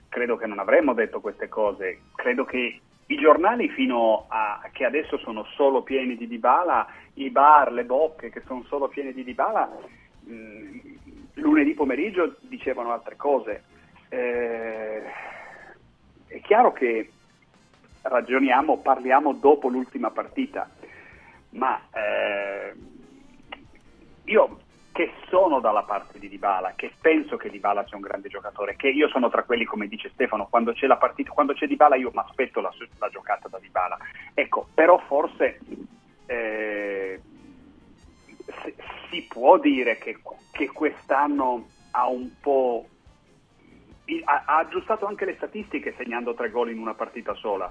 [0.08, 5.18] credo che non avremmo detto queste cose, credo che i giornali fino a che adesso
[5.18, 9.70] sono solo pieni di Dybala, i bar, le bocche che sono solo piene di Dybala,
[10.22, 10.80] mh,
[11.36, 13.64] lunedì pomeriggio dicevano altre cose.
[14.10, 15.04] Eh,
[16.28, 17.12] è chiaro che
[18.02, 20.70] ragioniamo, parliamo dopo l'ultima partita,
[21.52, 22.74] ma eh,
[24.26, 24.60] io
[24.94, 28.90] che sono dalla parte di Dybala, che penso che Dybala sia un grande giocatore, che
[28.90, 32.12] io sono tra quelli, come dice Stefano, quando c'è la partita, quando c'è Dybala io
[32.14, 33.98] mi aspetto la, la giocata da Dybala.
[34.36, 35.60] Ecco, però forse
[36.28, 37.20] eh,
[38.64, 38.74] si-
[39.10, 40.20] si può dire che,
[40.52, 42.88] che quest'anno ha un po'
[44.26, 47.70] ha, aggiustato anche le statistiche segnando tre gol in una partita sola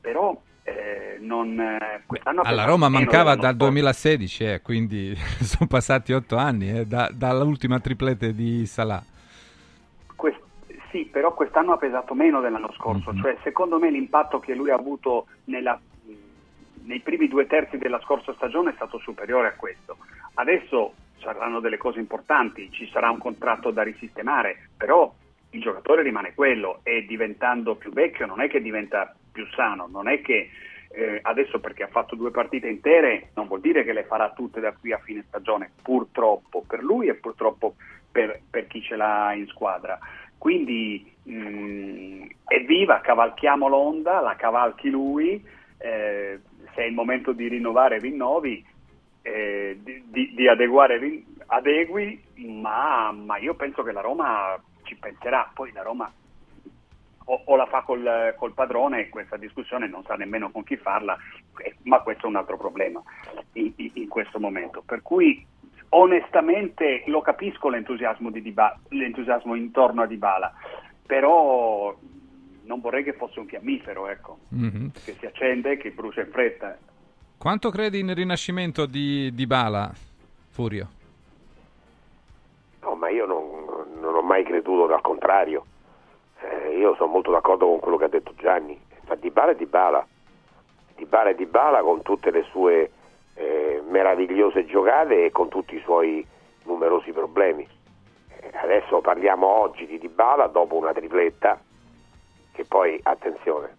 [0.00, 3.56] però eh, non, eh, ha Alla Roma mancava dal scorso.
[3.58, 9.02] 2016, eh, quindi sono passati otto anni eh, da- dall'ultima triplete di Salah.
[10.16, 10.40] Quest-
[10.90, 13.20] sì, però quest'anno ha pesato meno dell'anno scorso, Mhm.
[13.20, 15.78] cioè secondo me l'impatto che lui ha avuto nella-
[16.84, 19.98] nei primi due terzi della scorsa stagione è stato superiore a questo.
[20.34, 25.12] Adesso saranno delle cose importanti, ci sarà un contratto da risistemare, però
[25.50, 30.08] il giocatore rimane quello e diventando più vecchio non è che diventa più sano, non
[30.08, 30.50] è che
[30.90, 34.60] eh, adesso perché ha fatto due partite intere non vuol dire che le farà tutte
[34.60, 37.74] da qui a fine stagione, purtroppo per lui e purtroppo
[38.10, 39.98] per, per chi ce l'ha in squadra.
[40.38, 45.42] Quindi mh, evviva, cavalchiamo l'onda, la cavalchi lui,
[45.78, 46.38] eh,
[46.74, 48.64] se è il momento di rinnovare rinnovi,
[49.22, 55.50] eh, di, di, di adeguare adegui, ma, ma io penso che la Roma ci penserà,
[55.54, 56.12] poi la Roma
[57.24, 61.16] o, o la fa col, col, padrone questa discussione non sa nemmeno con chi farla,
[61.58, 63.02] eh, ma questo è un altro problema
[63.52, 64.82] in, in, in questo momento.
[64.84, 65.44] Per cui
[65.90, 70.52] onestamente lo capisco l'entusiasmo, di Dybala, l'entusiasmo intorno a Dybala,
[71.06, 71.96] però
[72.64, 74.88] non vorrei che fosse un fiammifero, ecco, mm-hmm.
[75.04, 76.76] che si accende, che brucia in fretta.
[77.36, 79.92] Quanto credi nel rinascimento di Dybala,
[80.48, 80.88] Furio?
[82.80, 83.46] No, ma io non,
[84.00, 85.64] non ho mai creduto, al contrario.
[86.40, 88.78] Eh, io sono molto d'accordo con quello che ha detto Gianni.
[89.08, 90.06] Ma Dybala è Dybala.
[90.96, 92.90] Dybala è Dybala con tutte le sue
[93.34, 96.26] eh, meravigliose giocate e con tutti i suoi
[96.64, 97.66] numerosi problemi.
[98.28, 101.60] Eh, adesso parliamo oggi di Dybala dopo una tripletta
[102.54, 103.74] che poi, attenzione,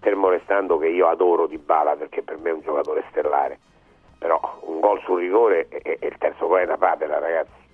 [0.00, 3.58] fermo restando che io adoro Dybala perché per me è un giocatore stellare,
[4.18, 7.64] però un gol sul rigore e, il terzo gol è una papera ragazzi.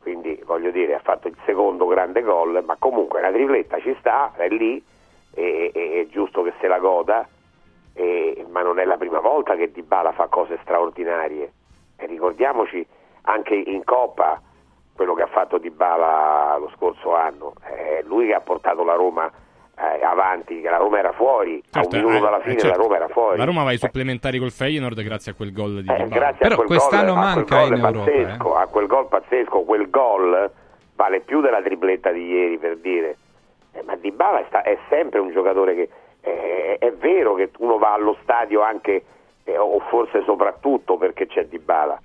[0.00, 4.32] Quindi voglio dire, ha fatto il secondo grande gol, ma comunque la tripletta ci sta,
[4.34, 4.82] è lì,
[5.34, 7.28] e, e, è giusto che se la goda
[8.48, 11.52] ma non è la prima volta che Dybala fa cose straordinarie.
[11.96, 12.84] E ricordiamoci
[13.22, 14.40] anche in Coppa
[14.98, 19.30] quello che ha fatto Dybala lo scorso anno, è lui che ha portato la Roma
[19.76, 22.76] eh, avanti, che la Roma era fuori, certo, a un minuto eh, dalla fine certo.
[22.76, 23.38] la Roma era fuori.
[23.38, 26.32] La Roma va ai supplementari col Feyenoord grazie a quel gol di eh, Dybala.
[26.32, 27.90] Però quest'anno gol, manca in Europa.
[27.92, 28.60] Pazzesco, eh.
[28.60, 30.50] A quel gol pazzesco, quel gol
[30.96, 33.16] vale più della tripletta di ieri per dire.
[33.70, 35.88] Eh, ma Dybala è, sta- è sempre un giocatore che
[36.22, 39.04] eh, è vero che uno va allo stadio anche,
[39.44, 42.02] eh, o forse soprattutto perché c'è Dybala.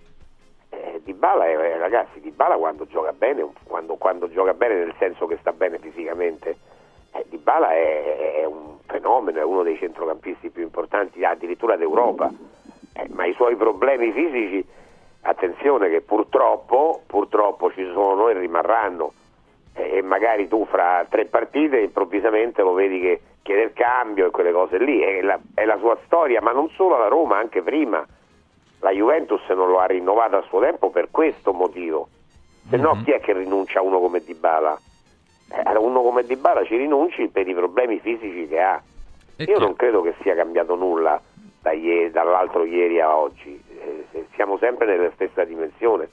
[0.74, 5.28] Eh, Dybala, è, eh, ragazzi, Dybala quando gioca bene, quando, quando, gioca bene nel senso
[5.28, 6.58] che sta bene fisicamente,
[7.12, 12.32] eh, Dybala è, è, un fenomeno, è uno dei centrocampisti più importanti addirittura d'Europa,
[12.94, 14.66] eh, ma i suoi problemi fisici,
[15.22, 19.14] attenzione che purtroppo, purtroppo ci sono e rimarranno.
[19.76, 24.52] E magari tu fra tre partite improvvisamente lo vedi che chiede il cambio e quelle
[24.52, 28.06] cose lì, è la, è la sua storia, ma non solo la Roma, anche prima.
[28.84, 32.10] La Juventus non lo ha rinnovato a suo tempo per questo motivo.
[32.70, 33.04] Se no mm-hmm.
[33.06, 34.78] chi è che rinuncia a uno come Dybala?
[35.50, 38.82] Eh, uno come Dybala ci rinunci per i problemi fisici che ha.
[39.38, 41.20] E Io non credo che sia cambiato nulla
[41.62, 43.62] da ieri, dall'altro ieri a oggi.
[43.70, 46.10] Eh, siamo sempre nella stessa dimensione.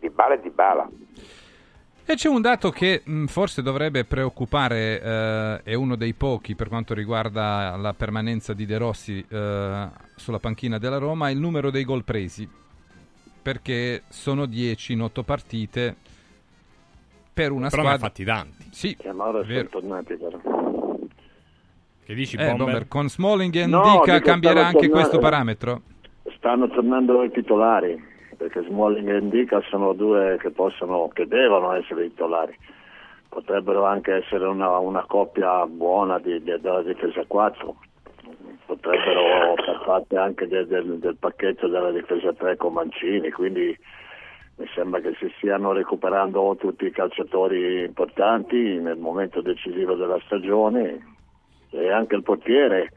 [0.00, 0.88] Dybala è Dybala.
[2.10, 6.68] E c'è un dato che mh, forse dovrebbe preoccupare, eh, è uno dei pochi per
[6.68, 11.84] quanto riguarda la permanenza di De Rossi eh, sulla panchina della Roma, il numero dei
[11.84, 12.48] gol presi,
[13.42, 15.96] perché sono 10 in 8 partite
[17.34, 18.06] per una però squadra...
[18.06, 18.68] fatti tanti.
[18.70, 20.38] Sì, Eh, ma ora sono tornati però.
[22.06, 22.56] Che dici, Eh, Bomber?
[22.64, 25.82] Bomber, con Smalling e No, cambierà anche tornando- questo parametro?
[26.38, 28.02] Stanno tornando i titolari,
[28.38, 32.56] perché Smalling e Indica sono due che possono, che devono essere titolari.
[33.28, 37.76] Potrebbero anche essere una, una coppia buona di, di- della difesa 4.
[38.64, 43.76] Potrebbero far parte anche de- del, del pacchetto della difesa 3 con Mancini, quindi
[44.56, 51.16] mi sembra che si stiano recuperando tutti i calciatori importanti nel momento decisivo della stagione
[51.70, 52.92] e anche il portiere.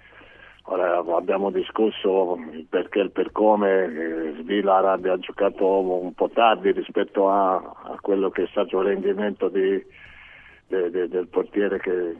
[0.65, 6.71] Ora abbiamo discusso il perché e il per come, Svilar abbia giocato un po' tardi
[6.71, 9.83] rispetto a, a quello che è stato il rendimento di-
[10.67, 12.15] de- de- del portiere che,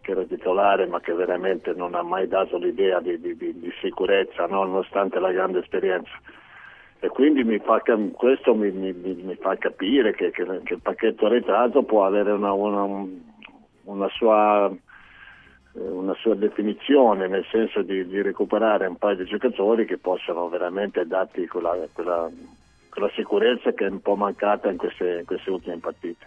[0.00, 4.46] che era titolare ma che veramente non ha mai dato l'idea di, di- di- sicurezza
[4.46, 4.62] no?
[4.64, 6.12] nonostante la grande esperienza.
[7.00, 7.82] E quindi mi fa
[8.14, 12.52] questo mi, mi- mi- fa capire che, che- che il pacchetto arretrato può avere una,
[12.52, 13.04] una-
[13.84, 14.72] una sua
[15.74, 21.06] una sua definizione, nel senso di, di recuperare un paio di giocatori che possano veramente
[21.06, 22.30] darti quella, quella-
[22.90, 26.26] quella sicurezza che è un po' mancata in queste, in queste ultime partite.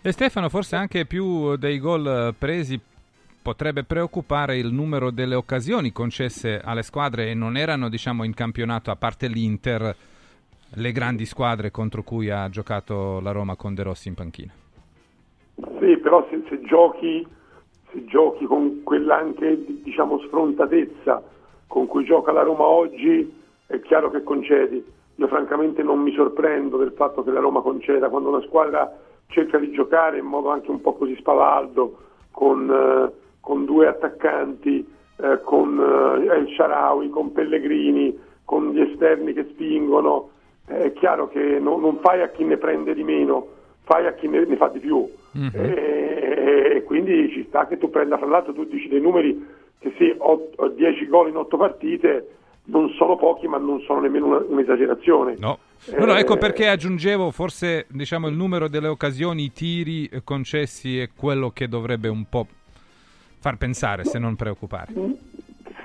[0.00, 2.80] E Stefano, forse anche più dei gol presi
[3.42, 8.90] potrebbe preoccupare il numero delle occasioni concesse alle squadre e non erano, diciamo, in campionato,
[8.90, 9.94] a parte l'Inter,
[10.74, 14.52] le grandi squadre contro cui ha giocato la Roma con De Rossi in panchina.
[15.56, 17.26] Sì, però se, se giochi,
[17.92, 19.24] giochi con quella
[19.82, 21.22] diciamo sfrontatezza
[21.66, 23.34] con cui gioca la Roma oggi,
[23.66, 24.84] è chiaro che concedi.
[25.14, 28.90] io francamente non mi sorprendo del fatto che la Roma conceda quando una squadra
[29.28, 31.98] cerca di giocare in modo anche un po' così spavaldo,
[32.30, 34.86] con, eh, con due attaccanti,
[35.16, 40.30] eh, con eh, El Sharawi, con Pellegrini, con gli esterni che spingono,
[40.64, 43.46] è chiaro che no- non fai a chi ne prende di meno,
[43.82, 45.06] fai a chi ne, ne fa di più.
[45.38, 45.50] Mhm.
[45.54, 49.46] E, e quindi ci sta che tu prenda, fra l'altro tu dici dei numeri
[49.78, 50.14] che sì,
[50.74, 52.28] 10 gol in 8 partite
[52.64, 55.36] non sono pochi, ma non sono nemmeno una- un'esagerazione.
[55.38, 55.58] No.
[55.96, 60.22] No, no, ecco Eh, perché aggiungevo forse diciamo, il numero delle occasioni, i tiri eh,
[60.24, 62.46] concessi è quello che dovrebbe un po'
[63.38, 64.92] far pensare, se non preoccupare.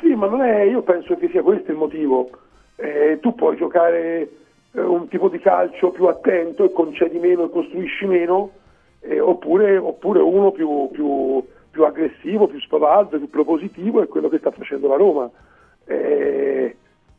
[0.02, 2.30] Sì, ma non è, io penso che sia questo il motivo.
[2.76, 4.30] Eh, tu puoi giocare
[4.74, 8.50] eh, un tipo di calcio più attento e concedi meno e costruisci meno,
[9.04, 14.38] eh, oppure, oppure uno più, più- più aggressivo, più spavaldo, più propositivo, è quello che
[14.38, 15.30] sta facendo la Roma.
[15.86, 16.76] Eh,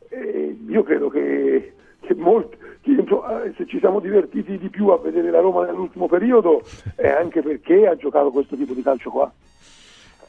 [0.09, 4.98] eh, io credo che, che molti- che, eh, se ci siamo divertiti di più a
[4.98, 6.62] vedere la Roma nell'ultimo periodo
[6.94, 9.32] è anche perché ha giocato questo tipo di calcio qua.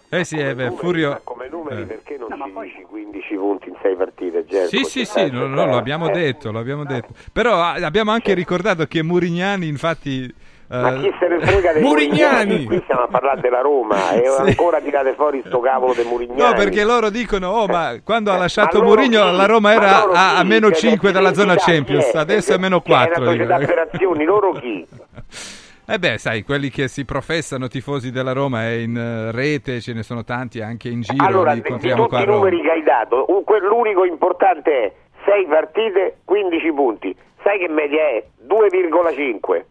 [0.09, 1.19] Eh sì, eh, beh, Furio...
[1.23, 1.85] Come numeri eh.
[1.85, 4.67] perché non ci dici 15 punti in 6 partite, Gerco?
[4.69, 5.71] Sì, sì, sì, no, no, aspettando?
[5.71, 6.13] lo abbiamo Eh.
[6.13, 7.13] detto, lo abbiamo detto.
[7.33, 10.33] Però ah, abbiamo anche ricordato che Murignani, infatti...
[10.67, 12.63] Ma eh, chi se ne frega dei Murignani?
[12.65, 14.41] Qui stiamo a parlare della Roma e Sì.
[14.41, 16.41] ancora tirate fuori sto cavolo dei Murignani.
[16.41, 19.35] No, perché loro dicono, oh, ma quando ha lasciato Eh, ma Mourinho chi?
[19.35, 20.47] la Roma Ma era a, a chi?
[20.47, 22.17] meno Cioè, 5 dalla zona Champions, è?
[22.17, 23.21] adesso è meno Che è 4.
[23.21, 24.87] una società per azioni, loro chi?
[25.87, 29.93] Eh beh, sai, quelli che si professano tifosi della Roma e in eh, rete ce
[29.93, 33.27] ne sono tanti anche in giro, Allora, di, tutti a i numeri che hai dato,
[33.61, 34.91] l'unico importante è
[35.25, 37.15] 6 partite, 15 punti.
[37.43, 38.23] Sai che media è?
[38.47, 39.63] 2,5.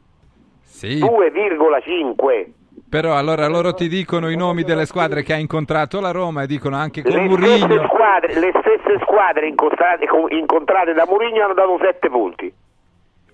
[0.75, 2.47] Sì, 2,5.
[2.89, 6.47] però allora loro ti dicono i nomi delle squadre che ha incontrato la Roma e
[6.49, 7.87] dicono anche con Le stesse, Mourinho.
[7.87, 12.53] squadre, le stesse squadre incontrate, co- incontrate da Mourinho hanno dato 7 punti.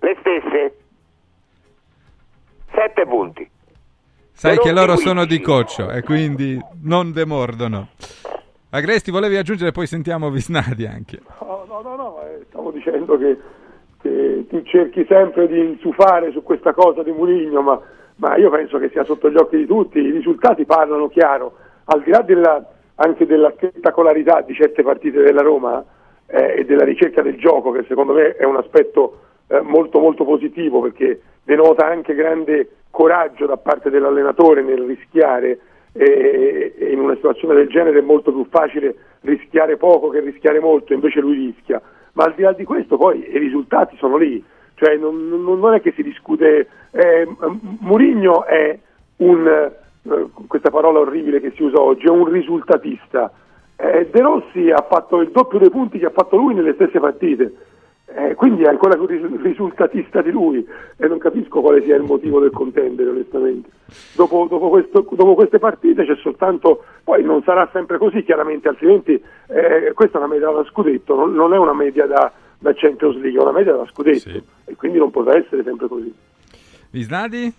[0.01, 0.75] Le stesse?
[2.75, 3.51] 7 punti.
[4.33, 7.89] Sai Però che loro di sono di coccio e quindi non demordono.
[8.71, 11.21] Agresti, volevi aggiungere, poi sentiamo Visnadi anche.
[11.41, 13.37] No, no, no, no, eh, stavo dicendo che,
[14.03, 17.81] tu cerchi sempre di insufare su questa cosa di Murigno, ma,
[18.17, 21.55] ma io penso che sia sotto gli occhi di tutti, i risultati parlano chiaro,
[21.85, 22.65] al di là della,
[22.97, 25.85] anche della spettacolarità di certe partite della Roma
[26.27, 29.19] eh, e della ricerca del gioco, che secondo me è un aspetto
[29.49, 35.59] eh, molto molto positivo perché denota anche grande coraggio da parte dell'allenatore nel rischiare
[35.93, 40.61] e, e in una situazione del genere è molto più facile rischiare poco che rischiare
[40.61, 41.81] molto, invece lui rischia.
[42.13, 44.43] Ma al di là di questo poi i risultati sono lì,
[44.75, 47.29] cioè non, non- è che si discute, eh,
[47.81, 48.79] Murigno è
[49.19, 53.31] un, eh, questa parola orribile che si usa oggi, è un risultatista.
[53.77, 56.99] Eh, De Rossi ha fatto il doppio dei punti che ha fatto lui nelle stesse
[56.99, 57.55] partite.
[58.13, 60.67] Eh, quindi è ancora più ris- risultatista di lui
[60.97, 63.69] e non capisco quale sia il motivo del contendere onestamente.
[64.15, 69.13] Dopo, dopo questo- dopo queste partite c'è soltanto, poi non sarà sempre così chiaramente, altrimenti
[69.13, 73.15] eh, questa è una media da scudetto, non, non è una media da, da Champions
[73.19, 74.29] League, è una media da scudetto
[74.65, 76.13] e quindi non potrà essere sempre così.
[76.91, 77.55] Visnadi?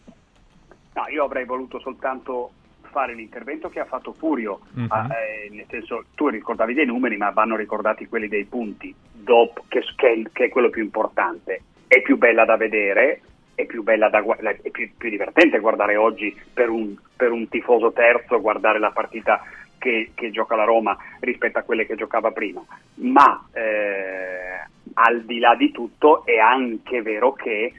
[0.95, 2.49] No, io avrei voluto soltanto
[2.91, 4.85] fare l'intervento che ha fatto Furio, Mhm.
[4.89, 9.63] ah, eh, nel senso tu ricordavi dei numeri ma vanno ricordati quelli dei punti, dopo,
[9.67, 13.21] che, che- che è quello più importante, è più bella da vedere,
[13.55, 14.23] è più bella da
[14.61, 19.41] è più, più divertente guardare oggi per un, per un tifoso terzo guardare la partita
[19.77, 22.63] che, che gioca la Roma rispetto a quelle che giocava prima,
[22.95, 27.73] ma eh, al di là di tutto è anche vero che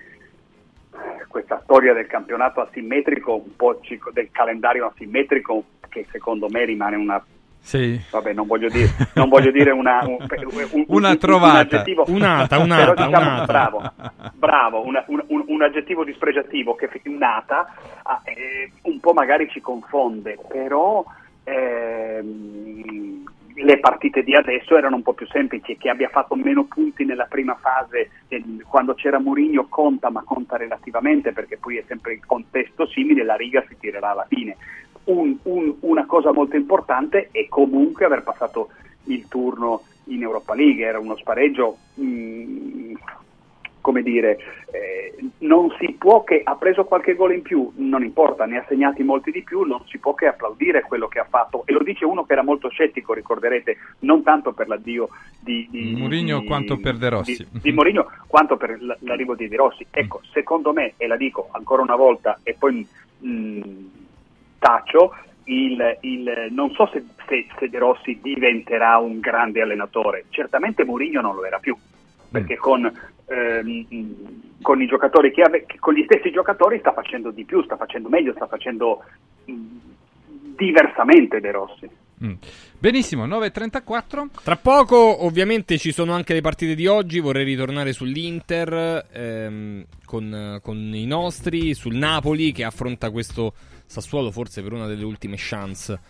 [1.28, 3.81] questa storia del campionato asimmetrico, un po'
[4.12, 7.23] del calendario asimmetrico, che secondo me rimane una.
[7.64, 8.01] Sì.
[8.10, 11.59] Vabbè, non voglio dire, non voglio dire una, un, un- Una un- un trovata.
[11.60, 13.44] aggettivo, Unata, però unata, diciamo, unata.
[13.44, 13.82] bravo,
[14.35, 19.60] bravo, una- un, un- un aggettivo dispregiativo che unata ah, eh, un po' magari ci
[19.60, 21.05] confonde, però
[21.44, 23.23] ehm,
[23.55, 27.27] le partite di adesso erano un po' più semplici, che abbia fatto meno punti nella
[27.27, 28.11] prima fase,
[28.69, 33.37] quando c'era Mourinho conta, ma conta relativamente perché poi è sempre il contesto simile, la
[33.37, 34.57] riga si tirerà alla fine.
[35.05, 38.70] Un- un- una cosa molto importante è comunque aver passato
[39.05, 42.95] il turno in Europa League, era uno spareggio, mm,
[43.83, 44.39] come dire,
[44.73, 48.65] eh, non si può che ha preso qualche gol in più, non importa, ne ha
[48.67, 51.83] segnati molti di più, non si può che applaudire quello che ha fatto e lo
[51.83, 56.47] dice uno che era molto scettico, ricorderete, non tanto per l'addio di, di Mourinho di-
[56.47, 57.47] quanto per De Rossi.
[57.51, 59.87] di, di Mourinho quanto per l'arrivo di De Rossi.
[59.91, 62.87] Ecco, secondo me, e la dico ancora una volta e poi
[63.27, 63.61] mm,
[64.59, 65.15] taccio,
[65.45, 71.21] il, il- non so se, se- se De Rossi diventerà un grande allenatore, certamente Mourinho
[71.21, 71.77] non lo era più,
[72.31, 72.91] perché con
[73.27, 77.62] ehm, con i giocatori che ave- che con gli stessi giocatori sta facendo di più,
[77.65, 79.03] sta facendo meglio, sta facendo
[79.44, 79.55] mh,
[80.57, 81.90] diversamente De Rossi.
[82.24, 82.35] Mm.
[82.78, 84.43] Benissimo, 9.34.
[84.44, 87.19] Tra poco, ovviamente, ci sono anche le partite di oggi.
[87.19, 93.55] Vorrei ritornare sull'Inter ehm, con, con i nostri, sul Napoli che affronta questo
[93.93, 96.01] Sassuolo, forse per una delle ultime chance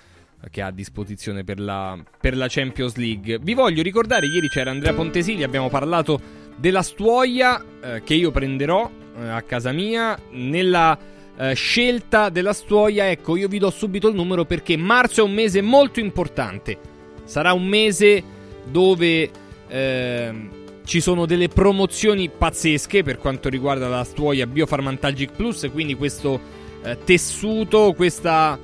[0.50, 3.38] che ha a disposizione per la, per la Champions League.
[3.40, 6.20] Vi voglio ricordare, ieri c'era Andrea Pontesili, abbiamo parlato
[6.56, 10.98] della stuoia eh, che io prenderò eh, a casa mia nella
[11.36, 13.10] eh, scelta della stuoia.
[13.10, 16.78] Ecco, io vi do subito il numero perché marzo è un mese molto importante.
[17.24, 18.22] Sarà un mese
[18.64, 19.30] dove
[19.68, 20.50] ehm,
[20.84, 26.40] ci sono delle promozioni pazzesche per quanto riguarda la stuoia Biofarmantalgic Plus, quindi questo
[26.82, 28.58] eh, tessuto, questa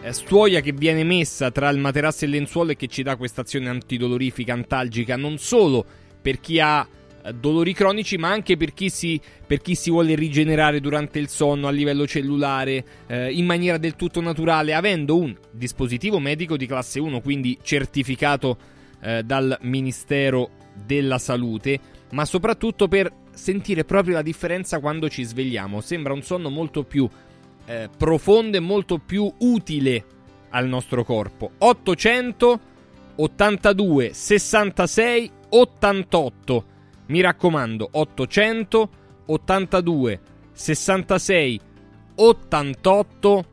[0.00, 3.16] eh, stuoia che viene messa tra il materasso e il lenzuolo e che ci dà
[3.16, 5.84] questa azione antidolorifica antalgica non solo
[6.20, 6.86] per chi ha
[7.32, 11.66] dolori cronici ma anche per chi, si, per chi si vuole rigenerare durante il sonno
[11.66, 17.00] a livello cellulare eh, in maniera del tutto naturale avendo un dispositivo medico di classe
[17.00, 18.56] 1 quindi certificato
[19.00, 20.50] eh, dal Ministero
[20.86, 21.80] della Salute
[22.10, 27.08] ma soprattutto per sentire proprio la differenza quando ci svegliamo sembra un sonno molto più
[27.68, 30.04] eh, profondo e molto più utile
[30.50, 31.50] al nostro corpo.
[31.58, 32.60] 800
[33.16, 36.64] 82 66 88.
[37.08, 38.90] Mi raccomando, 800
[39.26, 40.20] 82
[40.52, 41.60] 66
[42.14, 43.44] 88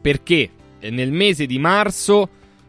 [0.00, 2.28] perché nel mese di marzo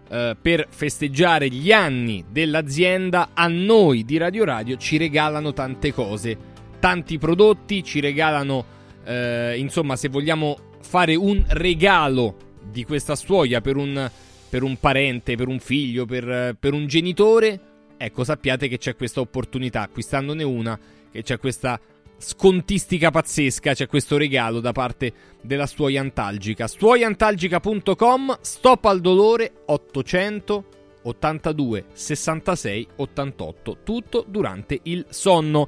[0.09, 6.37] eh, per festeggiare gli anni dell'azienda a noi di Radio Radio ci regalano tante cose,
[6.79, 8.73] tanti prodotti, ci regalano
[9.05, 12.35] eh, insomma, se vogliamo fare un regalo
[12.69, 14.09] di questa stuoia per un,
[14.49, 17.59] per un parente, per un figlio, per, per, un genitore,
[17.97, 20.77] ecco, sappiate che c'è questa opportunità, acquistandone una,
[21.11, 21.79] che c'è questa
[22.17, 26.67] scontistica pazzesca, c'è questo regalo da parte della stuoia antalgica.
[26.67, 30.65] Stuoiantalgica.com, stop al dolore 800
[31.03, 35.67] 82 66 88, tutto durante il sonno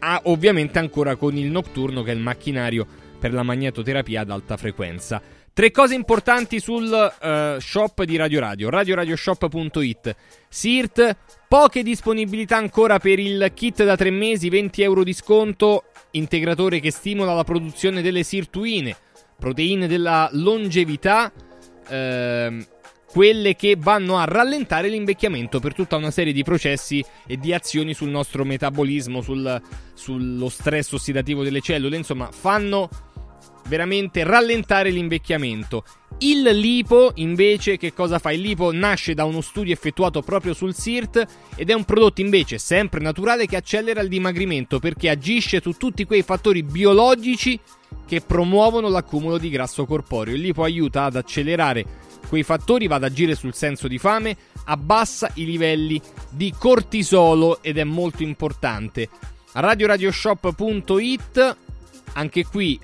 [0.00, 2.86] ah, ovviamente ancora con il notturno che è il macchinario
[3.18, 5.20] per la magnetoterapia ad alta frequenza.
[5.54, 10.16] Tre cose importanti sul uh, shop di Radio Radio, radioradioshop.it.
[10.48, 11.16] SIRT,
[11.46, 16.90] poche disponibilità ancora per il kit da tre mesi, 20 euro di sconto, integratore che
[16.90, 18.96] stimola la produzione delle sirtuine,
[19.38, 21.32] proteine della longevità,
[21.88, 22.66] ehm,
[23.06, 27.94] quelle che vanno a rallentare l'invecchiamento per tutta una serie di processi e di azioni
[27.94, 29.62] sul nostro metabolismo, sul,
[29.94, 32.88] sullo stress ossidativo delle cellule, insomma, fanno
[33.66, 35.84] veramente rallentare l'invecchiamento.
[36.18, 38.32] Il lipo, invece, che cosa fa?
[38.32, 41.26] Il lipo nasce da uno studio effettuato proprio sul SIRT
[41.56, 46.04] ed è un prodotto invece sempre naturale che accelera il dimagrimento perché agisce su tutti
[46.04, 47.58] quei fattori biologici
[48.06, 50.34] che promuovono l'accumulo di grasso corporeo.
[50.34, 55.30] Il lipo aiuta ad accelerare quei fattori va ad agire sul senso di fame, abbassa
[55.34, 56.00] i livelli
[56.30, 59.08] di cortisolo ed è molto importante.
[59.52, 61.56] RadioRadioshop.it,
[62.14, 62.80] anche qui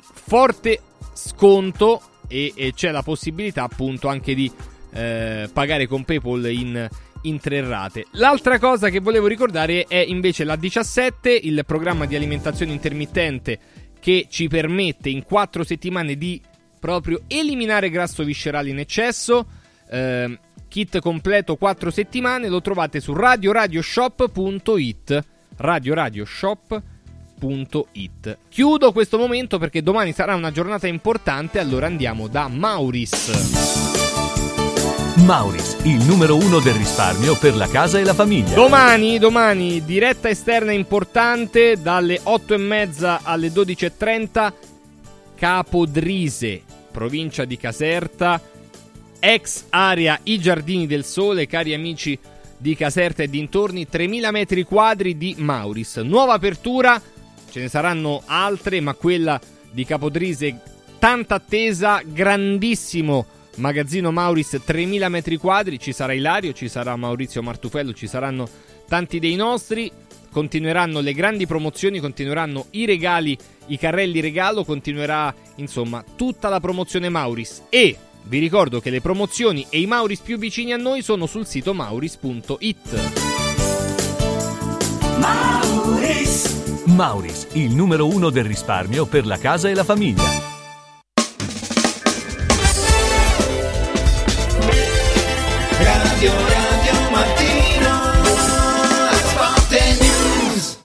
[0.00, 0.80] forte
[1.12, 4.50] sconto e, e, c'è la possibilità appunto anche di
[4.92, 6.88] eh, pagare con PayPal in,
[7.22, 8.06] in tre rate.
[8.12, 13.58] L'altra cosa che volevo ricordare è invece la 17, il programma di alimentazione intermittente
[14.00, 16.40] che ci permette in quattro settimane di
[16.78, 19.46] proprio eliminare grasso viscerale in eccesso.
[19.88, 20.38] Eh,
[20.68, 25.24] kit completo 4 settimane lo trovate su radioradioshop.it.
[25.56, 26.95] Radioradioshop.it.
[28.48, 33.84] Chiudo questo momento perché domani sarà una giornata importante, allora andiamo da Mauris.
[35.24, 38.54] Mauris, il numero uno del risparmio per la casa e la famiglia.
[38.54, 44.52] Domani, domani, diretta esterna importante dalle 8 e mezza alle 12.30
[45.34, 48.40] Capodrise, provincia di Caserta,
[49.18, 52.18] ex area I Giardini del Sole, cari amici
[52.56, 55.96] di Caserta e dintorni, 3000 metri quadri di Mauris.
[55.96, 57.00] Nuova apertura,
[57.56, 60.60] ce ne saranno altre, ma quella di Capodrise
[60.98, 63.24] tanta attesa, grandissimo
[63.56, 68.46] magazzino Mauris, 3000 metri quadri, ci sarà Ilario, ci sarà Maurizio Martufello, ci saranno
[68.86, 69.90] tanti dei nostri,
[70.30, 73.38] continueranno le grandi promozioni, continueranno i regali
[73.68, 79.66] i carrelli regalo, continuerà insomma tutta la promozione Mauris e vi ricordo che le promozioni
[79.70, 83.00] e i Mauris più vicini a noi sono sul sito mauris.it.
[85.18, 86.65] Mauris.
[86.86, 90.22] Mauris, il numero uno del risparmio per la casa e la famiglia.
[95.78, 98.00] Radio Radio Mattino
[99.12, 100.78] Sport News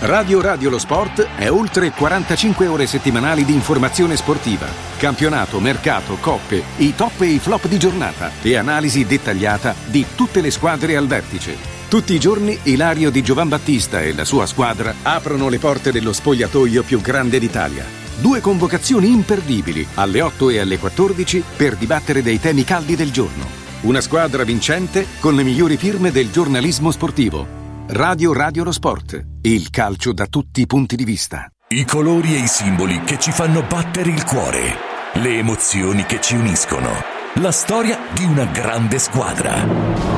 [0.00, 4.66] Radio Radio Lo Sport è oltre 45 ore settimanali di informazione sportiva,
[4.98, 10.40] campionato, mercato, coppe, i top e i flop di giornata e analisi dettagliata di tutte
[10.40, 11.67] le squadre al vertice.
[11.88, 16.12] Tutti i giorni Ilario di Giovan Battista e la sua squadra aprono le porte dello
[16.12, 17.82] spogliatoio più grande d'Italia.
[18.20, 23.46] Due convocazioni imperdibili alle 8 e alle 14 per dibattere dei temi caldi del giorno.
[23.82, 27.46] Una squadra vincente con le migliori firme del giornalismo sportivo.
[27.86, 31.48] Radio Radio Lo Sport, il calcio da tutti i punti di vista.
[31.68, 34.76] I colori e i simboli che ci fanno battere il cuore,
[35.14, 36.90] le emozioni che ci uniscono,
[37.36, 40.17] la storia di una grande squadra.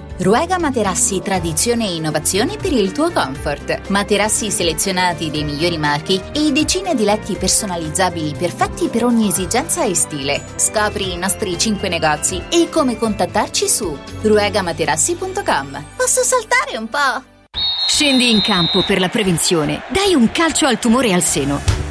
[0.21, 3.89] Ruega Materassi Tradizione e Innovazione per il tuo comfort.
[3.89, 9.95] Materassi selezionati dei migliori marchi e decine di letti personalizzabili perfetti per ogni esigenza e
[9.95, 10.43] stile.
[10.57, 15.85] Scopri i nostri 5 negozi e come contattarci su ruegamaterassi.com.
[15.95, 17.23] Posso saltare un po'?
[17.87, 19.81] Scendi in campo per la prevenzione.
[19.89, 21.90] Dai un calcio al tumore al seno.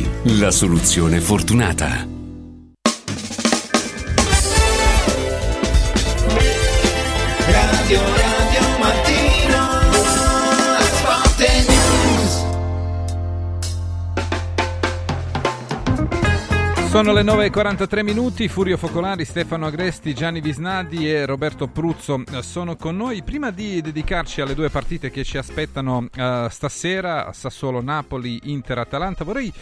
[0.37, 2.07] La soluzione fortunata.
[7.47, 9.67] Radio Radio Mattino
[10.79, 12.11] Sport e News
[16.91, 22.97] Sono le 9.43 minuti, Furio Focolari, Stefano Agresti, Gianni Visnadi e Roberto Pruzzo sono con
[22.97, 23.23] noi.
[23.23, 29.53] Prima di dedicarci alle due partite che ci aspettano eh, stasera, Sassuolo-Napoli, Inter-Atalanta, vorrei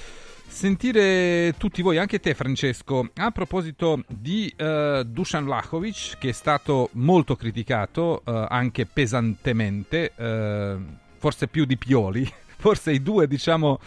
[0.49, 6.89] sentire tutti voi, anche te Francesco, a proposito di eh, Dusan Vlahovic che è stato
[6.93, 10.75] molto criticato, eh, anche pesantemente, eh,
[11.17, 13.79] forse più di Pioli, forse i due diciamo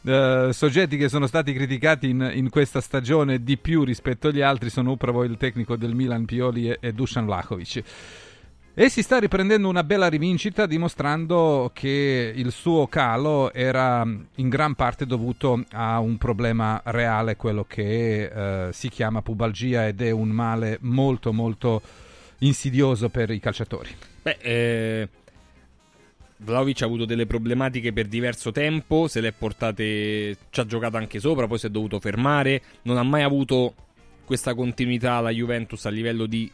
[0.00, 4.92] soggetti che sono stati criticati in, in, questa stagione di più rispetto agli altri sono
[4.92, 7.82] Upravo il tecnico del Milan Pioli e, e Dusan Vlahovic.
[8.80, 14.06] E si sta riprendendo una bella rivincita dimostrando che il suo calo era
[14.36, 20.00] in gran parte dovuto a un problema reale, quello che eh, si chiama pubalgia ed
[20.00, 21.82] è un male molto molto
[22.38, 23.90] insidioso per i calciatori.
[24.22, 25.08] Beh, eh,
[26.36, 30.96] Vlaovic ha avuto delle problematiche per diverso tempo, se le è portate, ci ha giocato
[30.96, 33.74] anche sopra, poi si è dovuto fermare, non ha mai avuto
[34.24, 36.48] questa continuità la Juventus a livello di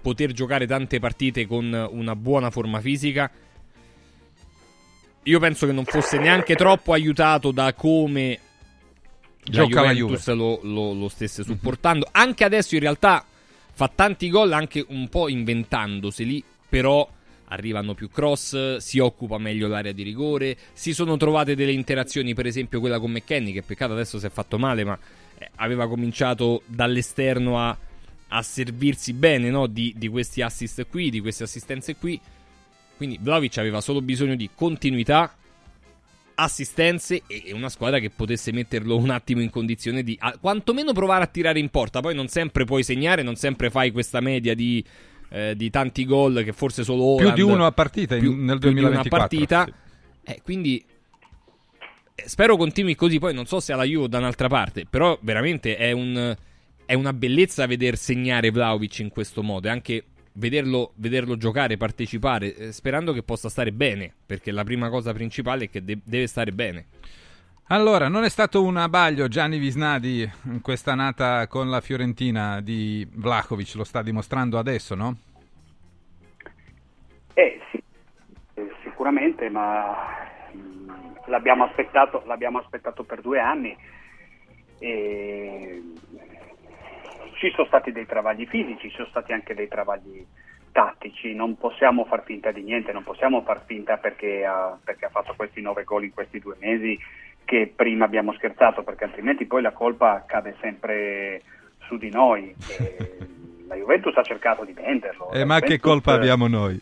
[0.00, 3.30] poter giocare tante partite con una buona forma fisica.
[5.24, 8.38] Io penso che non fosse neanche troppo aiutato da come
[9.44, 12.06] Gioca la Juventus lo, lo, lo stesse supportando.
[12.06, 12.26] Mm-hmm.
[12.26, 13.24] Anche adesso in realtà
[13.72, 17.08] fa tanti gol anche un po' inventandoseli, però
[17.50, 22.46] arrivano più cross, si occupa meglio l'area di rigore, si sono trovate delle interazioni, per
[22.46, 24.98] esempio quella con McKenny, che peccato adesso si è fatto male, ma
[25.38, 27.76] eh, aveva cominciato dall'esterno a,
[28.28, 29.66] a servirsi bene no?
[29.66, 32.20] di, di, questi assist qui, di queste assistenze qui.
[32.96, 35.34] Quindi Vlaovic aveva solo bisogno di continuità,
[36.34, 41.24] assistenze e una squadra che potesse metterlo un attimo in condizione di a, quantomeno provare
[41.24, 42.00] a tirare in porta.
[42.00, 44.84] Poi non sempre puoi segnare, non sempre fai questa media di
[45.30, 48.58] eh, di tanti gol che forse solo Holland, più di uno a partita più, nel
[48.58, 50.32] 2024 più di una partita sì.
[50.32, 50.84] eh, quindi
[52.14, 55.18] eh, spero continui così poi non so se alla Juve o da un'altra parte però
[55.20, 56.34] veramente è, un,
[56.88, 62.54] è una bellezza veder segnare Vlaovic in questo modo e anche vederlo, vederlo giocare, partecipare
[62.54, 66.26] eh, sperando che possa stare bene perché la prima cosa principale è che de- deve
[66.26, 66.86] stare bene
[67.66, 73.06] allora, non è stato un abbaglio Gianni Visnadi in questa nata con la Fiorentina di
[73.12, 75.16] Vlahovic, lo sta dimostrando adesso, no?
[77.34, 77.82] Eh sì,
[78.54, 79.94] eh, sicuramente, ma
[80.50, 83.76] mh, l'abbiamo, aspettato, l'abbiamo aspettato per due anni
[84.78, 85.82] e
[87.38, 90.24] ci sono stati dei travagli fisici, ci sono stati anche dei travagli
[90.72, 95.10] tattici, non possiamo far finta di niente, non possiamo far finta perché ha, perché ha
[95.10, 96.98] fatto questi nove gol in questi due mesi
[97.44, 101.42] che prima abbiamo scherzato, perché altrimenti poi la colpa cade sempre
[101.86, 102.54] su di noi.
[103.68, 105.30] La Juventus ha cercato di venderlo.
[105.30, 105.68] Eh, ma Juventus...
[105.68, 106.80] che colpa abbiamo noi?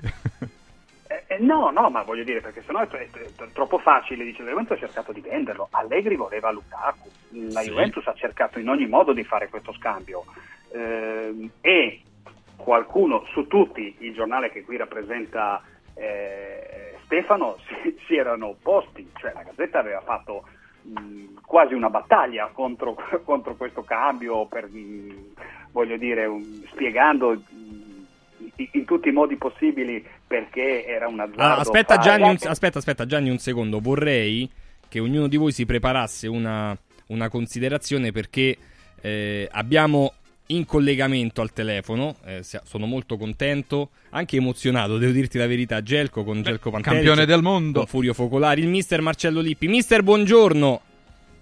[1.28, 4.24] Eh, no, no, ma voglio dire, perché sennò è, è, è, troppo facile.
[4.24, 5.68] Dice, la Juventus ha cercato di venderlo.
[5.70, 7.08] Allegri voleva Lukaku.
[7.50, 7.68] La sì.
[7.70, 10.24] Juventus ha cercato in ogni modo di fare questo scambio.
[10.70, 12.00] Eh, e
[12.56, 15.62] qualcuno, su tutti, il giornale che qui rappresenta
[15.94, 19.10] eh, Stefano, si, si erano opposti.
[19.16, 20.44] Cioè la Gazzetta aveva fatto
[21.44, 24.68] quasi una battaglia contro, contro questo cambio, per,
[25.72, 27.36] voglio dire, un, spiegando
[28.56, 33.30] in, tutti i modi possibili perché era una ah, aspetta, Gianni, un, aspetta, aspetta Gianni
[33.30, 34.48] un secondo, vorrei
[34.88, 36.76] che ognuno di voi si preparasse una,
[37.08, 38.56] una considerazione perché
[39.00, 40.12] eh, abbiamo
[40.48, 42.16] in collegamento al telefono.
[42.24, 45.82] Eh, sono molto contento, anche emozionato, devo dirti la verità.
[45.82, 49.68] Gelco con Gelco Pantelic, campione del mondo, con Furio Focolari, il mister Marcello Lippi.
[49.68, 50.80] Mister, buongiorno.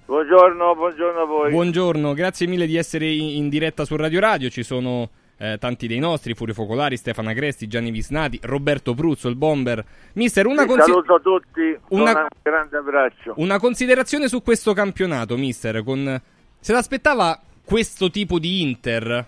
[0.06, 1.50] Buongiorno, buongiorno a voi.
[1.50, 4.50] Buongiorno, grazie mille di essere in, diretta su Radio Radio.
[4.50, 9.36] Ci sono eh, tanti dei nostri, Furio Focolari, Stefano Agresti, Gianni Visnati, Roberto Pruzzo, il
[9.36, 9.84] bomber.
[10.14, 13.34] Mister, una consi- saluto a tutti, una, un grande abbraccio.
[13.36, 16.20] Una considerazione su questo campionato, mister, con...
[16.58, 19.26] se l'aspettava questo tipo di Inter?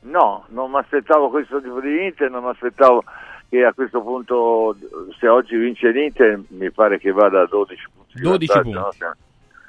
[0.00, 3.02] No, non mi aspettavo questo tipo di Inter, non mi aspettavo
[3.48, 4.76] che a questo punto,
[5.18, 8.20] se oggi vince l'Inter, mi pare che vada a 12 punti.
[8.20, 8.70] 12 punti.
[8.72, 8.90] No?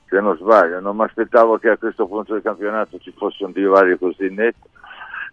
[0.09, 3.51] Se non sbaglio, non mi aspettavo che a questo punto del campionato ci fosse un
[3.51, 4.69] divario così netto,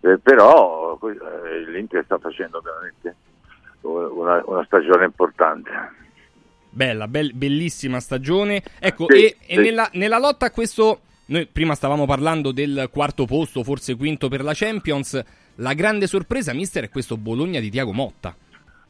[0.04, 3.16] eh, però eh, l'Inter sta facendo veramente
[3.80, 5.70] una, una stagione importante.
[6.68, 8.62] Bella, be- bellissima stagione.
[8.78, 9.52] Ecco, sì, e, sì.
[9.52, 14.28] e nella, nella lotta a questo noi prima stavamo parlando del quarto posto, forse quinto
[14.28, 15.22] per la Champions.
[15.56, 18.36] La grande sorpresa, mister, è questo Bologna di Tiago Motta.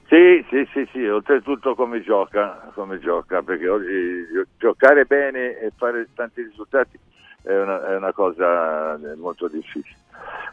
[0.09, 4.27] Sì, sì, sì, sì, oltretutto come gioca, come gioca, perché oggi
[4.59, 6.99] giocare bene e fare tanti risultati
[7.45, 9.97] è una, è una cosa molto difficile.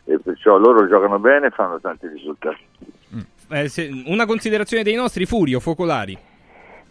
[0.04, 2.64] E perciò loro giocano bene e fanno tanti risultati.
[3.16, 3.20] Mm.
[3.56, 6.18] Eh, se, una considerazione dei nostri Furio, Focolari.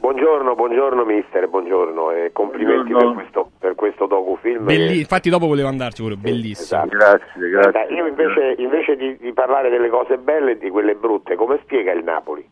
[0.00, 3.14] Buongiorno, buongiorno mister, buongiorno e complimenti buongiorno.
[3.14, 4.64] Per, questo, per questo docufilm.
[4.64, 5.00] Belli-.
[5.00, 6.84] Infatti dopo volevo andarci pure, bellissimo.
[6.84, 6.96] Esatto.
[6.96, 7.94] Grazie, grazie.
[7.94, 11.92] Io invece, invece di, di, parlare delle cose belle e di quelle brutte, come spiega
[11.92, 12.48] il Napoli?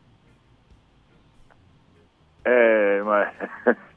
[2.43, 3.33] Eh, ma...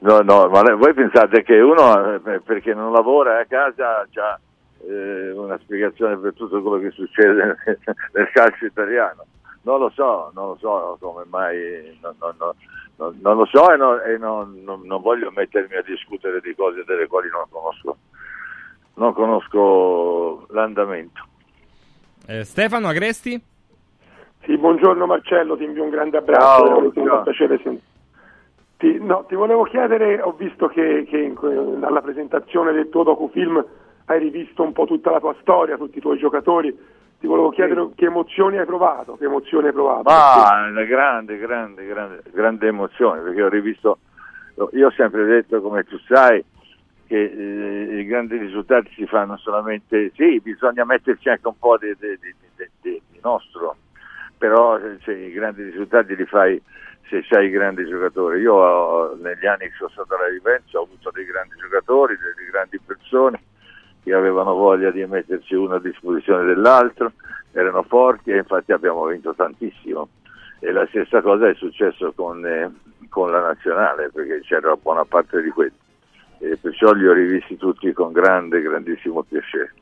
[0.00, 4.38] no, no, ma voi pensate che uno eh, perché non lavora a casa ha già
[4.86, 7.56] eh, una spiegazione per tutto quello che succede
[8.12, 9.24] nel calcio italiano?
[9.62, 12.34] Non lo so, non lo so come mai, non, non,
[12.96, 14.62] non, non lo so e, e non,
[15.00, 17.96] voglio mettermi a discutere di cose delle quali non conosco,
[18.94, 21.22] non conosco l'andamento.
[22.26, 23.42] Eh, Stefano Agresti?
[24.44, 27.58] Sì, buongiorno Marcello, ti invio un grande abbraccio, ciao, è un piacere
[28.84, 33.64] ti, no, ti volevo chiedere, ho visto che, che in, alla presentazione del tuo docufilm
[34.06, 36.76] hai rivisto un po' tutta la tua storia, tutti i tuoi giocatori,
[37.18, 40.02] ti volevo chiedere che emozioni hai provato, che emozioni hai provato.
[40.10, 43.98] Ma una grande, grande, grande, grande emozione, perché ho rivisto,
[44.72, 46.44] io ho sempre detto, come tu sai,
[47.06, 51.94] che eh, i grandi risultati si fanno solamente, sì, bisogna metterci anche un po' di,
[51.98, 53.76] di- di- di- nostro,
[54.36, 56.60] però cioè, i grandi risultati li fai
[57.08, 58.40] se sei grandi giocatori.
[58.40, 62.50] Io ho- negli anni che sono stato alla Juventus ho avuto dei grandi giocatori, delle
[62.50, 63.40] grandi persone
[64.02, 67.12] che avevano voglia di metterci uno a disposizione dell'altro,
[67.52, 70.08] erano forti e infatti abbiamo vinto tantissimo.
[70.60, 72.70] E la stessa cosa è successo con, eh,
[73.08, 75.72] con la nazionale, perché c'era buona parte di quelli.
[76.38, 79.72] E perciò li ho rivisti tutti con grande, grandissimo piacere.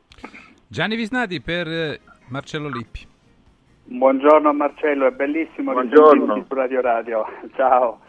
[0.67, 3.12] Gianni Visnadi per eh, Marcello Lippi.
[3.85, 6.11] Buongiorno Marcello, è bellissimo Buongiorno.
[6.35, 7.25] risentirti su Radio Radio.
[7.55, 7.99] Ciao.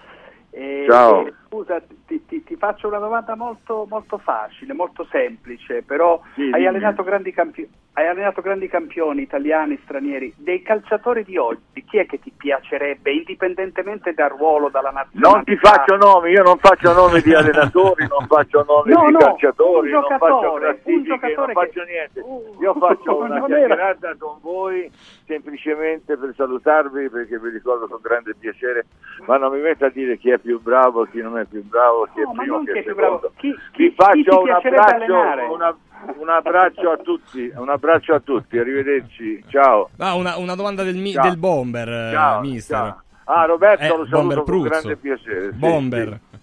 [0.50, 1.26] E- Ciao.
[1.26, 6.50] e, scusa, ti, ti- ti faccio una domanda molto, molto facile, molto semplice, però Sì,
[6.52, 10.34] hai, allenato grandi campi- hai allenato grandi campioni italiani, stranieri.
[10.36, 15.30] Dei calciatori di oggi, chi è che ti piacerebbe, indipendentemente dal ruolo, dalla nazionalità?
[15.30, 19.12] Non ti faccio nomi, io non faccio nomi di allenatori, non faccio nomi No, di
[19.12, 22.24] no, calciatori, non faccio un classifiche, non faccio che- niente.
[22.60, 24.90] Io faccio una non era- chiacchierata con voi
[25.26, 28.86] semplicemente per salutarvi perché vi ricordo con grande piacere,
[29.26, 32.08] ma non mi metto a dire chi è più bravo, chi non è più bravo,
[32.14, 32.94] chi No, è primo, non chi è secondo.
[32.94, 35.76] bravo, chi- Vi chi- chi faccio un abbraccio, una-
[36.18, 39.90] un abbraccio a tutti, un abbraccio a tutti, arrivederci, ciao.
[39.98, 41.28] Ah, una, una domanda del, mi- Ciao.
[41.28, 42.76] del bomber, eh, Ciao, mister.
[42.76, 43.02] ciao.
[43.26, 44.68] Ah, Roberto Eh, lo Bomber saluto con Pruzzo.
[44.68, 45.50] grande piacere.
[45.52, 46.20] sì, Bomber.
[46.30, 46.38] sì.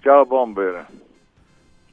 [0.00, 0.86] Ciao Bomber.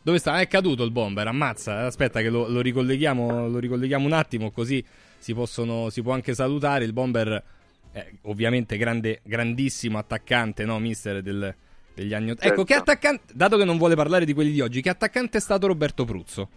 [0.03, 0.39] Dove sta?
[0.39, 1.85] È caduto il bomber, ammazza.
[1.85, 4.83] Aspetta che lo, lo ricolleghiamo, lo ricolleghiamo un attimo così
[5.17, 6.85] si, possono, si può anche salutare.
[6.85, 7.43] Il bomber
[7.91, 11.53] è ovviamente grande, grandissimo attaccante, no, mister del-
[12.01, 12.47] degli anni 80.
[12.47, 12.73] Ecco, Certo.
[12.73, 15.67] che attaccante, dato che non vuole parlare di quelli di oggi, che attaccante è stato
[15.67, 16.49] Roberto Pruzzo?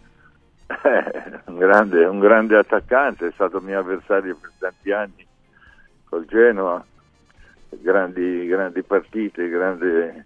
[0.67, 5.25] Eh, un, grande, un grande attaccante, è stato mio avversario per tanti anni
[6.09, 6.83] col Genoa,
[7.69, 10.23] grandi, grandi partite, grandi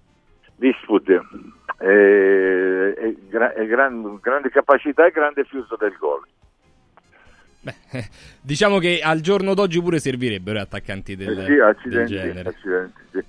[0.55, 1.21] dispute,
[1.79, 6.25] e, e gra- e gran- grande capacità e grande fiuto del gol.
[8.41, 12.49] Diciamo che al giorno d'oggi pure servirebbero attaccanti del, Eh sì, del genere.
[12.49, 13.23] accidenti, sì.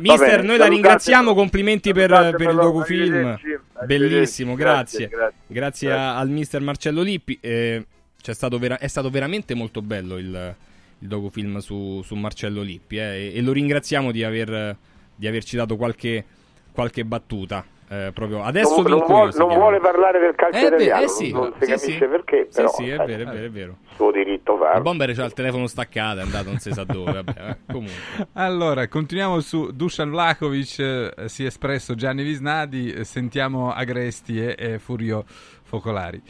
[0.00, 3.14] Mister, bene, noi la ringraziamo, complimenti per, per il docufilm.
[3.14, 5.08] arrivederci, Bellissimo, grazie.
[5.08, 5.92] grazie, Grazie, grazie.
[5.92, 7.38] a- al mister Marcello Lippi.
[7.40, 7.86] eh,
[8.20, 10.54] stato vera- è stato veramente molto bello il,
[11.00, 14.76] il docufilm su, su Marcello Lippi eh, e, e lo ringraziamo di, aver,
[15.14, 16.24] di averci dato qualche,
[16.72, 17.64] qualche battuta.
[17.92, 21.30] Eh, proprio adesso non, non vuole, non vuole parlare del calcio Eh, italiano, eh sì,
[21.32, 22.06] non, non si sì, capisce sì.
[22.06, 23.76] perché, Sì, però sì, è eh, vero, è vero, è vero.
[23.94, 24.82] suo diritto Il farlo.
[24.82, 27.12] bomber c'ha il telefono staccato, è andato non si sa dove.
[27.12, 27.92] Vabbè, eh, comunque.
[28.34, 34.54] Allora, continuiamo su Dusan Vlahovic, eh, si è espresso Gianni Visnadi, eh, sentiamo Agresti e,
[34.58, 36.22] e Furio Focolari.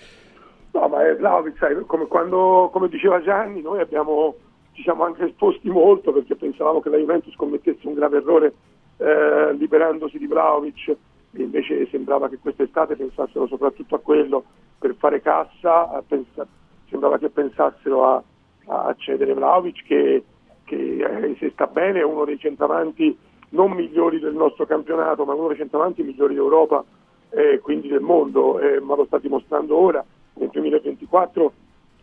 [0.73, 4.35] No, ma è Vlahovic, sai, come, quando, come diceva Gianni, noi abbiamo,
[4.73, 8.55] ci siamo anche esposti molto perché pensavamo che la Juventus commettesse un grave errore
[8.97, 10.97] eh, liberandosi di Vlahovic
[11.37, 14.45] invece sembrava che quest'estate pensassero soprattutto a quello
[14.79, 16.47] per fare cassa, a pensa-
[16.89, 18.23] sembrava che pensassero a,
[18.67, 20.25] a cedere Vlahovic che,
[20.65, 23.17] che eh, se sta bene è uno dei centravanti
[23.51, 26.85] non migliori del nostro campionato, ma uno dei centravanti migliori d'Europa
[27.31, 30.05] e quindi del mondo, eh, ma lo sta dimostrando ora.
[30.35, 31.53] Nel 2024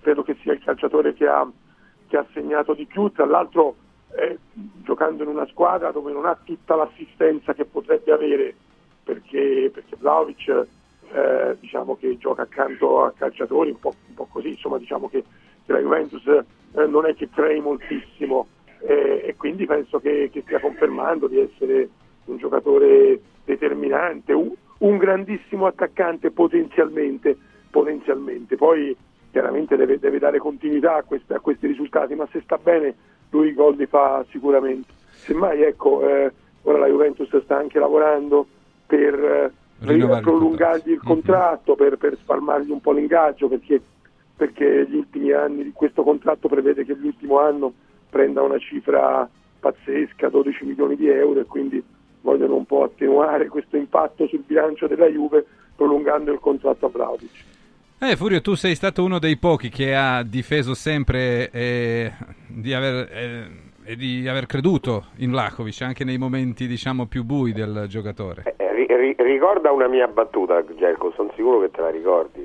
[0.01, 1.47] credo che sia il calciatore che ha,
[2.07, 3.75] che ha segnato di più, tra l'altro
[4.15, 4.37] eh,
[4.83, 8.55] giocando in una squadra dove non ha tutta l'assistenza che potrebbe avere,
[9.09, 10.67] perché, perché Vlaovic
[11.11, 15.23] eh, diciamo che gioca accanto a calciatori un po', un po' così, insomma diciamo che,
[15.65, 18.47] che la Juventus eh, non è che crei moltissimo
[18.81, 21.89] eh, e quindi penso che, che stia confermando di essere
[22.25, 27.35] un giocatore determinante, un, un grandissimo attaccante potenzialmente,
[27.71, 28.55] potenzialmente.
[28.55, 28.95] Poi
[29.31, 32.95] chiaramente deve, deve dare continuità a, queste- a questi risultati, ma se sta bene
[33.31, 34.93] lui i gol li fa sicuramente.
[35.09, 36.31] Semmai ecco, eh,
[36.61, 38.45] ora la Juventus sta anche lavorando
[38.89, 43.79] per eh, prolungargli il contratto, per, per spalmargli un po' l'ingaggio, perché,
[44.35, 47.71] perché gli ultimi anni di questo contratto prevede che l'ultimo anno
[48.09, 49.29] prenda una cifra
[49.59, 51.83] pazzesca, 12 milioni di euro, e quindi
[52.21, 55.45] vogliono un po' attenuare questo impatto sul bilancio della Juve
[55.75, 57.43] prolungando il contratto a Vlaovic.
[57.99, 62.11] Eh, Furio, tu sei stato uno dei pochi che ha difeso sempre eh,
[62.47, 63.47] di aver, eh,
[63.83, 68.55] e di aver creduto in Vlahovic, anche nei momenti, diciamo, più bui del giocatore.
[68.89, 72.43] Eh, ri- ri- ricorda una mia battuta, Gelco, sono sicuro che te la ricordi,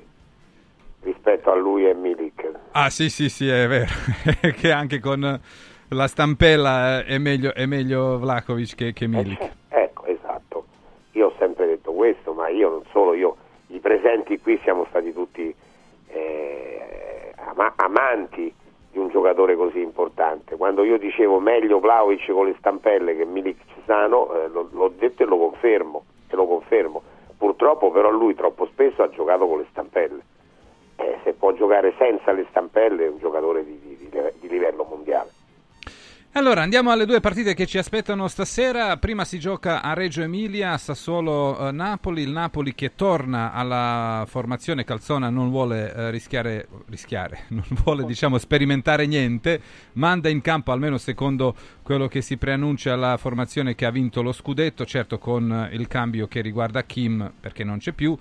[1.01, 2.51] rispetto a lui e Milik.
[2.73, 3.91] Ah, sì, sì, sì, è vero,
[4.55, 5.41] che anche con
[5.89, 9.53] la stampella eh, è meglio, è meglio Vlahovic che, che Milik.
[9.71, 10.67] Ecco, esatto.
[11.13, 13.37] Io ho sempre detto questo, ma io non solo, io,
[13.69, 15.55] i presenti qui siamo stati tutti
[16.09, 18.53] eh, ama- amanti
[20.95, 25.39] io dicevo meglio Vlaovic con le stampelle che Milik sano, eh, l'ho detto e lo
[25.39, 26.05] confermo,
[26.35, 27.03] e lo confermo.
[27.37, 30.23] Purtroppo però lui troppo spesso ha giocato con le stampelle.
[30.97, 35.31] Eh, se può giocare senza le stampelle è un giocatore di- di- di livello mondiale.
[36.37, 38.97] Allora, andiamo alle due partite che ci aspettano stasera.
[38.97, 42.23] Prima si gioca a Reggio Emilia, Sassuolo-Napoli.
[42.23, 48.39] Il Napoli che torna alla formazione Calzona non vuole eh, rischiare, rischiare, non vuole diciamo
[48.39, 49.61] sperimentare niente.
[49.93, 51.55] Manda in campo, almeno secondo
[51.85, 55.87] quello che si preannuncia, la formazione che ha vinto lo scudetto, certo con eh, il
[55.87, 58.19] cambio che riguarda Kim perché non c'è più.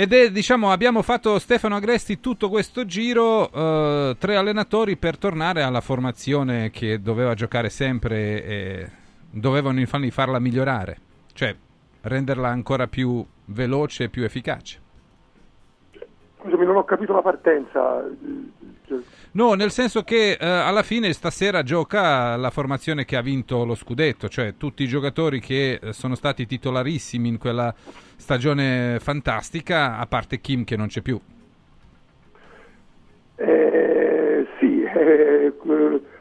[0.00, 5.62] Ed è, diciamo, abbiamo fatto Stefano Agresti tutto questo giro, eh, tre allenatori per tornare
[5.62, 8.90] alla formazione che doveva giocare sempre e
[9.30, 10.96] dovevano infatti farla migliorare,
[11.34, 11.54] cioè
[12.00, 14.80] renderla ancora più veloce e più efficace.
[16.38, 18.02] Scusami, non ho capito la partenza.
[19.32, 23.76] No, nel senso che eh, alla fine stasera gioca la formazione che ha vinto lo
[23.76, 27.72] scudetto, cioè tutti i giocatori che eh, sono stati titolarissimi in quella
[28.16, 31.20] stagione fantastica, a parte Kim che non c'è più.
[33.36, 35.52] Eh, sì, eh,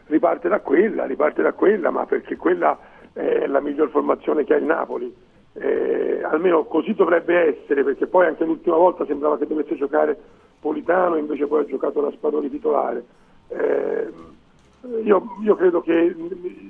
[0.05, 2.77] riparte da quella, riparte da quella, ma perché quella
[3.13, 5.11] è la miglior formazione che ha il Napoli.
[5.53, 10.15] Eh, almeno così dovrebbe essere, perché poi anche l'ultima volta sembrava che dovesse giocare
[10.59, 13.05] Politano, invece poi ha giocato la squadra di titolare.
[13.47, 14.11] Eh,
[15.03, 16.15] io, io credo che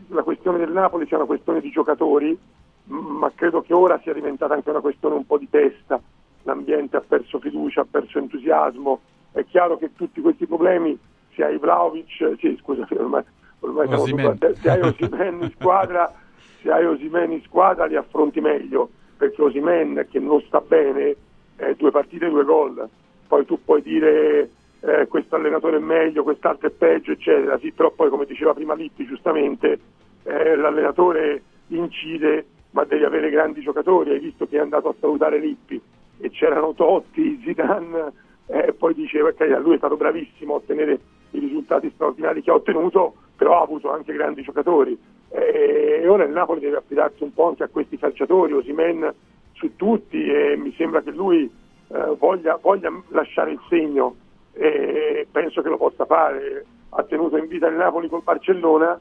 [0.07, 2.38] la questione del Napoli sia una questione di giocatori,
[2.86, 6.02] ma credo che ora sia diventata anche una questione un po' di testa.
[6.44, 9.02] L'ambiente ha perso fiducia, ha perso entusiasmo.
[9.32, 10.98] È chiaro che tutti questi problemi,
[11.36, 13.24] se hai Vlaovic, sì, scusami, ormai,
[13.60, 16.11] ormai su- se hai Osimhen in squadra,
[16.61, 21.16] se hai Osimhen in squadra li affronti meglio, perché Osimhen che non sta bene,
[21.57, 22.90] eh, due partite, due gol.
[23.30, 24.49] Poi tu puoi dire
[24.80, 27.60] eh, questo allenatore è meglio, quest'altro è peggio, eccetera.
[27.60, 29.80] Sì, però poi come diceva prima Lippi, giustamente,
[30.23, 34.10] eh, l'allenatore incide, ma devi avere grandi giocatori.
[34.10, 35.80] Hai visto che è andato a salutare Lippi
[36.18, 38.11] e c'erano Totti, Zidane,
[38.47, 40.99] e poi diceva che lui è stato bravissimo a ottenere
[41.30, 44.97] i risultati straordinari che ha ottenuto, però ha avuto anche grandi giocatori.
[45.30, 49.14] E ora il Napoli deve affidarsi un po' anche a questi calciatori, Osimen
[49.53, 51.47] su tutti e mi sembra che lui
[51.91, 54.16] eh, voglia, voglia lasciare il segno
[54.53, 56.66] e penso che lo possa fare.
[56.90, 58.99] Ha tenuto in vita il Napoli col Barcellona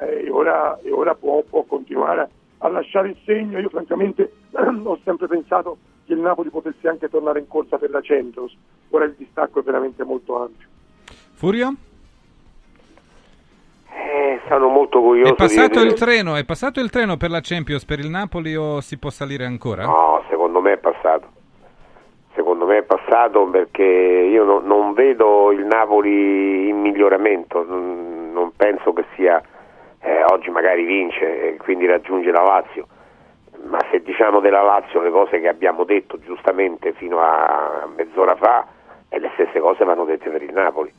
[0.00, 2.28] eh, e ora, e ora può, può continuare
[2.58, 3.58] a lasciare il segno.
[3.58, 8.00] Io francamente ho sempre pensato che il Napoli potesse anche tornare in corsa per la
[8.02, 8.54] Champions.
[8.90, 10.66] Ora il distacco è veramente molto ampio.
[11.32, 11.74] Furio?
[13.90, 17.40] Eh, sono molto curioso È passato di il treno, è passato il treno per la
[17.42, 19.84] Champions per il Napoli o si può salire ancora?
[19.84, 21.36] No, secondo me è passato.
[22.38, 28.52] Secondo me è passato perché io no- non vedo il Napoli in miglioramento, non, non
[28.54, 29.42] penso che sia
[30.00, 32.86] eh, oggi magari vince e quindi raggiunge la Lazio,
[33.64, 38.66] ma se diciamo della Lazio le cose che abbiamo detto giustamente fino a mezz'ora fa,
[39.08, 40.92] e le stesse cose vanno dette per il Napoli.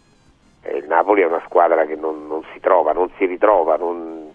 [0.61, 4.29] E il Napoli è una squadra che non, non si trova, non si ritrova, non,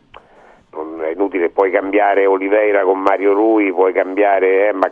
[0.70, 4.90] non- è inutile, puoi cambiare Oliveira con Mario Rui, puoi cambiare, eh, ma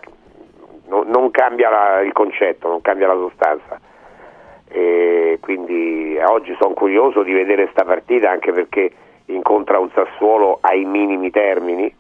[0.87, 3.81] no- non cambia la- il concetto, non cambia la sostanza.
[4.69, 8.91] E quindi eh, oggi sono curioso di vedere sta partita anche perché
[9.27, 11.95] incontra un Sassuolo ai minimi termini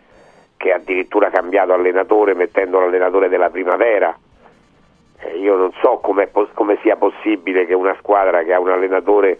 [0.56, 4.16] che ha addirittura cambiato allenatore mettendo l'allenatore della primavera.
[5.20, 6.30] Eh, io non so come
[6.82, 9.38] sia possibile che una squadra che ha un allenatore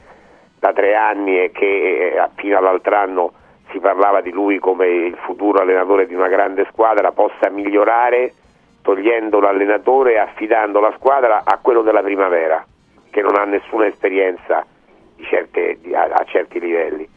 [0.59, 3.32] da tre anni e che eh, fino all'altro anno
[3.70, 8.35] si parlava di lui come il futuro allenatore di una grande squadra possa migliorare
[8.82, 12.64] togliendo l'allenatore e affidando la squadra a quello della primavera
[13.10, 14.66] che non ha nessuna esperienza
[15.16, 17.09] di certe- di- a, a certi livelli.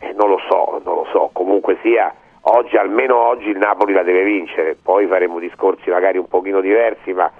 [0.00, 4.02] Eh, non lo so, non lo so, comunque sia, oggi almeno oggi il Napoli la
[4.02, 7.30] deve vincere, poi faremo discorsi magari un pochino diversi, ma,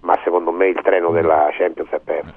[0.00, 2.34] ma secondo me il treno della Champions è perso.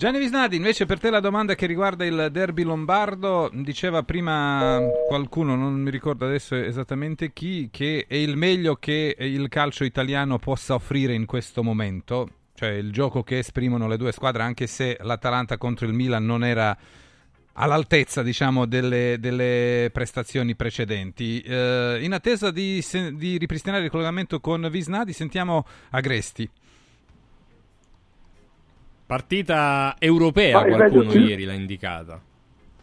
[0.00, 5.56] Gianni Visnadi, invece per te la domanda che riguarda il derby lombardo, diceva prima qualcuno,
[5.56, 10.72] non mi ricordo adesso esattamente chi, che è il meglio che il calcio italiano possa
[10.72, 15.58] offrire in questo momento, cioè il gioco che esprimono le due squadre, anche se l'Atalanta
[15.58, 16.74] contro il Milan non era
[17.52, 21.42] all'altezza diciamo, delle, delle prestazioni precedenti.
[21.42, 22.82] Eh, in attesa di,
[23.12, 26.48] di ripristinare il collegamento con Visnadi, sentiamo Agresti.
[29.10, 31.18] Partita europea, Ma qualcuno meglio sì.
[31.18, 32.20] ieri l'ha indicata.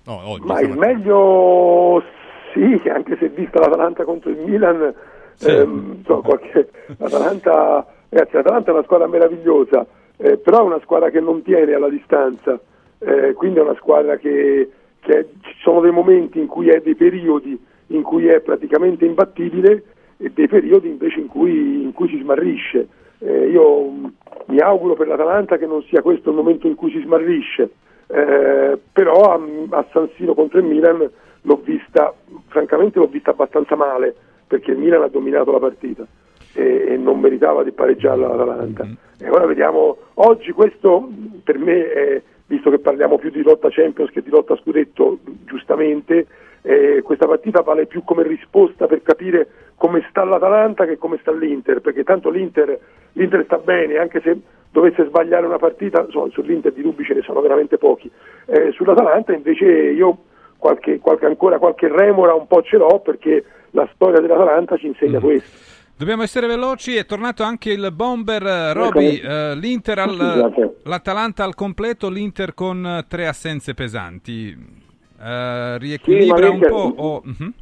[0.07, 2.03] No, oggi, Ma il meglio
[2.51, 4.93] sì, anche se vista l'Atalanta contro il Milan,
[5.39, 9.85] ehm, insomma, qualche- l'Atalanta, ragazzi, l'Atalanta è una squadra meravigliosa,
[10.17, 12.59] eh, però è una squadra che non tiene alla distanza,
[12.99, 16.95] eh, quindi è una squadra che, che ci sono dei momenti in cui è dei
[16.95, 19.81] periodi in cui è praticamente imbattibile
[20.17, 22.87] e dei periodi invece in cui, in cui si smarrisce.
[23.19, 24.13] Eh, io mh,
[24.45, 27.69] mi auguro per l'Atalanta che non sia questo il momento in cui si smarrisce,
[28.07, 29.39] eh, però a,
[29.77, 31.09] a San Siro contro il Milan
[31.41, 32.13] l'ho vista,
[32.47, 34.15] francamente l'ho vista abbastanza male
[34.47, 36.05] perché il Milan ha dominato la partita
[36.53, 38.83] e, e non meritava di pareggiarla l'Atalanta.
[38.83, 38.95] Mm-hmm.
[39.19, 41.09] E ora vediamo, oggi questo
[41.43, 46.27] per me, è, visto che parliamo più di lotta Champions che di lotta scudetto, giustamente,
[46.67, 51.31] eh, questa partita vale più come risposta per capire come sta l'Atalanta che come sta
[51.31, 52.77] l'Inter, perché tanto l'Inter,
[53.13, 54.37] l'Inter sta bene, anche se
[54.69, 58.11] dovesse sbagliare una partita, insomma, sull'Inter di dubbi ce ne sono veramente pochi.
[58.47, 60.17] Eh, sull'Atalanta invece io
[60.57, 65.21] qualche, qualche, ancora qualche remora un po' ce l'ho perché la storia dell'Atalanta ci insegna
[65.21, 65.75] questo.
[65.95, 71.55] Dobbiamo essere veloci, è tornato anche il bomber eh, Roby, eh, l'Inter al, l'Atalanta al
[71.55, 74.85] completo, l'Inter con tre assenze pesanti.
[75.19, 77.21] Eh, Sì, riequilibra un l'Inter- po' o...
[77.23, 77.53] Mhm.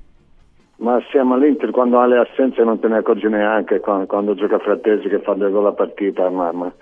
[0.77, 4.59] Ma siamo all'Inter quando ha le assenze non te ne accorgi neanche quando, quando gioca
[4.59, 6.73] Frattesi che fa due gol a partita, ma, ma-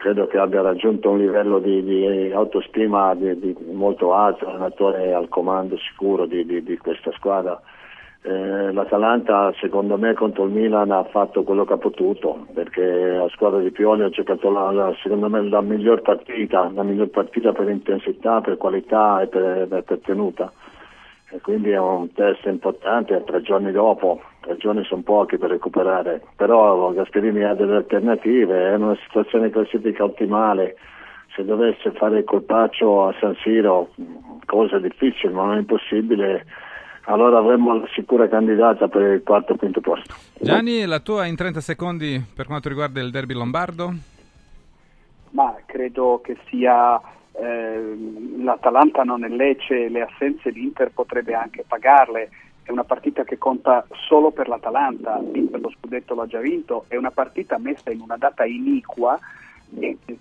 [0.00, 5.12] credo che abbia raggiunto un livello di, di autostima di- di- molto alto, un allenatore
[5.14, 7.60] al comando sicuro di questa squadra.
[8.26, 13.28] Eh, L'Atalanta secondo me contro il Milan ha fatto quello che ha potuto perché la
[13.28, 17.52] squadra di Pioli ha giocato la, la- secondo me la miglior partita, la miglior partita
[17.52, 20.50] per intensità, per qualità e per, per- tenuta.
[21.32, 26.22] E quindi è un test importante tre giorni dopo, tre giorni sono pochi per recuperare,
[26.34, 30.76] però Gasperini ha delle alternative, è una situazione classifica ottimale,
[31.34, 33.90] se dovesse fare il colpaccio a San Siro,
[34.46, 36.46] cosa difficile ma non impossibile,
[37.04, 40.14] allora avremmo la sicura candidata per il quarto o quinto posto.
[40.38, 43.92] Gianni, la tua in 30 secondi per quanto riguarda il derby lombardo?
[45.30, 47.00] Ma credo che sia
[47.32, 52.30] ehm, l'Atalanta non è Lecce, le assenze l'Inter potrebbe anche pagarle.
[52.62, 56.96] È una partita che conta solo per l'Atalanta, l'Inter lo scudetto l'ha già vinto, è
[56.96, 59.18] una partita messa in una data iniqua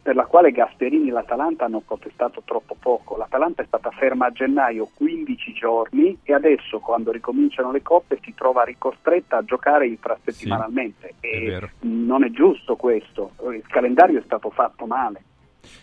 [0.01, 3.17] per la quale Gasperini e l'Atalanta hanno protestato troppo poco.
[3.17, 8.34] L'Atalanta è stata ferma a gennaio 15 giorni e adesso quando ricominciano le coppe si
[8.35, 11.69] trova ricostretta a giocare infrasettimanalmente e vero.
[11.81, 15.23] non è giusto questo, il calendario è stato fatto male.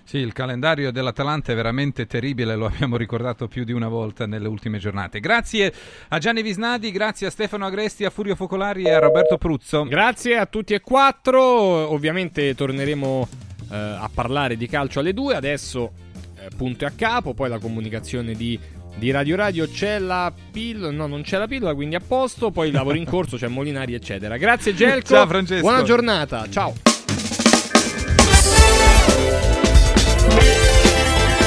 [0.05, 4.48] Sì, il calendario dell'Atalanta è veramente terribile, lo abbiamo ricordato più di una volta nelle
[4.48, 5.20] ultime giornate.
[5.20, 5.72] Grazie
[6.09, 9.84] a Gianni Visnadi, grazie a Stefano Agresti, a Furio Focolari e a Roberto Pruzzo.
[9.84, 11.40] Grazie a tutti e quattro.
[11.40, 13.28] Ovviamente torneremo
[13.70, 15.34] eh, a parlare di calcio alle due.
[15.34, 15.92] Adesso
[16.38, 18.59] eh, punto e a capo, poi la comunicazione di,
[18.97, 19.68] di Radio Radio.
[19.68, 22.51] C'è la pillola, no, non c'è la pillola, quindi a posto.
[22.51, 24.36] Poi il lavoro in corso, c'è Molinari, eccetera.
[24.36, 25.14] Grazie, Gelco.
[25.14, 25.62] Ciao, Francesco.
[25.62, 26.47] Buona giornata.
[26.48, 26.74] Ciao.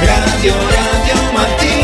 [0.01, 1.82] Radio Radio Mattino